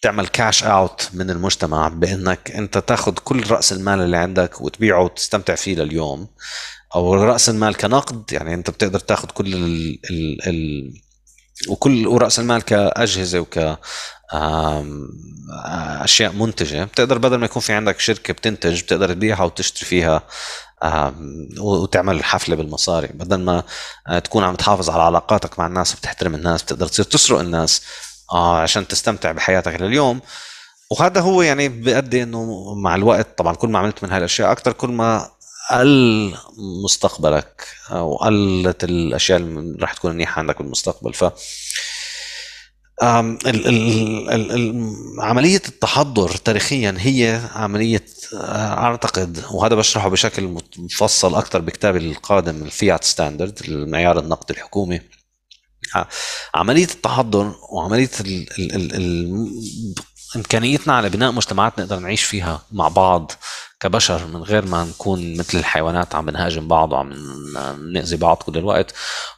تعمل 0.02 0.26
كاش 0.26 0.64
اوت 0.64 1.08
من 1.12 1.30
المجتمع 1.30 1.88
بإنك 1.88 2.50
أنت 2.50 2.78
تاخذ 2.78 3.12
كل 3.12 3.50
رأس 3.50 3.72
المال 3.72 4.00
اللي 4.00 4.16
عندك 4.16 4.60
وتبيعه 4.60 5.02
وتستمتع 5.04 5.54
فيه 5.54 5.74
لليوم. 5.76 6.28
أو 6.94 7.14
رأس 7.14 7.48
المال 7.48 7.76
كنقد 7.76 8.32
يعني 8.32 8.54
أنت 8.54 8.70
بتقدر 8.70 8.98
تاخذ 8.98 9.28
كل 9.28 9.54
ال 9.54 9.98
ال 10.10 10.48
ال 10.48 10.92
وكل 11.68 12.06
وراس 12.06 12.38
المال 12.38 12.62
كأجهزة 12.62 13.40
وك 13.40 13.78
أشياء 16.04 16.32
منتجة. 16.32 16.84
بتقدر 16.84 17.18
بدل 17.18 17.36
ما 17.36 17.44
يكون 17.44 17.62
في 17.62 17.72
عندك 17.72 18.00
شركة 18.00 18.32
بتنتج 18.32 18.82
بتقدر 18.82 19.12
تبيعها 19.12 19.44
وتشتري 19.44 19.86
فيها 19.86 20.22
وتعمل 21.58 22.24
حفلة 22.24 22.56
بالمصاري. 22.56 23.08
بدل 23.08 23.36
ما 23.36 23.62
آه، 24.08 24.18
تكون 24.18 24.44
عم 24.44 24.54
تحافظ 24.54 24.90
على 24.90 25.02
علاقاتك 25.02 25.58
مع 25.58 25.66
الناس 25.66 25.94
وبتحترم 25.94 26.34
الناس 26.34 26.62
بتقدر 26.62 26.86
تصير 26.86 27.04
تسرق 27.04 27.40
الناس. 27.40 27.82
آه، 28.32 28.60
عشان 28.60 28.88
تستمتع 28.88 29.32
بحياتك 29.32 29.80
لليوم. 29.80 30.20
وهذا 30.90 31.20
هو 31.20 31.42
يعني 31.42 31.68
بيؤدي 31.68 32.22
إنه 32.22 32.74
مع 32.74 32.94
الوقت 32.94 33.38
طبعا 33.38 33.54
كل 33.54 33.68
ما 33.68 33.78
عملت 33.78 34.04
من 34.04 34.10
هاي 34.10 34.18
الأشياء 34.18 34.52
أكثر 34.52 34.72
كل 34.72 34.88
ما 34.88 35.30
قل 35.70 36.34
مستقبلك 36.84 37.66
أو 37.90 38.16
قلت 38.16 38.84
الأشياء 38.84 39.38
اللي 39.38 39.76
راح 39.80 39.92
تكون 39.92 40.12
منيحة 40.12 40.38
عندك 40.40 40.58
بالمستقبل. 40.58 41.14
ف 41.14 41.24
ال 43.02 43.38
ال 43.46 44.52
ال 44.52 44.92
عملية 45.20 45.62
التحضر 45.68 46.28
تاريخيا 46.28 46.94
هي 46.98 47.40
عملية 47.54 48.04
آه، 48.34 48.78
أعتقد 48.78 49.44
وهذا 49.50 49.74
بشرحه 49.74 50.08
بشكل 50.08 50.58
مفصل 50.78 51.34
أكثر 51.34 51.60
بكتابي 51.60 51.98
القادم 51.98 52.62
الفيات 52.62 53.04
ستاندرد 53.04 53.60
المعيار 53.68 54.18
النقد 54.18 54.50
الحكومي. 54.50 55.00
آه، 55.96 56.06
عملية 56.54 56.84
التحضر 56.84 57.54
وعملية 57.70 58.10
ال 58.20 58.46
ال 58.58 58.94
ال 58.94 59.48
إمكانيتنا 60.36 60.92
على 60.92 61.08
بناء 61.08 61.32
مجتمعات 61.32 61.80
نقدر 61.80 61.98
نعيش 61.98 62.22
فيها 62.22 62.62
مع 62.72 62.88
بعض 62.88 63.32
كبشر 63.80 64.26
من 64.26 64.42
غير 64.42 64.66
ما 64.66 64.84
نكون 64.84 65.36
مثل 65.36 65.58
الحيوانات 65.58 66.14
عم 66.14 66.30
نهاجم 66.30 66.68
بعض 66.68 66.92
وعم 66.92 67.14
نأذي 67.92 68.16
بعض 68.16 68.36
كل 68.36 68.58
الوقت 68.58 68.94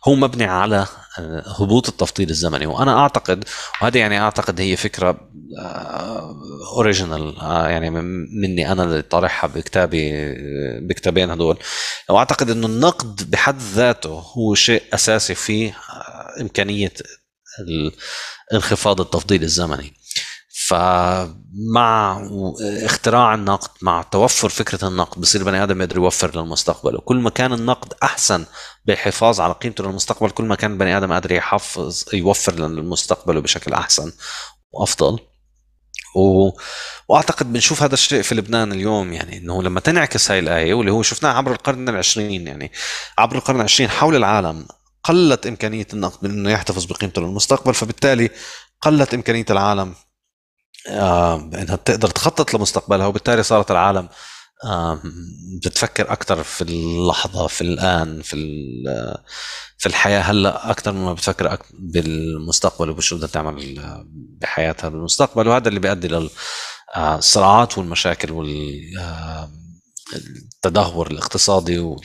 هو 0.09 0.15
مبني 0.15 0.45
على 0.45 0.87
آه، 1.19 1.45
هبوط 1.59 1.89
التفضيل 1.89 2.31
الزمني. 2.31 2.67
وأنا 2.67 2.99
أعتقد 2.99 3.45
وهذه 3.83 3.99
يعني 3.99 4.21
أعتقد 4.21 4.61
هي 4.61 4.77
فكرة 4.77 5.21
اوريجينال 6.73 7.39
آه، 7.39 7.69
يعني 7.69 7.91
مني 7.91 8.73
أنا 8.73 8.85
اللي 8.85 9.03
طارحها 9.03 9.49
بكتابي 9.49 10.13
بكتابين 10.81 11.31
هدول. 11.31 11.59
وأعتقد 12.09 12.51
إنه 12.51 12.67
النقد 12.67 13.31
بحد 13.31 13.59
ذاته 13.59 14.25
هو 14.37 14.55
شيء 14.55 14.83
أساسي 14.95 15.35
في 15.35 15.73
إمكانية 16.41 16.93
انخفاض 18.55 19.01
التفضيل 19.01 19.43
الزمني. 19.43 19.95
فمع 20.55 22.23
اختراع 22.61 23.35
النقد 23.35 23.71
مع 23.83 24.03
توفر 24.03 24.49
فكرة 24.49 24.89
النقد 24.89 25.21
بصير 25.21 25.45
بني 25.45 25.63
آدم 25.63 25.81
يقدر 25.83 25.97
يوفر 25.97 26.37
للمستقبل. 26.37 26.97
وكل 26.97 27.17
ما 27.17 27.31
كان 27.31 27.53
النقد 27.53 27.95
أحسن 28.03 28.45
بالحفاظ 28.85 29.41
على 29.41 29.55
قيمته 29.55 29.85
للمستقبل 29.85 30.31
كل 30.31 30.45
ما 30.45 30.55
كان 30.55 30.73
البني 30.73 30.97
آدم 30.97 31.13
قادر 31.13 31.33
يحفظ 31.33 32.05
يوفر 32.13 32.55
للمستقبل 32.55 33.41
بشكل 33.41 33.73
أحسن 33.73 34.13
وأفضل. 34.73 35.19
و... 36.17 36.51
وأعتقد 37.09 37.53
بنشوف 37.53 37.83
هذا 37.83 37.95
الشيء 37.95 38.23
في 38.23 38.35
لبنان 38.35 38.73
اليوم 38.73 39.13
يعني 39.13 39.39
إنه 39.39 39.63
لما 39.63 39.81
تنعكس 39.81 40.31
هاي 40.31 40.39
الآية 40.39 40.75
واللي 40.75 40.93
هو 40.93 41.03
شفناه 41.03 41.33
عبر 41.33 41.53
القرن 41.53 41.89
العشرين 41.89 42.47
يعني 42.47 42.73
عبر 43.19 43.37
القرن 43.37 43.57
العشرين 43.57 43.91
حول 43.91 44.17
العالم 44.17 44.67
قلت 45.05 45.47
إمكانية 45.47 45.87
النقد 45.93 46.29
من 46.29 46.31
إنه 46.31 46.51
يحتفظ 46.51 46.85
بقيمته 46.85 47.23
للمستقبل 47.23 47.75
فبالتالي 47.75 48.31
قلت 48.81 49.15
إمكانية 49.15 49.47
العالم 49.51 49.95
إنها 50.87 51.77
تقدر 51.77 52.09
تخطط 52.11 52.55
لمستقبلها 52.55 53.07
وبالتالي 53.07 53.43
صارت 53.43 53.71
العالم 53.71 54.09
بتفكر 55.65 56.13
أكثر 56.13 56.43
في 56.43 56.65
اللحظة 56.65 57.47
في 57.47 57.61
الآن 57.61 58.23
في 58.23 58.37
في 59.79 59.87
الحياة. 59.87 60.21
هلأ 60.21 60.71
أكثر 60.71 60.93
مما 60.93 61.13
بتفكر 61.13 61.59
بالمستقبل 61.73 62.91
وبشو 62.91 63.17
بدها 63.17 63.29
تعمل 63.29 63.81
بحياتها 64.41 64.89
بالمستقبل. 64.89 65.49
وهذا 65.49 65.69
اللي 65.69 65.81
بيؤدي 65.81 66.09
للصراعات 66.97 67.79
والمشاكل 67.79 68.33
والتدهور 70.63 71.11
الاقتصادي 71.11 71.79
وال 71.79 72.01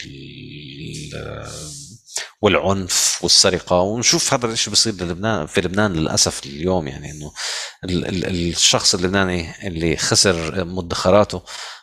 والعنف 2.42 3.20
والسرقة. 3.22 3.80
ونشوف 3.80 4.34
هذا 4.34 4.46
الشيء 4.46 4.70
بيصير 4.72 4.94
للبنان 4.94 5.48
في 5.48 5.62
لبنان 5.62 5.94
للأسف 5.94 6.46
اليوم 6.46 6.88
يعني 6.88 7.12
إنه 7.12 7.32
الشخص 7.84 8.96
اللبناني 8.96 9.68
اللي 9.68 9.98
خسر 9.98 10.66
مدخراته 10.66 11.42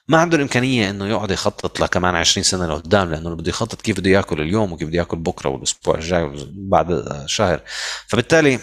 ما 0.09 0.18
عنده 0.18 0.37
الإمكانية 0.37 0.91
إنه 0.91 1.07
يقعد 1.09 1.30
يخطط 1.30 1.80
لكمان 1.80 2.14
20 2.14 2.45
سنة 2.45 2.66
لقدام 2.66 3.11
لأنه 3.11 3.35
بده 3.35 3.49
يخطط 3.49 3.83
كيف 3.83 3.97
بده 4.01 4.11
يأكل 4.11 4.41
اليوم 4.41 4.72
وكيف 4.72 4.89
بده 4.89 4.99
يأكل 4.99 5.16
بكرة 5.16 5.49
والأسبوع 5.51 5.95
الجاي 5.95 6.22
وبعد 6.22 7.05
شهر. 7.26 7.61
فبالتالي 8.09 8.59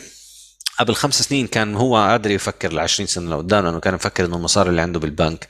قبل 0.80 0.96
خمس 0.96 1.22
سنين 1.22 1.48
كان 1.48 1.76
هو 1.76 1.98
قادر 1.98 2.32
يفكر 2.32 2.74
ل 2.74 2.80
20 2.80 3.08
سنة 3.08 3.32
لقدام 3.36 3.66
لأنه 3.66 3.80
كان 3.80 3.96
يفكر 3.96 4.26
إنه 4.26 4.38
المصاري 4.38 4.70
اللي 4.70 4.82
عنده 4.82 5.00
بالبنك 5.00 5.48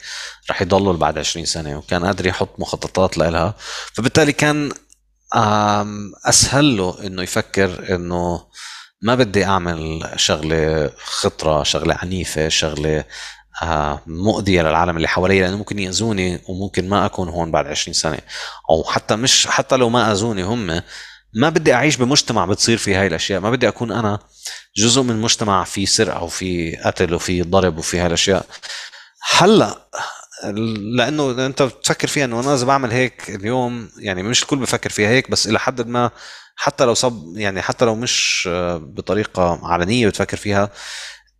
رح 0.50 0.62
يضله 0.62 0.94
بعد 0.94 1.18
20 1.18 1.46
سنة 1.46 1.78
وكان 1.78 2.06
قادر 2.06 2.26
يحط 2.26 2.60
مخططات 2.60 3.18
لها 3.18 3.56
فبالتالي 3.94 4.32
كان 4.32 4.72
أسهل 6.26 6.78
له 6.78 6.98
إنه 7.04 7.24
يفكر 7.24 7.96
إنه 7.96 8.46
ما 9.02 9.16
بدي 9.16 9.46
أعمل 9.46 10.10
شغلة 10.16 10.92
خطرة 11.06 11.64
شغلة 11.64 11.96
عنيفة 11.96 12.50
شغلة 12.50 13.06
مؤذية 14.08 14.62
للعالم 14.62 14.98
اللي 14.98 15.08
حوالي 15.08 15.42
لأنه 15.42 15.58
ممكن 15.58 15.80
يأذوني 15.80 16.42
وممكن 16.48 16.90
ما 16.90 17.06
أكون 17.06 17.30
هون 17.30 17.52
بعد 17.52 17.68
20 17.68 17.94
سنة. 17.94 18.18
أو 18.70 18.84
حتى 18.84 19.16
مش 19.16 19.48
حتى 19.48 19.76
لو 19.76 19.90
ما 19.90 20.12
أذوني 20.12 20.44
هم 20.44 20.82
ما 21.34 21.50
بدي 21.50 21.74
أعيش 21.74 21.98
بمجتمع 21.98 22.46
بتصير 22.46 22.78
فيه 22.78 23.02
هاي 23.02 23.08
الأشياء. 23.08 23.40
ما 23.42 23.52
بدي 23.52 23.68
أكون 23.68 23.92
أنا 23.92 24.20
جزء 24.78 25.02
من 25.02 25.22
مجتمع 25.22 25.64
في 25.64 25.86
سرقة 25.86 26.24
وفي 26.24 26.76
قتل 26.76 27.14
وفي 27.14 27.42
ضرب 27.42 27.78
وفي 27.78 28.00
هاي 28.00 28.08
الأشياء. 28.08 28.46
هلأ 29.38 29.90
لأنه 30.96 31.46
أنت 31.46 31.62
بتفكر 31.62 32.08
فيها 32.08 32.26
إنه 32.26 32.40
أنا 32.40 32.54
إذا 32.54 32.66
بعمل 32.66 32.92
هيك 32.92 33.30
اليوم 33.30 33.90
يعني 33.98 34.24
مش 34.24 34.42
الكل 34.44 34.58
بفكر 34.58 34.90
فيها 34.90 35.10
هيك 35.10 35.32
بس 35.32 35.48
إلى 35.48 35.60
حد 35.60 35.88
ما 35.88 36.12
حتى 36.56 36.86
لو 36.86 36.94
صب 36.94 37.38
يعني 37.38 37.62
حتى 37.62 37.86
لو 37.86 37.96
مش 37.96 38.50
بطريقة 38.82 39.60
علنية 39.64 40.08
بتفكر 40.08 40.38
فيها 40.38 40.70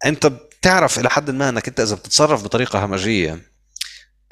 أنت 0.06 0.28
بتعرف 0.28 1.00
إلى 1.00 1.10
حد 1.10 1.30
ما 1.30 1.50
إنك 1.50 1.68
أنت 1.68 1.80
إذا 1.80 1.96
بتتصرف 1.96 2.44
بطريقة 2.44 2.86
همجية 2.86 3.40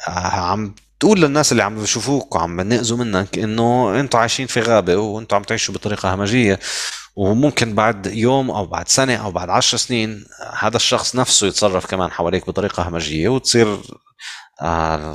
عم 0.07 0.75
تقول 0.99 1.21
للناس 1.21 1.51
اللي 1.51 1.63
عم 1.63 1.79
بيشوفوك 1.79 2.35
وعم 2.35 2.57
بنقزوا 2.57 2.97
منك 2.97 3.37
إنه 3.37 3.99
أنتم 3.99 4.19
عايشين 4.19 4.47
في 4.47 4.61
غابة 4.61 4.95
وأنتم 4.95 5.35
عم 5.35 5.43
تعيشوا 5.43 5.73
بطريقة 5.73 6.13
همجية 6.13 6.59
وممكن 7.15 7.75
بعد 7.75 8.05
يوم 8.05 8.51
أو 8.51 8.65
بعد 8.65 8.87
سنة 8.87 9.15
أو 9.15 9.31
بعد 9.31 9.49
عشر 9.49 9.77
سنين 9.77 10.25
هذا 10.59 10.75
الشخص 10.75 11.15
نفسه 11.15 11.47
يتصرف 11.47 11.85
كمان 11.85 12.11
حواليك 12.11 12.47
بطريقة 12.47 12.87
همجية 12.87 13.29
وتصير 13.29 13.77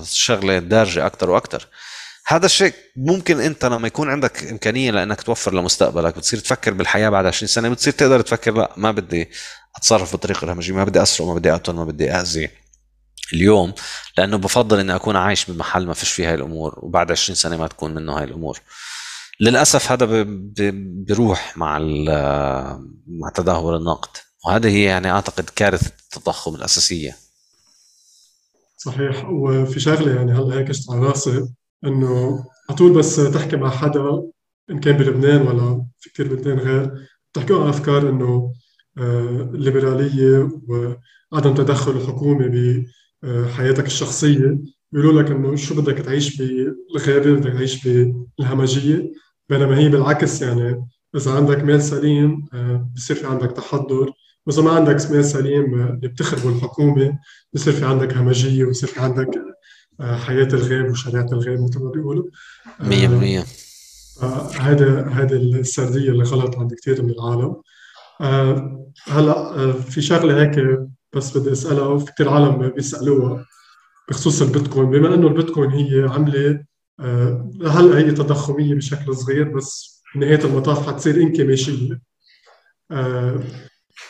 شغله 0.05 0.59
دارجه 0.59 1.07
أكثر 1.07 1.30
وأكثر 1.30 1.66
هذا 2.26 2.47
الشيء 2.47 2.74
ممكن 2.97 3.40
أنت 3.40 3.64
لما 3.64 3.86
يكون 3.86 4.11
عندك 4.11 4.45
إمكانية 4.45 4.90
لأنك 4.90 5.22
توفر 5.22 5.55
لمستقبلك 5.55 6.16
بتصير 6.16 6.38
تفكر 6.38 6.74
بالحياة 6.74 7.09
بعد 7.09 7.26
20 7.26 7.49
سنة 7.49 7.68
بتصير 7.68 7.93
تقدر 7.93 8.20
تفكر 8.20 8.55
لا 8.55 8.72
ما 8.76 8.90
بدي 8.90 9.30
أتصرف 9.76 10.12
بالطريقة 10.12 10.45
الهمجية 10.45 10.74
ما 10.74 10.84
بدي 10.84 11.03
أسرق 11.03 11.26
ما 11.26 11.34
بدي 11.34 11.53
أقتل 11.53 11.72
ما 11.72 11.84
بدي 11.84 12.11
اذي 12.11 12.51
اليوم 13.32 13.74
لأنه 14.18 14.36
بفضل 14.36 14.80
إني 14.80 14.95
أكون 14.95 15.16
عايش 15.16 15.51
بمحل 15.51 15.86
ما 15.86 15.95
فيش 15.95 16.12
فيه 16.12 16.28
هاي 16.28 16.34
الأمور 16.34 16.78
وبعد 16.82 17.11
20 17.11 17.36
سنة 17.36 17.57
ما 17.57 17.66
تكون 17.66 17.95
منه 17.95 18.18
هاي 18.18 18.24
الأمور. 18.24 18.61
للأسف 19.40 19.93
هذا 19.93 20.07
بيروح 20.26 21.57
مع 21.57 21.78
مع 23.07 23.30
تدهور 23.34 23.76
النقد. 23.76 24.16
وهذه 24.47 24.68
هي 24.68 24.82
يعني 24.82 25.11
أعتقد 25.11 25.51
كارثة 25.57 25.90
التضخم 26.05 26.55
الأساسية. 26.55 27.16
صحيح. 28.85 29.28
وفي 29.30 29.80
شغلة 29.80 30.14
يعني 30.16 30.33
هلأ 30.33 30.59
هيك 30.59 30.70
اشت 30.70 30.91
على 30.91 31.01
راسي 31.07 31.49
إنه 31.85 32.45
على 32.68 32.78
طول 32.78 32.93
بس 32.99 33.16
تحكي 33.16 33.57
مع 33.57 33.70
حدا 33.70 34.22
إن 34.70 34.80
كان 34.80 34.97
بلبنان 34.97 35.47
ولا 35.47 35.87
في 35.99 36.11
كثير 36.11 36.28
بلدان 36.28 36.59
غير 36.59 37.09
بتحكوا 37.33 37.62
عن 37.62 37.68
أفكار 37.68 38.11
إنه 38.11 38.53
آه، 38.99 39.51
الليبرالية 39.55 40.49
وعدم 40.68 41.55
تدخل 41.55 41.93
الحكومة 41.93 42.85
بحياتك 43.22 43.87
الشخصية. 43.87 44.59
بيقولوا 44.93 45.22
لك 45.22 45.30
إنه 45.30 45.57
شو 45.57 45.74
بدك 45.83 45.99
تعيش 45.99 46.43
بالغابه 46.43 47.33
بدك 47.35 47.53
تعيش 47.53 47.89
بالهمجيه 48.39 49.12
بينما 49.49 49.78
هي 49.78 49.89
بالعكس 49.89 50.43
يعني 50.43 50.87
إذا 51.16 51.30
عندك 51.33 51.59
مال 51.64 51.83
سليم 51.83 52.45
آه، 52.55 52.91
بصير 52.97 53.16
في 53.16 53.26
عندك 53.26 53.53
تحضر. 53.53 54.12
واذا 54.47 54.62
ما 54.62 54.70
عندك 54.70 55.11
مال 55.11 55.24
سليم 55.24 55.80
آه، 55.80 55.90
اللي 55.90 56.09
بتخربه 56.09 56.57
الحكومة 56.57 57.18
بصير 57.53 57.72
في 57.72 57.84
عندك 57.84 58.16
همجية 58.16 58.64
وبصير 58.64 58.88
في 58.88 59.01
عندك 59.01 59.28
آه، 60.01 60.16
حياة 60.16 60.49
الغاب 60.53 60.90
وشريعة 60.90 61.26
الغاب 61.32 61.61
مثل 61.61 61.80
ما 61.82 61.90
بيقولوا. 61.90 62.24
100% 62.80 63.45
هذا 64.61 65.09
هذا 65.09 65.36
السردية 65.36 66.11
اللي 66.11 66.24
غلط 66.24 66.59
عند 66.59 66.74
كثير 66.74 67.03
من 67.03 67.11
العالم. 67.11 67.57
هلأ 69.09 69.72
في 69.72 70.03
شغلة 70.03 70.43
هيك 70.43 70.78
بس 71.12 71.36
بدي 71.36 71.53
أسألها 71.53 71.86
وفي 71.86 72.12
كثير 72.12 72.28
عالم 72.28 72.68
بيسألوها 72.68 73.47
بخصوص 74.09 74.43
البيتكوين. 74.43 74.90
بما 74.90 75.14
إنه 75.14 75.26
البيتكوين 75.26 75.70
هي 75.70 76.09
عملة 76.09 76.64
هلأ 77.66 77.99
هي 77.99 78.11
تضخمية 78.11 78.74
بشكل 78.74 79.16
صغير 79.16 79.49
بس 79.49 80.03
بنهايه 80.14 80.45
المطاف 80.45 80.86
حتصير 80.86 81.16
إنكماشية. 81.16 82.01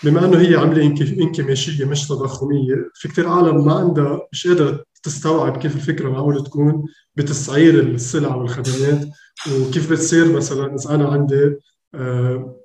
بما 0.05 0.25
إنه 0.25 0.41
هي 0.41 0.55
عمله 0.57 0.83
انكماشيه 1.03 1.85
مش 1.85 2.09
تضخميه 2.09 2.91
في 2.95 3.09
كثير 3.09 3.29
عالم 3.29 3.65
ما 3.67 3.75
عندها 3.75 4.29
مش 4.33 4.47
قادرة 4.47 4.85
تستوعب 5.03 5.57
كيف 5.57 5.77
الفكرة 5.77 6.11
معقولة 6.11 6.45
تكون 6.45 6.85
بتسعير 7.17 7.81
السلع 7.81 8.35
والخدمات 8.35 9.09
وكيف 9.53 9.93
بتصير 9.93 10.33
مثلا 10.33 10.75
إذا 10.75 10.95
أنا 10.95 11.09
عندي 11.09 11.57
آه، 11.95 12.57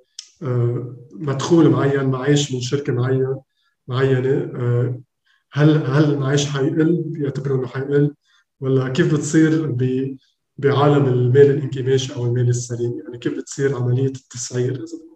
آه، 0.44 0.96
مدخول 1.12 1.70
معين 1.70 2.06
معيش 2.06 2.52
من 2.52 2.62
شركة 2.62 2.94
معين 2.94 3.36
معينة 3.88 4.52
آه، 4.56 5.02
هل 5.52 5.86
هل 5.86 6.14
المعيش 6.14 6.46
حيقل 6.46 7.04
بيعتبروا 7.06 7.58
إنه 7.58 7.68
حيقل 7.68 8.16
ولا 8.60 8.90
كيف 8.90 9.14
بتصير 9.14 9.76
بعالم 10.58 11.06
المال 11.06 11.50
الانكماشي 11.52 12.16
أو 12.16 12.26
المال 12.26 12.50
السليم؟ 12.50 13.02
يعني 13.06 13.18
كيف 13.18 13.38
بتصير 13.38 13.76
عملية 13.76 14.08
التسعير؟ 14.08 14.72
اذا 14.72 15.07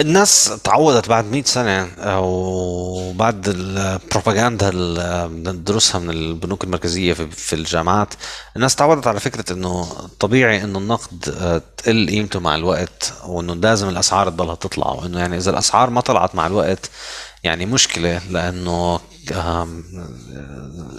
الناس 0.00 0.52
تعودت 0.64 1.08
بعد 1.08 1.24
100 1.24 1.42
سنة 1.42 1.88
وبعد 2.20 3.48
البروباغندا 3.48 4.68
اللي 4.68 5.28
بندرسها 5.28 5.98
من 5.98 6.10
البنوك 6.10 6.64
المركزية 6.64 7.12
في 7.12 7.52
الجامعات. 7.52 8.14
الناس 8.56 8.76
تعودت 8.76 9.06
على 9.06 9.20
فكرة 9.20 9.52
إنه 9.52 9.86
طبيعي 10.20 10.64
إنه 10.64 10.78
النقد 10.78 11.34
آه، 11.40 11.62
تقل 11.76 12.08
قيمته 12.10 12.40
مع 12.40 12.54
الوقت 12.54 13.12
وإنه 13.26 13.54
لازم 13.54 13.88
الأسعار 13.88 14.30
تضلها 14.30 14.54
تطلع 14.54 14.86
وإنه 14.86 15.18
يعني 15.18 15.36
إذا 15.36 15.50
الأسعار 15.50 15.90
ما 15.90 16.00
طلعت 16.00 16.34
مع 16.34 16.46
الوقت 16.46 16.90
يعني 17.44 17.66
مشكلة 17.66 18.20
لأنه 18.30 19.00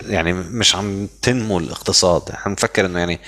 يعني 0.08 0.34
مش 0.34 0.76
عم 0.76 1.08
تنمو 1.22 1.58
الاقتصاد. 1.58 2.30
إحنا 2.30 2.54
بنفكر 2.54 2.86
إنه 2.86 3.00
يعني 3.00 3.20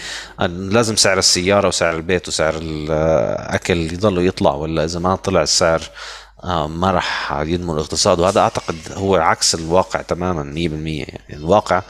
لازم 0.47 0.95
سعر 0.95 1.17
السيارة 1.17 1.67
وسعر 1.67 1.95
البيت 1.95 2.27
وسعر 2.27 2.53
الأكل 2.57 3.77
يضلوا 3.93 4.23
يطلع 4.23 4.53
ولا 4.53 4.85
إذا 4.85 4.99
ما 4.99 5.15
طلع 5.15 5.41
السعر 5.41 5.81
ما 6.67 6.91
راح 6.91 7.31
ينمو 7.45 7.73
الاقتصاد. 7.73 8.19
وهذا 8.19 8.39
أعتقد 8.39 8.75
هو 8.93 9.15
عكس 9.15 9.55
الواقع 9.55 10.01
تماما 10.01 10.43
100% 10.43 10.55
يعني 10.55 11.21
الواقع 11.33 11.81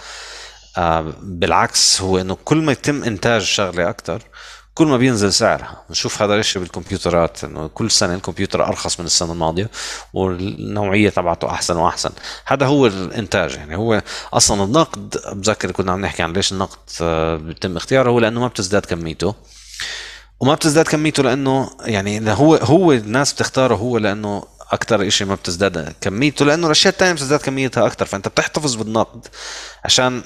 بالعكس 1.22 2.02
هو 2.02 2.18
إنه 2.18 2.38
كل 2.46 2.58
ما 2.58 2.72
يتم 2.72 3.04
إنتاج 3.04 3.42
شغلة 3.42 3.90
أكثر 3.90 4.22
كل 4.78 4.88
ما 4.88 4.98
بينزل 4.98 5.34
سعرها. 5.34 5.84
نشوف 5.90 6.22
هذا 6.22 6.36
الشيء 6.36 6.62
بالكمبيوترات. 6.62 7.44
إنه 7.44 7.68
كل 7.68 7.92
سنة 7.92 8.16
الكمبيوتر 8.16 8.68
أرخص 8.68 9.00
من 9.00 9.06
السنة 9.06 9.32
الماضية 9.32 9.70
والنوعية 10.14 11.10
تبعته 11.10 11.50
أحسن 11.50 11.78
وأحسن. 11.78 12.10
هذا 12.46 12.66
هو 12.66 12.88
الإنتاج 12.88 13.56
يعني. 13.56 13.76
هو 13.76 14.02
أصلا 14.34 14.64
النقد 14.64 15.18
بذكر 15.34 15.72
كنا 15.72 15.92
عم 15.92 16.02
نحكي 16.02 16.24
عن 16.24 16.34
ليش 16.34 16.52
النقد 16.52 16.78
آه، 17.02 17.36
بيتم 17.36 17.78
اختياره. 17.78 18.10
هو 18.10 18.20
لأنه 18.20 18.40
ما 18.40 18.48
بتزداد 18.48 18.86
كميته. 18.86 19.36
وما 20.40 20.54
بتزداد 20.54 20.86
كميته 20.86 21.24
لأنه 21.24 21.70
يعني 21.82 22.32
هو 22.32 22.56
هو 22.56 22.92
الناس 22.92 23.34
بتختاره 23.34 23.76
هو 23.76 23.98
لأنه 23.98 24.44
أكثر 24.72 25.10
شيء 25.10 25.28
ما 25.28 25.36
بتزداد 25.36 25.94
كميته. 26.02 26.46
لأنه 26.46 26.66
الأشياء 26.66 26.94
الثانية 26.94 27.14
بتزداد 27.14 27.40
كميتها 27.40 27.86
أكثر 27.88 28.06
فأنت 28.06 28.28
بتحتفظ 28.28 28.76
بالنقد 28.76 29.28
عشان 29.86 30.22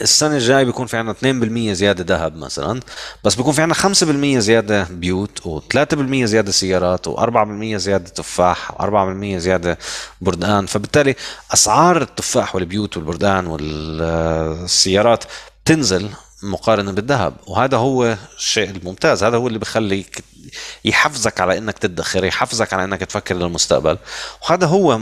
السنة 0.00 0.34
الجاي 0.34 0.64
بيكون 0.64 0.86
في 0.86 0.96
عنا 0.96 1.12
2% 1.12 1.72
زيادة 1.72 2.16
ذهب 2.16 2.36
مثلا 2.36 2.80
بس 3.24 3.34
بيكون 3.34 3.52
في 3.52 3.62
عنا 3.62 3.74
5% 3.74 4.38
زيادة 4.38 4.86
بيوت 4.90 5.40
و3% 5.40 6.24
زيادة 6.24 6.52
سيارات 6.52 7.08
و4% 7.08 7.76
زيادة 7.76 8.08
تفاح 8.08 8.72
و4% 8.72 9.24
زيادة 9.36 9.78
بردقان 10.20 10.66
فبالتالي 10.66 11.14
أسعار 11.54 12.02
التفاح 12.02 12.54
والبيوت 12.54 12.96
والبردقان 12.96 13.46
والسيارات 13.46 15.24
تنزل 15.64 16.08
مقارنة 16.42 16.92
بالذهب. 16.92 17.34
وهذا 17.46 17.76
هو 17.76 18.16
الشيء 18.36 18.70
الممتاز. 18.70 19.24
هذا 19.24 19.36
هو 19.36 19.46
اللي 19.46 19.58
بخليك 19.58 20.24
يحفزك 20.84 21.40
على 21.40 21.58
إنك 21.58 21.78
تدخر 21.78 22.24
يحفزك 22.24 22.72
على 22.72 22.84
إنك 22.84 23.00
تفكر 23.00 23.34
للمستقبل. 23.34 23.98
وهذا 24.42 24.66
هو 24.66 24.92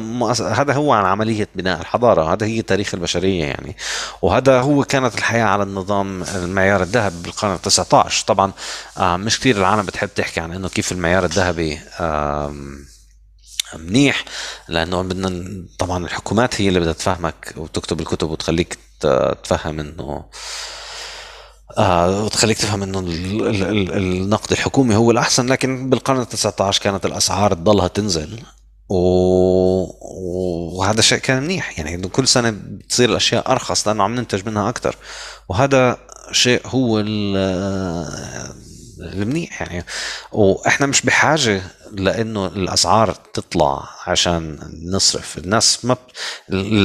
هذا 0.43 0.72
هو 0.72 0.93
عن 0.93 1.05
عملية 1.05 1.49
بناء 1.55 1.80
الحضارة. 1.80 2.32
هذا 2.32 2.47
هي 2.47 2.62
تاريخ 2.62 2.95
البشرية 2.95 3.45
يعني. 3.45 3.76
وهذا 4.22 4.61
هو 4.61 4.84
كانت 4.84 5.18
الحياة 5.18 5.45
على 5.45 5.62
النظام 5.62 6.22
المعيار 6.22 6.82
الذهبي 6.82 7.22
بالقرن 7.22 7.55
ال 7.55 7.62
19 7.62 8.26
طبعا 8.26 8.53
آه، 8.99 9.16
مش 9.16 9.41
كثير 9.41 9.57
العالم 9.57 9.86
بتحب 9.86 10.14
تحكي 10.14 10.41
عن 10.41 10.53
إنه 10.53 10.68
كيف 10.68 10.93
المعيار 10.93 11.24
الذهبي 11.24 11.80
منيح. 13.74 14.24
لأنه 14.68 15.03
بدنا 15.03 15.64
طبعا 15.78 16.05
الحكومات 16.05 16.61
هي 16.61 16.68
اللي 16.68 16.80
بدها 16.80 16.93
تفهمك 16.93 17.55
وتكتب 17.57 18.01
الكتب 18.01 18.30
وتخليك 18.30 18.78
تفهم 19.45 19.80
إنه 19.80 20.24
آه 21.79 22.25
وتخليك 22.25 22.59
تفهم 22.59 22.83
إنه 22.83 22.99
النقد 23.97 24.53
الحكومي 24.53 24.97
هو 24.97 25.11
الأحسن 25.11 25.47
لكن 25.47 25.91
بالقرن 25.91 26.21
ال 26.21 26.29
19 26.29 26.83
كانت 26.83 27.07
الأسعار 27.07 27.55
تضلها 27.55 27.89
تنزل 27.89 28.41
و... 28.89 28.99
وهذا 30.79 31.01
شيء 31.01 31.19
كان 31.19 31.43
منيح. 31.43 31.79
يعني 31.79 32.09
كل 32.09 32.29
سنة 32.29 32.51
بتصير 32.51 33.11
الأشياء 33.11 33.53
أرخص 33.53 33.89
لأنه 33.89 34.05
عم 34.05 34.14
ننتج 34.14 34.47
منها 34.47 34.69
أكثر 34.69 34.97
وهذا 35.49 35.99
شيء 36.33 36.61
هو 36.66 37.01
المنيح 39.01 39.62
يعني. 39.62 39.84
وإحنا 40.32 40.86
مش 40.86 41.03
بحاجة 41.03 41.62
لإنه 41.92 42.46
الأسعار 42.46 43.12
تطلع 43.12 43.88
عشان 44.07 44.59
نصرف. 44.84 45.38
الناس 45.38 45.84
ما 45.84 45.96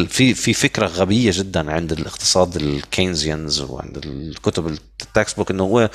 في 0.07 0.33
في 0.33 0.53
فكرة 0.53 0.87
غبية 0.87 1.31
جدا 1.33 1.71
عند 1.71 1.91
الاقتصاد 1.91 2.55
ال 2.55 2.65
Keynesians 2.65 3.61
وعند 3.61 3.97
الكتب 4.05 4.67
ال 4.67 5.37
textbook 5.37 5.51
إنه 5.51 5.63
هو 5.63 5.89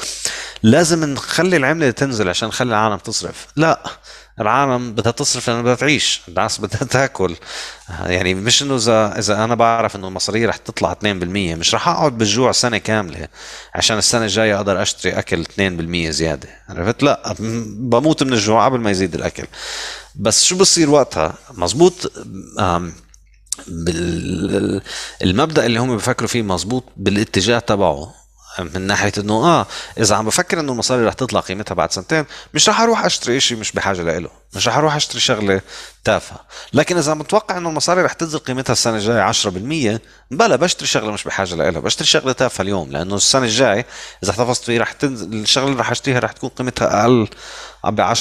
لازم 0.62 1.04
نخلي 1.04 1.56
العملة 1.56 1.90
تنزل 1.90 2.28
عشان 2.28 2.48
نخلي 2.48 2.68
العالم 2.68 2.96
تصرف. 2.96 3.46
لا 3.56 3.82
العالم 4.40 4.92
بدها 4.92 5.12
تصرف 5.12 5.48
لانها 5.48 5.62
بدها 5.62 5.74
تعيش. 5.74 6.20
الناس 6.28 6.60
بدها 6.60 6.84
تاكل. 6.84 7.36
يعني 8.06 8.34
مش 8.34 8.62
إنه 8.62 8.76
اذا 8.76 9.18
إذا 9.18 9.44
أنا 9.44 9.54
بعرف 9.54 9.96
إنه 9.96 10.08
المصاريه 10.08 10.46
رح 10.46 10.56
تطلع 10.56 10.92
2% 10.92 11.04
مش 11.04 11.74
رح 11.74 11.88
أقعد 11.88 12.18
بالجوع 12.18 12.52
سنة 12.52 12.78
كاملة 12.78 13.28
عشان 13.74 13.98
السنة 13.98 14.24
الجاية 14.24 14.56
أقدر 14.56 14.82
أشتري 14.82 15.12
أكل 15.12 15.44
2% 15.44 16.10
زيادة. 16.10 16.48
عرفت؟ 16.68 17.02
لا 17.02 17.34
بموت 17.78 18.22
من 18.22 18.32
الجوع 18.32 18.64
قبل 18.64 18.80
ما 18.80 18.90
يزيد 18.90 19.14
الأكل. 19.14 19.44
بس 20.14 20.44
شو 20.44 20.56
بصير 20.56 20.90
وقتها؟ 20.90 21.34
مزبوط 21.54 22.12
المبدأ 25.22 25.66
اللي 25.66 25.80
هم 25.80 25.96
بفكروا 25.96 26.28
فيه 26.28 26.42
مزبوط 26.42 26.84
بالاتجاه 26.96 27.58
تبعه. 27.58 28.14
من 28.60 28.80
ناحية 28.82 29.12
إنه 29.18 29.34
آه 29.34 29.66
إذا 29.98 30.16
عم 30.16 30.24
بفكر 30.24 30.60
إنه 30.60 30.72
المصاري 30.72 31.04
رح 31.04 31.12
تطلع 31.12 31.40
قيمتها 31.40 31.74
بعد 31.74 31.92
سنتين 31.92 32.24
مش 32.54 32.68
رح 32.68 32.80
أروح 32.80 33.04
أشتري 33.04 33.40
شيء 33.40 33.58
مش 33.58 33.72
بحاجة 33.72 34.02
له 34.02 34.30
مش 34.56 34.68
رح 34.68 34.76
أروح 34.76 34.94
أشتري 34.96 35.20
شغلة 35.20 35.60
تافهة. 36.04 36.40
لكن 36.72 36.96
إذا 36.96 37.14
متوقع 37.14 37.56
إنه 37.56 37.68
المصاري 37.68 38.02
رح 38.02 38.12
تنزل 38.12 38.38
قيمتها 38.38 38.72
السنة 38.72 38.96
الجاية 38.96 39.32
10% 39.32 39.98
بلا 40.30 40.56
بشتري 40.56 40.86
شغلة 40.86 41.12
مش 41.12 41.24
بحاجة 41.24 41.54
لها 41.54 41.70
بشتري 41.70 42.06
شغلة 42.06 42.32
تافهة 42.32 42.62
اليوم 42.62 42.90
لأنه 42.92 43.14
السنة 43.14 43.44
الجاي 43.44 43.84
إذا 44.22 44.30
احتفظت 44.30 44.64
فيه 44.64 44.80
رح 44.80 44.92
تنزل 44.92 45.32
الشغلة 45.34 45.66
اللي 45.68 45.80
رح 45.80 45.90
أشتريها 45.90 46.18
رح 46.18 46.32
تكون 46.32 46.50
قيمتها 46.50 47.02
أقل 47.02 47.28
ب 47.84 48.14
10% 48.14 48.16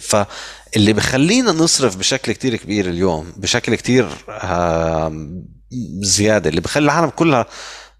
فاللي 0.00 0.92
بخلينا 0.92 1.52
نصرف 1.52 1.96
بشكل 1.96 2.32
كتير 2.32 2.56
كبير 2.56 2.86
اليوم 2.86 3.32
بشكل 3.36 3.74
كتير 3.74 4.08
زيادة 6.02 6.50
اللي 6.50 6.60
بخلي 6.60 6.84
العالم 6.84 7.10
كلها 7.10 7.46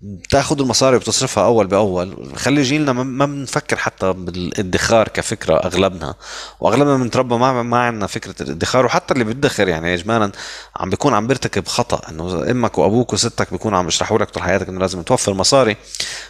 بتاخذ 0.03 0.61
المصاري 0.61 0.97
وبتصرفها 0.97 1.45
أول 1.45 1.67
بأول. 1.67 2.33
خلي 2.37 2.63
جيلنا 2.63 2.93
ما 2.93 3.27
بنفكر 3.27 3.77
حتى 3.77 4.13
بالادخار 4.13 5.09
كفكرة 5.09 5.55
أغلبنا. 5.57 6.15
وأغلبنا 6.61 6.97
بنتربى 6.97 7.35
ما 7.35 7.63
ما 7.63 7.79
عندنا 7.79 8.07
فكرة 8.07 8.43
الادخار. 8.43 8.87
وحتى 8.87 9.15
اللي 9.15 9.25
بيدخر 9.25 9.69
يعني 9.69 9.95
اجمالا 9.95 10.33
عم 10.77 10.91
بيكون 10.91 11.15
عم 11.15 11.27
بيرتكب 11.27 11.67
خطأ. 11.67 12.09
إنه 12.11 12.51
إمك 12.51 12.79
وأبوك 12.79 13.13
وستك 13.13 13.51
بيكونوا 13.51 13.79
عم 13.79 13.89
يشرحوا 13.89 14.19
لك 14.19 14.31
طول 14.31 14.43
حياتك 14.43 14.69
إنه 14.69 14.81
لازم 14.81 15.03
توفر 15.03 15.35
مصاري. 15.35 15.77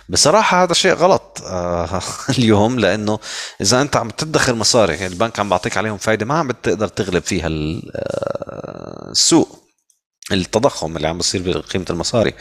بصراحة 0.08 0.62
هذا 0.62 0.72
شيء 0.74 0.92
غلط 0.92 1.42
آه 1.46 2.02
اليوم. 2.38 2.78
لأنه 2.78 3.18
إذا 3.60 3.80
أنت 3.80 3.96
عم 3.96 4.10
تدخر 4.10 4.54
مصاري 4.54 5.06
البنك 5.06 5.40
عم 5.40 5.48
بعطيك 5.48 5.76
عليهم 5.76 5.96
فايدة 5.98 6.26
ما 6.26 6.38
عم 6.38 6.48
بتقدر 6.48 6.88
تغلب 6.88 7.22
فيها 7.22 7.46
آه، 7.46 9.10
السوق. 9.10 9.62
التضخم 10.32 10.96
اللي 10.96 11.08
عم 11.08 11.16
بيصير 11.16 11.42
بقيمة 11.42 11.86
المصاري. 11.90 12.34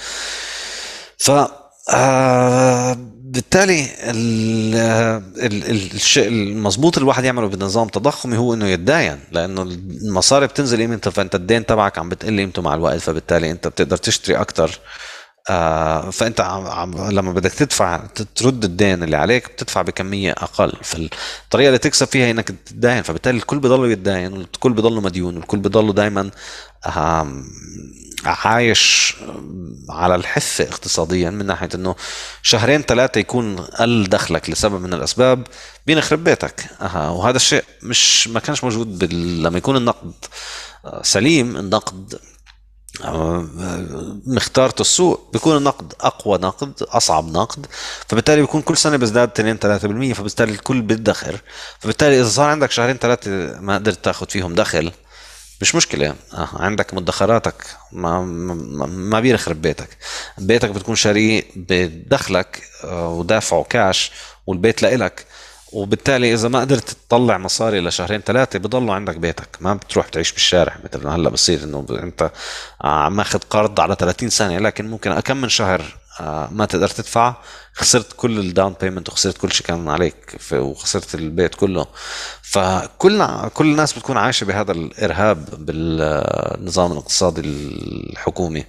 ف 1.22 1.32
آه 1.94 2.98
بالتالي 3.24 3.88
الشيء 5.94 6.28
المضبوط 6.28 6.98
الواحد 6.98 7.24
يعمله 7.24 7.48
بنظام 7.48 7.88
تضخمي 7.88 8.38
هو 8.38 8.54
إنه 8.54 8.68
يتداين 8.68 9.20
لأنه 9.32 9.62
المصاري 9.62 10.48
بتنزل 10.48 10.78
قيمتها 10.78 11.12
فأنت 11.12 11.36
الدين 11.36 11.66
تبعك 11.66 11.98
عم 12.00 12.10
بتقل 12.10 12.40
قيمته 12.40 12.62
مع 12.62 12.74
الوقت 12.74 13.00
فبالتالي 13.00 13.52
أنت 13.52 13.68
بتقدر 13.68 13.98
تشتري 13.98 14.36
أكثر 14.38 14.80
آه 15.50 16.10
فأنت 16.10 16.42
عم 16.42 17.10
لما 17.12 17.32
بدك 17.34 17.54
تدفع 17.54 18.06
ترد 18.36 18.64
الدين 18.64 19.04
اللي 19.04 19.18
عليك 19.18 19.52
بتدفع 19.52 19.82
بكمية 19.82 20.32
أقل 20.32 20.74
فالطريقة 20.84 21.68
اللي 21.68 21.78
تكسب 21.78 22.08
فيها 22.08 22.32
إنك 22.32 22.48
تتداين 22.48 23.04
فبالتالي 23.04 23.38
الكل 23.38 23.60
بضله 23.60 23.88
يتداين 23.88 24.34
والكل 24.34 24.74
بضله 24.74 25.02
مديون 25.02 25.38
والكل 25.38 25.58
بضله 25.60 25.94
دائما 25.94 26.32
عايش 28.26 29.16
على 29.90 30.16
الحثة 30.16 30.64
اقتصاديا 30.64 31.30
من 31.30 31.46
ناحية 31.46 31.70
إنه 31.76 31.96
شهرين 32.42 32.82
ثلاثة 32.82 33.20
يكون 33.20 33.56
قل 33.60 34.04
دخلك 34.10 34.50
لسبب 34.50 34.82
من 34.82 34.94
الأسباب 34.94 35.48
بينخرب 35.88 36.24
بيتك 36.24 36.66
أه. 36.82 37.12
وهذا 37.12 37.36
الشيء 37.36 37.64
مش 37.84 38.28
ما 38.28 38.40
كانش 38.40 38.64
موجود 38.64 39.00
بال... 39.00 39.44
لما 39.44 39.58
يكون 39.58 39.78
النقد 39.78 40.14
آه، 40.86 41.02
سليم 41.04 41.58
النقد 41.58 42.20
آه، 43.04 43.48
مختارته 44.28 44.82
السوق 44.82 45.30
بيكون 45.34 45.58
النقد 45.58 45.94
أقوى 46.02 46.38
نقد 46.38 46.84
أصعب 46.84 47.32
نقد 47.32 47.66
فبالتالي 48.08 48.42
بيكون 48.42 48.62
كل 48.62 48.78
سنة 48.78 48.98
بيزداد 48.98 49.30
2 49.40 50.14
3% 50.14 50.16
فبالتالي 50.16 50.52
الكل 50.52 50.82
بيدخر 50.82 51.42
فبالتالي 51.80 52.22
إذا 52.22 52.30
صار 52.30 52.50
عندك 52.50 52.72
شهرين 52.72 52.98
ثلاثة 52.98 53.60
ما 53.60 53.76
قدرت 53.76 54.06
تاخذ 54.06 54.30
فيهم 54.30 54.56
دخل 54.56 54.92
مش 55.62 55.76
مشكلة. 55.76 56.16
آه، 56.34 56.50
عندك 56.54 56.94
مدخراتك 56.94 57.56
ما, 57.92 58.22
ما, 58.88 59.20
بيخرب 59.20 59.62
بيتك. 59.62 59.98
بيتك 60.38 60.70
بتكون 60.70 60.96
شاريه 60.96 61.44
بدخلك 61.56 62.64
آه، 62.84 63.10
ودافعه 63.10 63.64
كاش 63.64 64.12
والبيت 64.48 64.84
لإلك. 64.84 65.26
وبالتالي 65.72 66.34
إذا 66.34 66.48
ما 66.50 66.60
قدرت 66.60 66.90
تطلع 66.90 67.38
مصاري 67.38 67.80
لشهرين 67.80 68.22
ثلاثة 68.22 68.60
بضلوا 68.60 68.94
عندك 68.94 69.18
بيتك. 69.18 69.48
ما 69.60 69.74
بتروح 69.74 70.08
تعيش 70.08 70.32
بالشارع 70.32 70.78
مثل 70.84 71.08
هلأ 71.08 71.30
بصير 71.30 71.64
إنه 71.64 71.86
أنت 71.90 72.32
عم 72.82 73.16
ماخذ 73.16 73.40
قرض 73.50 73.80
على 73.80 73.96
30 74.00 74.30
سنه 74.30 74.58
لكن 74.58 74.90
ممكن 74.90 75.20
كم 75.20 75.38
من 75.38 75.50
شهر 75.50 75.82
آه، 75.82 76.01
ما 76.52 76.66
تقدر 76.70 76.88
تدفع. 76.88 77.36
خسرت 77.74 78.14
كل 78.18 78.40
ال 78.40 78.47
down 78.47 78.76
payment 78.82 79.10
وخسرت 79.10 79.38
كل 79.38 79.52
شيء 79.52 79.68
كان 79.68 79.90
عليك 79.90 80.38
وخسرت 80.54 81.16
البيت 81.16 81.56
كله. 81.56 81.86
فكل 82.42 83.26
كل 83.54 83.72
الناس 83.72 83.94
بتكون 83.94 84.18
عايشة 84.18 84.46
بهذا 84.46 84.72
الإرهاب 84.72 85.66
بالنظام 85.66 86.92
الاقتصادي 86.92 87.42
الحكومي. 87.42 88.66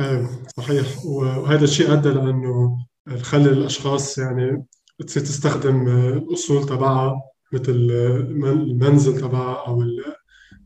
إيه 0.00 0.30
صحيح. 0.56 1.04
وهذا 1.04 1.64
الشيء 1.64 1.92
أدى 1.92 2.08
لأنه 2.08 2.86
خلي 3.22 3.48
الأشخاص 3.50 4.18
يعني 4.18 4.66
تصير 5.06 5.22
تستخدم 5.22 5.88
الأصول 5.88 6.66
تبعها 6.66 7.22
مثل 7.52 7.72
المنزل 7.72 9.20
تبعها 9.20 9.66
أو 9.66 9.82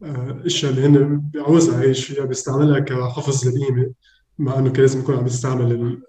الاشياء 0.03 0.73
اللي 0.73 0.87
هن 0.87 1.21
بيعوزها 1.21 1.83
يعيش 1.83 2.05
فيها 2.05 2.25
بيستعملها 2.25 2.81
كحفظ 2.81 3.49
للقيمه 3.49 3.93
مع 4.39 4.59
إنه 4.59 4.71
كان 4.71 4.81
لازم 4.81 5.01
يكون 5.01 5.17
عم 5.17 5.27
يستعمل 5.27 6.01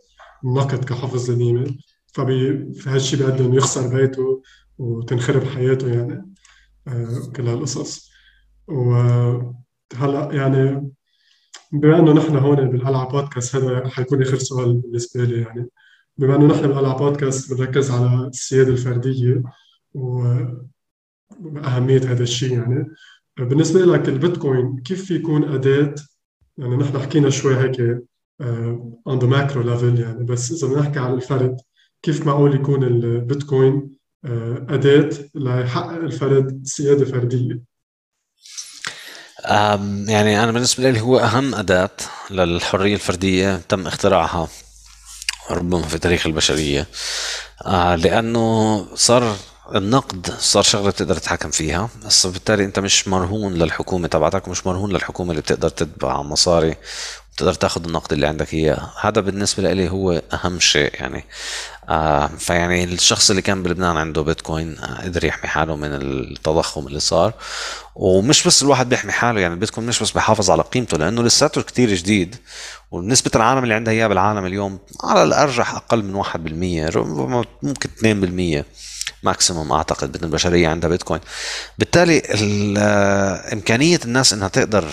النقد 0.44 0.86
كحفظ 0.86 1.32
للقيمه 1.32 1.76
فهالشيء 2.14 3.20
بيؤدي 3.20 3.46
انه 3.46 3.56
يخسر 3.56 3.88
بيته 3.88 4.42
وتنخرب 4.78 5.44
حياته 5.44 5.88
يعني 5.88 6.34
آه، 6.88 7.32
كل 7.36 7.48
هالقصص. 7.48 8.12
وهلا 8.68 10.30
يعني 10.32 10.92
بما 11.72 12.00
إنه 12.00 12.14
نحن 12.14 12.36
هون 12.36 12.70
بالقلعه 12.70 13.10
بودكاست 13.10 13.56
هذا 13.56 13.88
حيكون 13.88 14.22
آخر 14.22 14.38
سؤال 14.38 14.74
بالنسبة 14.74 15.24
لي 15.24 15.42
يعني. 15.42 15.70
بما 16.18 16.36
إنه 16.36 16.46
نحن 16.46 16.62
بالقلعه 16.62 16.98
بودكاست 16.98 17.54
بنركز 17.54 17.92
على 17.92 18.28
السيادة 18.28 18.70
الفردية 18.70 19.44
وأهمية 19.94 20.60
هذا 22.00 22.24
الشيء 22.24 22.54
يعني 22.54 22.86
بالنسبة 23.38 23.80
لك 23.80 24.10
البيتكوين 24.10 24.82
كيف 24.86 25.12
يكون 25.12 25.44
أداة؟ 25.44 25.96
يعني 26.58 26.76
نحن 26.76 27.00
حكينا 27.00 27.30
شوي 27.30 27.56
هيك 27.56 27.80
on 29.08 29.20
the 29.20 29.28
macro 29.28 29.62
level 29.62 30.00
يعني 30.00 30.24
بس 30.24 30.52
إذا 30.52 30.68
بدنا 30.68 30.82
نحكي 30.82 31.00
على 31.00 31.14
الفرد 31.14 31.58
كيف 32.02 32.26
معقول 32.26 32.56
يكون 32.56 32.84
البيتكوين 32.84 33.98
آه، 34.26 34.66
أداة 34.70 35.10
ليحقق 35.36 35.96
الفرد 35.96 36.62
سيادة 36.64 37.06
فردية؟ 37.06 37.62
يعني 40.08 40.44
أنا 40.44 40.52
بالنسبة 40.52 40.90
لي 40.90 41.02
هو 41.02 41.20
أهم 41.20 41.56
أداة 41.56 41.90
للحرية 42.32 42.94
الفردية 42.94 43.58
تم 43.58 43.88
اختراعها 43.88 44.48
ربما 45.52 45.82
في 45.82 45.98
تاريخ 45.98 46.26
البشرية. 46.28 46.88
آه، 47.66 47.96
لأنه 47.96 48.86
صار 48.96 49.36
النقد 49.76 50.34
صار 50.40 50.64
شغلة 50.64 50.92
تقدر 50.92 51.16
تتحكم 51.18 51.50
فيها. 51.52 51.90
بس 52.06 52.28
بالتالي 52.28 52.66
انت 52.66 52.80
مش 52.80 53.08
مرهون 53.08 53.54
للحكومة 53.54 54.08
تبعتك 54.08 54.48
مش 54.48 54.68
مرهون 54.68 54.92
للحكومة 54.92 55.32
اللي 55.32 55.42
بتقدر 55.42 55.70
تتبع 55.70 56.22
مصاري 56.22 56.76
وتقدر 57.34 57.54
تاخذ 57.54 57.84
النقد 57.86 58.14
اللي 58.14 58.28
عندك 58.28 58.54
اياه 58.54 58.92
هذا 59.02 59.22
بالنسبة 59.22 59.74
لي 59.74 59.90
هو 59.90 60.22
أهم 60.34 60.60
شيء 60.60 60.92
يعني. 60.94 61.26
آه 61.90 62.28
فيعني 62.28 62.84
الشخص 62.84 63.30
اللي 63.30 63.42
كان 63.42 63.64
بلبنان 63.64 63.98
عنده 63.98 64.22
بيتكوين 64.22 64.78
آه 64.80 65.04
قدر 65.04 65.26
يحمي 65.26 65.50
حاله 65.50 65.76
من 65.76 65.90
التضخم 65.94 66.88
اللي 66.88 67.00
صار. 67.00 67.34
ومش 67.96 68.48
بس 68.48 68.64
الواحد 68.64 68.90
بيحمي 68.90 69.12
حاله 69.12 69.42
يعني 69.42 69.54
البيتكوين 69.54 69.88
مش 69.88 70.04
بس 70.04 70.12
بيحافظ 70.12 70.52
على 70.52 70.62
قيمته 70.64 70.98
لأنه 70.98 71.24
لساته 71.24 71.62
كتير 71.62 71.94
جديد. 71.94 72.36
ونسبة 72.92 73.32
العالم 73.36 73.64
اللي 73.64 73.74
عندها 73.74 73.94
إياه 73.94 74.08
بالعالم 74.08 74.46
اليوم 74.46 74.80
على 75.04 75.24
الأرجح 75.24 75.76
أقل 75.76 76.04
من 76.04 76.24
1% 76.24 76.96
ربما 76.96 77.46
ممكن 77.64 77.90
2% 78.62 78.66
ماكسيموم 79.26 79.72
أعتقد 79.72 80.12
بدنا 80.12 80.26
البشريه 80.26 80.68
عندها 80.68 80.90
بيتكوين. 80.90 81.22
بالتالي 81.80 82.22
إمكانية 83.54 84.00
الناس 84.06 84.34
إنها 84.34 84.48
تقدر 84.48 84.86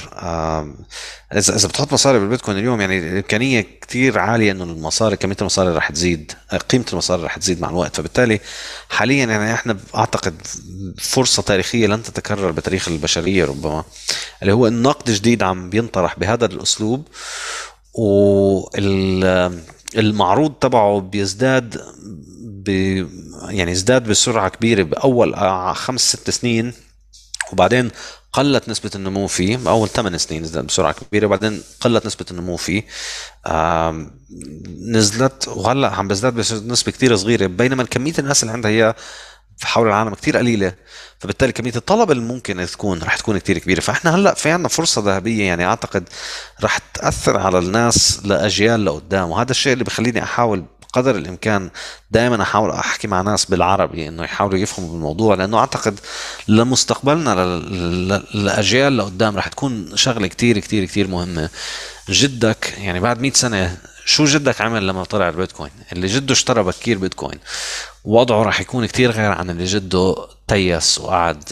اذا 1.32 1.56
إذا 1.56 1.68
بتحط 1.68 1.92
مصاري 1.92 2.18
بالبيتكوين 2.18 2.58
اليوم 2.58 2.80
يعني 2.80 2.98
الامكانيه 2.98 3.66
كثير 3.80 4.18
عالية 4.18 4.52
إنه 4.52 4.64
المصاري 4.64 5.16
كمية 5.16 5.36
المصاري 5.40 5.70
رح 5.76 5.90
تزيد 5.90 6.32
قيمة 6.70 6.84
المصاري 6.92 7.22
رح 7.22 7.36
تزيد 7.38 7.60
مع 7.60 7.68
الوقت. 7.68 7.96
فبالتالي 7.96 8.40
حاليا 8.88 9.24
يعني 9.24 9.54
إحنا 9.54 9.76
أعتقد 9.94 10.34
فرصة 10.98 11.42
تاريخية 11.42 11.86
لن 11.86 12.02
تتكرر 12.02 12.50
بتاريخ 12.50 12.88
البشرية 12.88 13.44
ربما 13.44 13.84
اللي 14.42 14.52
هو 14.52 14.66
النقد 14.66 15.10
جديد 15.10 15.42
عم 15.42 15.70
بينطرح 15.70 16.18
بهذا 16.18 16.46
الأسلوب 16.46 17.08
والمعروض 19.94 20.52
تبعه 20.52 21.00
بيزداد 21.00 21.80
ب 22.66 22.68
يعني 23.48 23.72
ازداد 23.72 24.08
بسرعة 24.08 24.48
كبيرة 24.48 24.82
بأول 24.82 25.36
خمس 25.76 26.00
ست 26.00 26.30
سنين. 26.30 26.72
وبعدين 27.52 27.90
قلت 28.32 28.68
نسبة 28.68 28.90
النمو 28.94 29.26
فيه. 29.26 29.60
أول 29.66 29.88
ثمان 29.88 30.18
سنين 30.18 30.42
ازداد 30.42 30.66
بسرعة 30.66 30.92
كبيرة. 30.92 31.26
وبعدين 31.26 31.62
قلت 31.80 32.06
نسبة 32.06 32.26
النمو 32.30 32.56
فيه. 32.56 32.84
نزلت. 34.92 35.48
وهلأ 35.48 35.88
عم 35.88 36.08
بزداد 36.08 36.34
بنسبة 36.34 36.92
كثير 36.92 37.16
صغيرة. 37.16 37.46
بينما 37.46 37.84
كمية 37.84 38.14
الناس 38.18 38.42
اللي 38.42 38.52
عندها 38.52 38.70
هي 38.70 38.94
حول 39.62 39.86
العالم 39.86 40.14
كثير 40.14 40.36
قليلة. 40.36 40.74
فبالتالي 41.18 41.52
كمية 41.52 41.76
الطلب 41.76 42.10
اللي 42.10 42.22
ممكن 42.22 42.66
تكون 42.66 43.02
رح 43.02 43.16
تكون 43.16 43.38
كثير 43.38 43.58
كبيرة. 43.58 43.80
فإحنا 43.80 44.14
هلأ 44.14 44.34
في 44.34 44.50
عندنا 44.50 44.68
فرصة 44.68 45.02
ذهبية. 45.02 45.44
يعني 45.44 45.64
أعتقد 45.64 46.08
رح 46.62 46.78
تأثر 46.78 47.38
على 47.38 47.58
الناس 47.58 48.20
لأجيال 48.26 48.84
لقدام. 48.84 49.30
وهذا 49.30 49.50
الشيء 49.50 49.72
اللي 49.72 49.84
بخليني 49.84 50.22
أحاول 50.22 50.64
قدر 50.92 51.16
الإمكان 51.16 51.70
دائما 52.10 52.42
أحاول 52.42 52.70
أحكي 52.70 53.08
مع 53.08 53.20
ناس 53.20 53.44
بالعربي 53.44 54.08
إنه 54.08 54.24
يحاولوا 54.24 54.58
يفهموا 54.58 54.92
بالموضوع 54.92 55.34
لأنه 55.34 55.58
أعتقد 55.58 56.00
لمستقبلنا 56.48 57.34
للأجيال 58.34 58.96
لقدام 58.96 59.36
رح 59.36 59.48
تكون 59.48 59.96
شغلة 59.96 60.26
كتير 60.26 60.58
كتير 60.58 60.84
كتير 60.84 61.08
مهمة. 61.08 61.50
جدك 62.08 62.74
يعني 62.78 63.00
بعد 63.00 63.20
100 63.20 63.32
سنة 63.32 63.76
شو 64.04 64.24
جدك 64.24 64.60
عمل 64.60 64.86
لما 64.86 65.04
طلع 65.04 65.28
البيتكوين؟ 65.28 65.70
اللي 65.92 66.06
جده 66.06 66.32
اشترى 66.32 66.62
بكير 66.62 66.98
بيتكوين. 66.98 67.38
وضعه 68.04 68.42
راح 68.42 68.60
يكون 68.60 68.86
كتير 68.86 69.10
غير 69.10 69.30
عن 69.30 69.50
اللي 69.50 69.64
جده 69.64 70.16
تيس 70.48 70.98
وقعد 70.98 71.42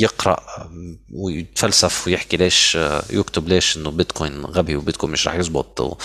يقرأ 0.00 0.40
ويتفلسف 1.12 2.06
ويحكي 2.06 2.36
ليش 2.36 2.78
يكتب 3.10 3.48
ليش 3.48 3.76
إنه 3.76 3.90
بيتكوين 3.90 4.44
غبي 4.44 4.76
وبيتكوين 4.76 5.12
مش 5.12 5.26
راح 5.28 5.34
يزبط 5.34 5.98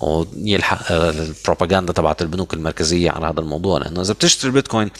ويلحق 0.00 0.92
البروباغندا 0.92 1.92
تبعت 1.92 2.22
البنوك 2.22 2.54
المركزية 2.54 3.10
على 3.10 3.26
هذا 3.26 3.40
الموضوع. 3.40 3.78
لأنه 3.78 4.00
إذا 4.00 4.12
بتشتري 4.12 4.50
بيتكوين 4.50 4.90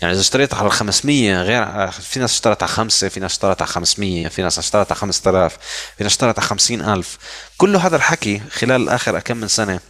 يعني 0.00 0.14
إذا 0.14 0.20
اشتريت 0.20 0.54
على 0.54 0.70
500 0.70 1.42
غير 1.42 1.90
في 1.90 2.20
ناس 2.20 2.32
اشترت 2.32 2.62
على 2.62 2.72
5 2.72 3.08
في 3.08 3.20
ناس 3.20 3.32
اشترت 3.32 3.62
على 3.62 3.70
500 3.70 4.28
في 4.28 4.42
ناس 4.42 4.58
اشترت 4.58 4.92
على 4.92 5.00
5000 5.00 5.58
في 5.96 6.04
ناس 6.04 6.12
اشترت 6.12 6.38
على 6.38 6.48
50000 6.48 7.18
كل 7.56 7.76
هذا 7.76 7.96
الحكي 7.96 8.42
خلال 8.50 8.88
آخر 8.88 9.20
كم 9.20 9.36
من 9.36 9.48
سنة 9.48 9.80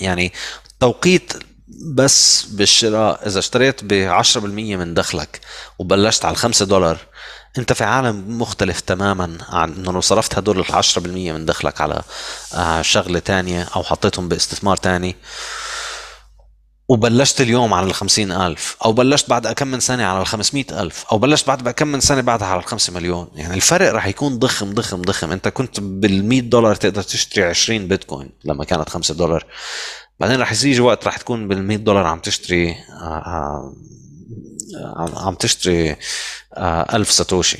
يعني 0.00 0.32
توقيت 0.80 1.32
بس 1.68 2.42
بالشراء. 2.42 3.28
إذا 3.28 3.38
اشتريت 3.38 3.84
ب 3.84 4.22
10% 4.22 4.36
من 4.36 4.94
دخلك 4.94 5.40
وبلشت 5.78 6.24
على 6.24 6.36
5 6.36 6.64
دولار 6.64 6.98
أنت 7.58 7.72
في 7.72 7.84
عالم 7.84 8.38
مختلف 8.38 8.80
تماما 8.80 9.38
عن 9.48 9.72
إنه 9.72 9.92
لو 9.92 10.00
صرفت 10.00 10.38
هدول 10.38 10.60
ال 10.60 10.84
10% 10.84 10.98
من 10.98 11.44
دخلك 11.44 11.80
على 11.80 12.02
آه، 12.54 12.82
شغلة 12.82 13.18
تانية 13.18 13.68
أو 13.76 13.82
حطيتهم 13.82 14.28
بإستثمار 14.28 14.76
تاني 14.76 15.16
وبلشت 16.88 17.40
اليوم 17.40 17.74
على 17.74 17.86
الخمسين 17.86 18.32
ألف 18.32 18.76
أو 18.84 18.92
بلشت 18.92 19.30
بعد 19.30 19.46
كم 19.46 19.68
من 19.68 19.80
سنة 19.80 20.04
على 20.04 20.20
الخمسمائة 20.20 20.82
ألف 20.82 21.04
أو 21.12 21.18
بلشت 21.18 21.46
بعد 21.46 21.68
كم 21.68 21.88
من 21.88 22.00
سنة 22.00 22.20
بعدها 22.20 22.48
على 22.48 22.60
الخمسة 22.60 22.92
مليون. 22.92 23.28
يعني 23.34 23.54
الفرق 23.54 23.92
راح 23.92 24.06
يكون 24.06 24.38
ضخم 24.38 24.72
ضخم 24.74 25.02
ضخم. 25.02 25.32
أنت 25.32 25.48
كنت 25.48 25.80
بالمئة 25.80 26.40
دولار 26.40 26.74
تقدر 26.74 27.02
تشتري 27.02 27.44
20 27.44 27.88
بيتكوين 27.88 28.30
لما 28.44 28.64
كانت 28.64 28.88
خمسة 28.88 29.14
دولار. 29.14 29.46
بعدين 30.20 30.40
راح 30.40 30.52
يجي 30.52 30.80
وقت 30.80 31.04
راح 31.04 31.16
تكون 31.16 31.48
بال100 31.48 31.80
دولار 31.80 32.06
عم 32.06 32.18
تشتري 32.18 32.70
آه، 32.70 33.74
آه، 34.86 35.26
عم 35.26 35.34
تشتري 35.34 35.96
آه، 36.54 36.96
ألف 36.96 37.10
ساتوشي 37.12 37.58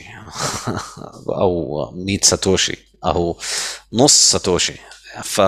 أو 1.43 1.91
100 1.95 2.19
ساتوشي 2.23 2.79
أو 3.05 3.39
نص 3.93 4.31
ساتوشي. 4.31 4.75
ف 5.23 5.41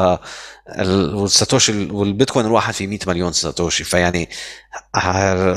والساتوشي 1.15 1.91
والبيتكوين 1.91 2.47
الواحد 2.47 2.75
فيه 2.75 2.87
100 2.87 2.99
مليون 3.07 3.33
ساتوشي. 3.33 3.85
فيعني 3.85 4.29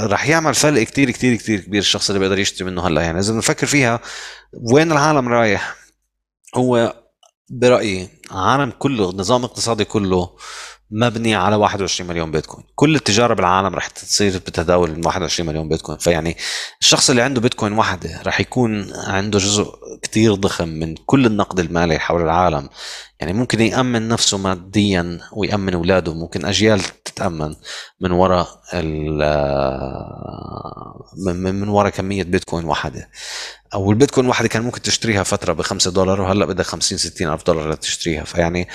راح 0.06 0.28
يعمل 0.28 0.54
فرق 0.54 0.84
كتير 0.84 1.12
كتير 1.12 1.36
كتير 1.36 1.60
كبير 1.60 1.82
الشخص 1.82 2.10
اللي 2.10 2.20
بيقدر 2.20 2.40
يشتري 2.40 2.66
منه 2.70 2.88
هلا. 2.88 3.02
يعني 3.02 3.20
إذا 3.20 3.34
بنفكر 3.34 3.68
فيها 3.68 4.00
وين 4.74 4.92
العالم 4.92 5.28
رايح؟ 5.28 5.76
هو 6.56 6.96
برأيي 7.50 8.10
عالم 8.32 8.72
كله 8.80 9.10
النظام 9.10 9.46
الاقتصادي 9.46 9.86
كله 9.86 10.30
مبني 10.92 11.36
على 11.36 11.56
21 11.56 12.10
مليون 12.10 12.32
بيتكوين. 12.32 12.66
كل 12.76 12.96
التجارة 12.96 13.34
بالعالم 13.34 13.76
رح 13.76 13.88
تصير 13.88 14.38
بتداول 14.38 14.92
من 14.92 15.06
21 15.06 15.50
مليون 15.50 15.70
بيتكوين. 15.70 15.98
فيعني 15.98 16.38
الشخص 16.82 17.10
اللي 17.10 17.22
عنده 17.22 17.42
بيتكوين 17.42 17.74
واحدة 17.74 18.22
رح 18.26 18.40
يكون 18.40 18.94
عنده 18.94 19.40
جزء 19.40 19.74
كتير 20.04 20.36
ضخم 20.36 20.68
من 20.68 20.96
كل 20.96 21.26
النقد 21.26 21.60
المالي 21.60 22.00
حول 22.00 22.22
العالم. 22.22 22.70
يعني 23.20 23.34
ممكن 23.34 23.62
يأمن 23.62 24.08
نفسه 24.08 24.38
ماديا 24.38 25.20
ويأمن 25.32 25.74
أولاده. 25.74 26.14
ممكن 26.14 26.46
أجيال 26.46 26.82
تتأمن 27.06 27.56
من 28.02 28.12
وراء 28.12 28.48
من 31.28 31.68
وراء 31.70 31.92
كمية 31.92 32.24
بيتكوين 32.24 32.66
واحدة. 32.66 33.10
أو 33.74 33.92
البيتكوين 33.92 34.28
واحدة 34.28 34.48
كان 34.48 34.64
ممكن 34.64 34.82
تشتريها 34.82 35.24
فترة 35.24 35.54
بخمسة 35.54 35.92
دولار 35.92 36.22
وهلأ 36.22 36.46
بدك 36.46 36.66
خمسين 36.66 36.98
ستين 36.98 37.30
ألف 37.30 37.46
دولار 37.46 37.72
لتشتريها. 37.72 38.24
فيعني 38.24 38.68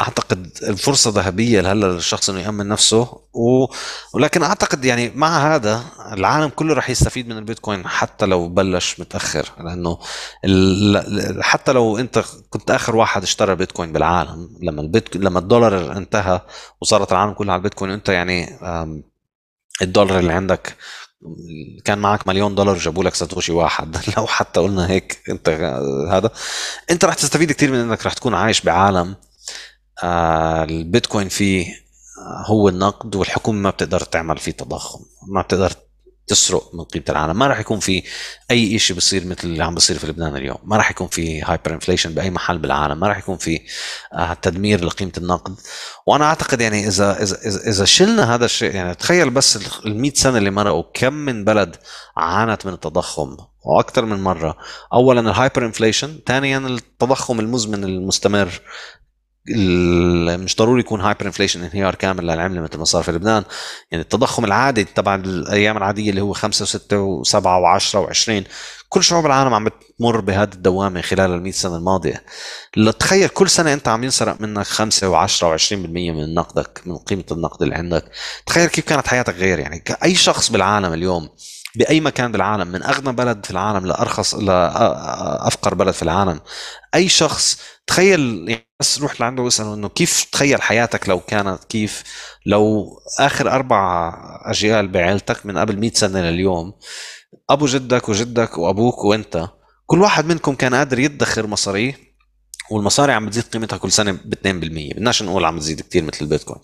أعتقد 0.00 0.58
الفرصة 0.62 1.10
ذهبية 1.10 1.72
هلا 1.72 1.86
للشخص 1.86 2.30
إنه 2.30 2.40
يأمن 2.40 2.68
نفسه 2.68 3.00
و... 3.34 3.66
ولكن 4.14 4.42
أعتقد 4.42 4.84
يعني 4.84 5.12
مع 5.14 5.54
هذا 5.54 5.84
العالم 6.12 6.48
كله 6.48 6.74
رح 6.74 6.90
يستفيد 6.90 7.28
من 7.28 7.38
البيتكوين 7.38 7.88
حتى 7.88 8.26
لو 8.26 8.48
بلش 8.48 9.00
متأخر 9.00 9.48
لأنه 9.64 9.98
ال... 10.44 11.44
حتى 11.44 11.72
لو 11.72 11.98
أنت 11.98 12.24
كنت 12.50 12.70
آخر 12.70 12.96
واحد 12.96 13.22
اشترى 13.22 13.54
بيتكوين 13.54 13.92
بالعالم 13.92 14.58
لما 14.62 14.82
البيت 14.82 15.16
لما 15.16 15.38
الدولار 15.38 15.96
انتهى 15.96 16.40
وصارت 16.80 17.12
العالم 17.12 17.32
كله 17.32 17.52
على 17.52 17.58
البيتكوين 17.58 17.90
أنت 17.90 18.08
يعني 18.08 18.58
الدولار 19.82 20.18
اللي 20.18 20.32
عندك 20.32 20.76
كان 21.84 21.98
معك 21.98 22.28
مليون 22.28 22.54
دولار 22.54 22.78
جابوا 22.78 23.04
لك 23.04 23.14
ساتوشي 23.14 23.52
واحد. 23.52 23.96
لو 24.16 24.26
حتى 24.26 24.60
قلنا 24.60 24.90
هيك 24.90 25.22
أنت 25.28 25.48
هذا 26.10 26.30
أنت 26.90 27.04
رح 27.04 27.14
تستفيد 27.14 27.52
كثير 27.52 27.72
من 27.72 27.78
إنك 27.78 28.06
رح 28.06 28.12
تكون 28.12 28.34
عايش 28.34 28.60
بعالم 28.60 29.14
البيتكوين 30.04 31.28
فيه 31.28 31.66
آه، 32.18 32.44
هو 32.46 32.68
النقد 32.68 33.16
والحكومة 33.16 33.58
ما 33.58 33.70
بتقدر 33.70 34.00
تعمل 34.00 34.38
فيه 34.38 34.52
تضخم 34.52 35.00
ما 35.28 35.42
بتقدر 35.42 35.72
تسرق 36.26 36.74
من 36.74 36.84
قيمة 36.84 37.04
العالم 37.08 37.38
ما 37.38 37.46
راح 37.46 37.60
يكون 37.60 37.80
في 37.80 38.02
أي 38.50 38.78
شيء 38.78 38.96
بصير 38.96 39.26
مثل 39.26 39.38
اللي 39.44 39.64
عم 39.64 39.74
بصير 39.74 39.98
في 39.98 40.06
لبنان 40.06 40.36
اليوم 40.36 40.58
ما 40.64 40.76
راح 40.76 40.90
يكون 40.90 41.08
في 41.08 41.42
hyperinflation 41.42 42.14
بأي 42.14 42.30
محل 42.30 42.58
بالعالم 42.58 43.00
ما 43.00 43.08
راح 43.08 43.18
يكون 43.18 43.36
في 43.36 43.60
آه، 44.12 44.34
تدمير 44.34 44.84
لقيمة 44.84 45.12
النقد. 45.18 45.54
وأنا 46.06 46.24
أعتقد 46.24 46.60
يعني 46.60 46.88
إذا 46.88 47.22
إذا 47.22 47.38
إذا 47.66 47.84
شلنا 47.84 48.34
هذا 48.34 48.44
الشيء 48.44 48.74
يعني 48.74 48.94
تخيل 48.94 49.30
بس 49.30 49.56
ال 49.86 50.00
100 50.00 50.12
سنة 50.14 50.38
اللي 50.38 50.50
مرقوا 50.50 50.84
كم 50.94 51.12
من 51.12 51.44
بلد 51.44 51.76
عانت 52.16 52.66
من 52.66 52.72
التضخم؟ 52.72 53.36
وأكثر 53.64 54.04
من 54.04 54.22
مرة. 54.22 54.56
اولا 54.92 55.20
ال 55.20 55.66
hyperinflation 55.66 56.18
ثانيا 56.26 56.58
التضخم 56.58 57.40
المزمن 57.40 57.84
المستمر. 57.84 58.60
مش 59.48 60.56
ضروري 60.56 60.80
يكون 60.80 61.00
hyperinflation 61.00 61.64
انهيار 61.64 61.94
كامل 61.94 62.24
للعملة 62.26 62.60
مثل 62.60 62.78
ما 62.78 62.84
صار 62.84 63.02
في 63.02 63.12
لبنان. 63.12 63.44
يعني 63.90 64.04
التضخم 64.04 64.44
العادي 64.44 64.84
تبع 64.84 65.14
الأيام 65.14 65.76
العادية 65.76 66.10
اللي 66.10 66.20
هو 66.20 66.32
5 66.32 66.66
و6 66.66 67.24
و7 67.24 67.34
و10 67.82 68.08
و20 68.08 68.42
كل 68.88 69.04
شعوب 69.04 69.26
العالم 69.26 69.54
عم 69.54 69.64
بتمر 69.64 70.20
بهذه 70.20 70.50
الدوامة 70.54 71.00
خلال 71.00 71.30
ال 71.34 71.42
100 71.42 71.52
سنة 71.52 71.76
الماضية. 71.76 72.24
تخيل 72.98 73.28
كل 73.28 73.50
سنة 73.50 73.72
أنت 73.72 73.88
عم 73.88 74.04
ينسرق 74.04 74.40
منك 74.40 74.66
5 74.66 75.26
و10 75.26 75.58
و20% 75.58 75.72
من 75.72 76.34
نقدك 76.34 76.82
من 76.86 76.96
قيمة 76.96 77.24
النقد 77.32 77.62
اللي 77.62 77.74
عندك. 77.74 78.04
تخيل 78.46 78.66
كيف 78.68 78.84
كانت 78.84 79.06
حياتك 79.08 79.34
غير. 79.34 79.58
يعني 79.58 79.84
أي 80.04 80.14
شخص 80.14 80.50
بالعالم 80.50 80.92
اليوم 80.92 81.28
بأي 81.76 82.00
مكان 82.00 82.32
بالعالم 82.32 82.68
من 82.68 82.82
أغنى 82.82 83.12
بلد 83.12 83.44
في 83.44 83.50
العالم 83.50 83.86
لأرخص 83.86 84.34
لافقر 84.34 85.74
بلد 85.74 85.94
في 85.94 86.02
العالم 86.02 86.40
أي 86.94 87.08
شخص 87.08 87.60
تخيل 87.86 88.44
يعني 88.48 88.66
بس 88.82 89.00
روح 89.00 89.20
لعنده 89.20 89.42
واسأله 89.42 89.74
إنه 89.74 89.88
كيف 89.88 90.24
تخيل 90.32 90.62
حياتك 90.62 91.08
لو 91.08 91.20
كانت 91.20 91.64
كيف؟ 91.64 92.02
لو 92.46 92.88
آخر 93.20 93.50
أربع 93.50 94.12
أجيال 94.44 94.88
بعائلتك 94.88 95.46
من 95.46 95.58
قبل 95.58 95.78
100 95.78 95.90
سنة 95.94 96.20
لليوم 96.20 96.72
أبو 97.50 97.66
جدك 97.66 98.08
وجدك 98.08 98.58
وأبوك 98.58 99.04
وأنت 99.04 99.48
كل 99.86 100.00
واحد 100.00 100.26
منكم 100.26 100.54
كان 100.54 100.74
قادر 100.74 100.98
يدخر 100.98 101.46
مصاريه 101.46 101.98
والمصاري 102.70 103.12
عم 103.12 103.26
بتزيد 103.26 103.44
قيمتها 103.44 103.76
كل 103.76 103.92
سنة 103.92 104.12
ب 104.12 104.34
2% 104.34 104.46
بدناش 104.46 105.22
نقول 105.22 105.44
عم 105.44 105.56
بتزيد 105.56 105.80
كثير 105.80 106.02
مثل 106.02 106.18
البيتكوين. 106.20 106.60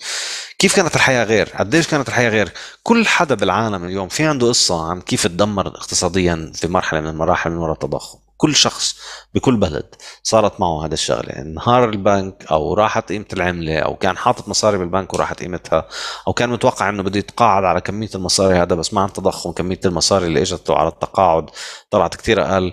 كيف 0.58 0.76
كانت 0.76 0.96
الحياة 0.96 1.24
غير؟ 1.24 1.48
قديش 1.48 1.86
كانت 1.86 2.08
الحياة 2.08 2.30
غير؟ 2.30 2.52
كل 2.82 3.06
حدا 3.06 3.34
بالعالم 3.34 3.84
اليوم 3.84 4.08
في 4.08 4.24
عنده 4.24 4.48
قصة 4.48 4.90
عن 4.90 5.00
كيف 5.00 5.26
تدمر 5.26 5.66
اقتصاديا 5.66 6.52
في 6.54 6.68
مرحلة 6.68 7.00
من 7.00 7.08
المراحل 7.08 7.50
من 7.50 7.56
وراء 7.56 7.72
التضخم. 7.72 8.18
كل 8.38 8.54
شخص 8.54 8.96
بكل 9.34 9.56
بلد 9.56 9.94
صارت 10.22 10.60
معه 10.60 10.84
هذا 10.84 10.94
الشغلة. 10.94 11.30
انهار 11.38 11.88
البنك 11.88 12.46
أو 12.50 12.74
راحت 12.74 13.08
قيمة 13.08 13.24
العملة 13.32 13.78
أو 13.78 13.96
كان 13.96 14.16
حاطط 14.16 14.48
مصاري 14.48 14.78
بالبنك 14.78 15.14
وراحت 15.14 15.40
قيمتها 15.40 15.88
أو 16.28 16.32
كان 16.32 16.50
متوقع 16.50 16.88
إنه 16.88 17.02
بده 17.02 17.18
يتقاعد 17.18 17.64
على 17.64 17.80
كمية 17.80 18.10
المصاري 18.14 18.54
هذا 18.54 18.74
بس 18.74 18.94
مع 18.94 19.04
التضخم 19.04 19.52
كمية 19.52 19.80
المصاري 19.84 20.26
اللي 20.26 20.42
اجته 20.42 20.74
على 20.74 20.88
التقاعد 20.88 21.50
طلعت 21.90 22.16
كثير 22.16 22.42
أقل 22.44 22.72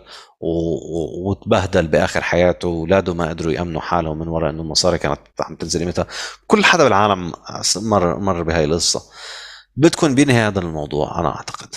وتبهدل 1.26 1.88
بآخر 1.88 2.22
حياته 2.22 2.68
واولاده 2.68 3.14
ما 3.14 3.30
قدروا 3.30 3.54
يأمنوا 3.54 3.82
حالهم 3.82 4.20
من 4.20 4.28
وراء 4.28 4.50
إنه 4.50 4.62
المصاري 4.62 4.98
كانت 4.98 5.20
عم 5.40 5.56
تنزل 5.56 5.80
قيمتها. 5.80 6.08
كل 6.48 6.66
حدا 6.66 6.84
بالعالم 6.84 7.34
مر 7.76 8.20
مر 8.20 8.44
بهاي 8.44 8.66
القصة. 8.66 9.02
بتكون 9.76 10.16
بينهي 10.16 10.38
هذا 10.48 10.60
الموضوع 10.60 11.20
أنا 11.20 11.36
أعتقد. 11.36 11.76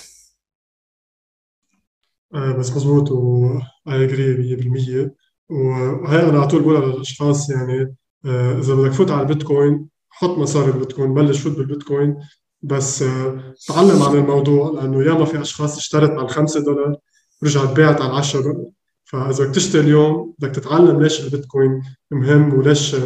آه 2.34 2.52
بس 2.52 2.76
مزبوط 2.76 3.10
و 3.10 3.46
اي 3.88 4.04
اجري 4.04 4.56
100% 4.56 5.14
وهي 5.50 6.22
أنا 6.28 6.38
على 6.40 6.48
طول 6.48 6.62
بقول 6.62 6.90
للاشخاص 6.92 7.50
يعني 7.50 7.96
آه 8.26 8.58
إذا 8.58 8.74
بدك 8.74 8.90
تفوت 8.92 9.10
على 9.10 9.22
البيتكوين 9.22 9.88
حط 10.08 10.30
مصاري 10.38 10.72
بالبيتكوين 10.72 11.14
بلش 11.14 11.40
فوت 11.40 11.56
بالبيتكوين. 11.56 12.16
بس 12.62 13.02
آه 13.02 13.54
تعلم 13.68 14.02
عن 14.02 14.16
الموضوع 14.16 14.70
لأنه 14.70 15.02
ياما 15.04 15.24
في 15.24 15.40
أشخاص 15.40 15.76
اشترت 15.76 16.10
على 16.10 16.28
5 16.28 16.60
دولار 16.60 16.96
رجعت 17.44 17.76
بيعت 17.76 18.00
على 18.00 18.12
10 18.16 18.40
دولار. 18.40 18.66
فإذا 19.04 19.44
بدك 19.44 19.54
تشتري 19.54 19.80
اليوم 19.82 20.34
بدك 20.38 20.54
تتعلم 20.54 21.02
ليش 21.02 21.24
البيتكوين 21.24 21.82
مهم 22.10 22.54
وليش 22.58 22.96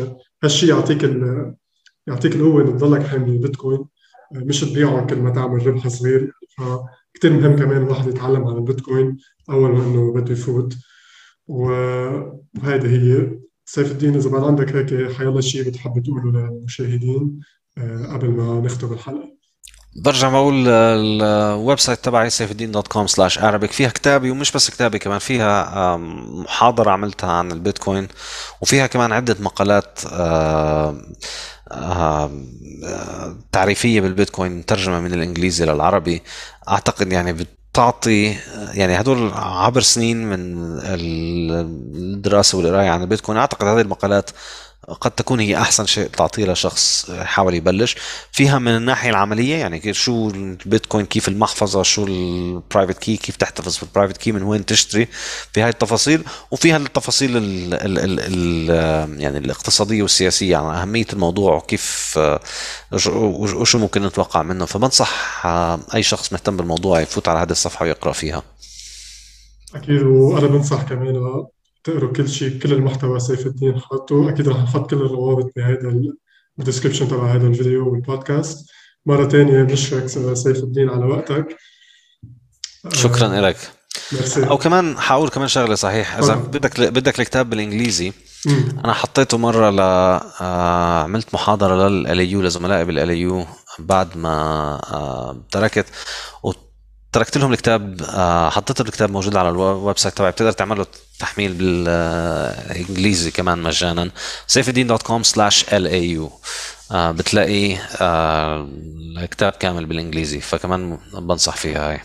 هالشيء 0.43 0.69
يعطيك 0.71 1.03
يعطيك 2.07 2.37
القوة 2.37 2.63
إنك 2.63 2.71
تضلك 2.81 3.07
حامل 3.07 3.29
البيتكوين 3.31 3.85
مش 4.33 4.61
تبيعه 4.61 5.07
كل 5.07 5.17
ما 5.17 5.31
تعمل 5.31 5.67
ربح 5.67 5.89
صغير. 5.89 6.33
فكتير 7.15 7.33
مهم 7.33 7.57
كمان 7.57 7.83
الواحد 7.83 8.09
يتعلم 8.09 8.45
عن 8.45 8.57
البيتكوين 8.57 9.17
أول 9.51 9.71
ما 9.73 9.85
إنه 9.87 10.13
بده 10.15 10.33
يفوت. 10.33 10.75
وهيدي 11.47 12.89
هي 12.89 13.39
سيف 13.65 13.93
الدين. 13.93 14.15
إذا 14.15 14.31
بعد 14.31 14.45
عندك 14.45 14.77
هيك 14.77 15.13
حيالله 15.13 15.41
شيء 15.41 15.69
بتحب 15.69 16.03
تقوله 16.03 16.31
للمشاهدين 16.41 17.41
آه، 17.79 18.07
قبل 18.13 18.31
ما 18.31 18.61
نختم 18.61 18.93
الحلقة. 18.93 19.32
برجع 19.97 20.29
بقول 20.29 20.69
ال 20.69 21.79
website 21.79 22.05
تبعي 22.05 22.31
سيف 22.31 22.51
الدين 22.51 22.73
dot 22.73 22.89
com 22.89 23.07
slash 23.07 23.39
Arabic 23.39 23.73
فيها 23.73 23.89
كتابي 23.89 24.31
ومش 24.31 24.53
بس 24.53 24.71
كتابي 24.71 24.99
كمان 24.99 25.19
فيها 25.19 25.97
محاضرة 25.97 26.91
عملتها 26.91 27.31
عن 27.33 27.53
البيتكوين 27.53 28.09
وفيها 28.61 28.87
كمان 28.87 29.13
عدة 29.13 29.37
مقالات 29.41 29.99
تعريفية 33.53 34.01
بالبيتكوين 34.01 34.59
مترجمة 34.59 35.01
من 35.01 35.15
الإنجليزي 35.15 35.65
للعربي. 35.65 36.23
أعتقد 36.69 37.13
يعني 37.13 37.33
بتعطي 37.33 38.37
يعني 38.75 39.01
هدول 39.01 39.31
عبر 39.35 39.81
سنين 39.81 40.27
من 40.27 40.39
الدراسة 41.95 42.59
والقراية 42.59 42.91
عن 42.91 43.03
البيتكوين. 43.03 43.39
أعتقد 43.39 43.67
هذه 43.67 43.81
المقالات 43.81 44.31
قد 45.01 45.11
تكون 45.11 45.41
هي 45.41 45.57
أحسن 45.57 45.87
شيء 45.87 46.07
تعطيه 46.09 46.53
لشخص 46.53 47.09
يحاول 47.09 47.55
يبلش. 47.55 47.97
فيها 48.33 48.59
من 48.59 48.77
الناحية 48.77 49.11
العملية 49.11 49.55
يعني 49.57 49.95
شو 49.95 50.31
البيتكوين 50.31 51.07
كيف 51.07 51.29
المحفظة 51.29 51.83
شو 51.83 52.05
ال 52.05 52.17
private 52.17 52.99
key 52.99 53.17
كيف 53.17 53.37
تحتفظ 53.37 53.79
بال 53.79 53.87
private 53.87 54.17
key 54.17 54.33
من 54.33 54.43
وين 54.43 54.67
تشتري. 54.67 55.09
في 55.53 55.63
هاي 55.63 55.69
التفاصيل 55.69 56.25
وفيها 56.51 56.77
التفاصيل 56.77 57.37
ال 57.37 57.75
ال 57.75 57.99
ال 57.99 58.21
ال 58.21 59.21
يعني 59.21 59.39
الاقتصادية 59.39 60.03
والسياسية 60.03 60.57
عن 60.57 60.65
يعني 60.65 60.83
أهمية 60.83 61.07
الموضوع 61.13 61.55
وكيف 61.57 62.19
وشو 62.93 63.79
ممكن 63.79 64.03
نتوقع 64.03 64.43
منه. 64.43 64.65
فبنصح 64.65 65.47
أي 65.95 66.03
شخص 66.03 66.33
مهتم 66.33 66.57
بالموضوع 66.57 67.01
يفوت 67.01 67.29
على 67.29 67.39
هذه 67.39 67.51
الصفحة 67.51 67.85
ويقرأ 67.85 68.13
فيها. 68.13 68.43
أكيد 69.75 70.03
وأنا 70.03 70.47
بنصح 70.47 70.83
كمان 70.83 71.45
تقروا 71.85 72.13
كل 72.13 72.29
شيء 72.29 72.59
كل 72.59 72.73
المحتوى 72.73 73.21
سيف 73.21 73.47
الدين 73.47 73.81
حاطه. 73.81 74.29
أكيد 74.29 74.49
رح 74.49 74.63
نحط 74.63 74.91
كل 74.91 74.97
الروابط 74.97 75.53
بهذا 75.57 76.01
ال 76.59 76.63
description 76.63 77.09
تبع 77.09 77.35
هذا 77.35 77.47
الفيديو 77.47 77.93
والبودكاست. 77.93 78.71
مرة 79.07 79.29
ثانية 79.29 79.63
بشكرك 79.63 80.07
سيف 80.35 80.57
الدين 80.57 80.89
على 80.89 81.05
وقتك. 81.05 81.57
شكرا 82.93 83.37
آه 83.37 83.41
لك 83.41 83.57
أو 84.37 84.59
كمان 84.59 84.99
حاقول 84.99 85.29
كمان 85.29 85.49
شغلة 85.49 85.75
صحيح. 85.75 86.17
إذا 86.17 86.35
بدك 86.35 86.81
بدك 86.81 87.21
الكتاب 87.21 87.51
بالإنجليزي 87.51 88.13
مم. 88.47 88.81
أنا 88.85 88.93
حطيته 88.93 89.39
مرة 89.39 89.71
ل 89.71 89.81
آه 89.81 91.03
عملت 91.03 91.35
محاضرة 91.35 91.89
لل 91.89 92.10
LAU 92.10 92.43
لزملائي 92.43 92.85
بال 92.85 93.10
LAU 93.10 93.47
بعد 93.79 94.17
ما 94.17 94.33
آه 94.93 95.43
تركت. 95.51 95.87
تركت 97.13 97.39
لهم 97.39 97.53
الكتاب 97.53 98.03
آه، 98.03 98.51
حطيت 98.51 98.81
الكتاب 98.81 99.11
موجود 99.11 99.37
على 99.37 99.49
ال 99.49 99.99
website 99.99 100.15
تبعي. 100.17 100.31
بتقدر 100.31 100.53
تعمل 100.53 100.79
له 100.79 100.87
تحميل 101.19 101.53
بالإنجليزي 101.53 103.31
كمان 103.31 103.63
مجانا. 103.63 104.11
سيفدين.com 104.47 105.23
slash 105.23 105.75
LAU 105.75 106.31
بتلاقي 106.95 107.77
آه، 108.01 108.69
الكتاب 109.19 109.53
كامل 109.53 109.87
بالإنجليزي. 109.87 110.41
فكمان 110.41 110.99
بنصح 111.15 111.57
فيها 111.57 111.91
هاي. 111.91 112.01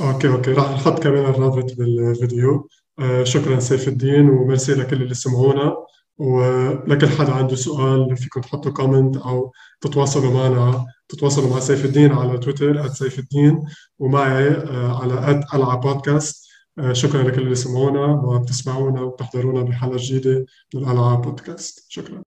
okay 0.00 0.28
okay. 0.28 0.52
راح 0.52 0.70
نحط 0.70 1.02
كمان 1.02 1.24
الرابط 1.24 1.74
بالفيديو. 1.78 2.68
آه، 3.00 3.24
شكرا 3.24 3.60
سيف 3.60 3.88
الدين 3.88 4.28
وميرسي 4.28 4.74
لكل 4.74 5.02
اللي 5.02 5.14
سمعونا. 5.14 5.74
ولكل 6.18 7.08
حدا 7.08 7.32
عنده 7.32 7.56
سؤال 7.56 8.16
فيكم 8.16 8.40
تحطوا 8.40 8.72
comment 8.72 9.16
أو 9.16 9.52
تتواصلوا 9.80 10.34
معنا 10.34 10.86
تتواصلوا 11.08 11.50
مع 11.50 11.60
سيف 11.60 11.84
الدين 11.84 12.12
على 12.12 12.38
تويتر 12.38 12.88
@سيف 12.88 13.18
الدين 13.18 13.62
ومعي 13.98 14.48
آه، 14.48 15.02
على 15.02 15.42
@العب 15.54 15.80
بودكاست 15.80 16.48
آه، 16.78 16.92
شكرا 16.92 17.22
لكل 17.22 17.42
اللي 17.42 17.54
سمعونا 17.54 18.06
وبتسمعونا 18.06 19.00
وبتحضرونا 19.02 19.62
بحلقة 19.62 19.96
جديدة 19.98 20.46
من 20.74 20.82
الألعاب 20.82 21.22
بودكاست 21.22 21.86
شكرا. 21.88 22.22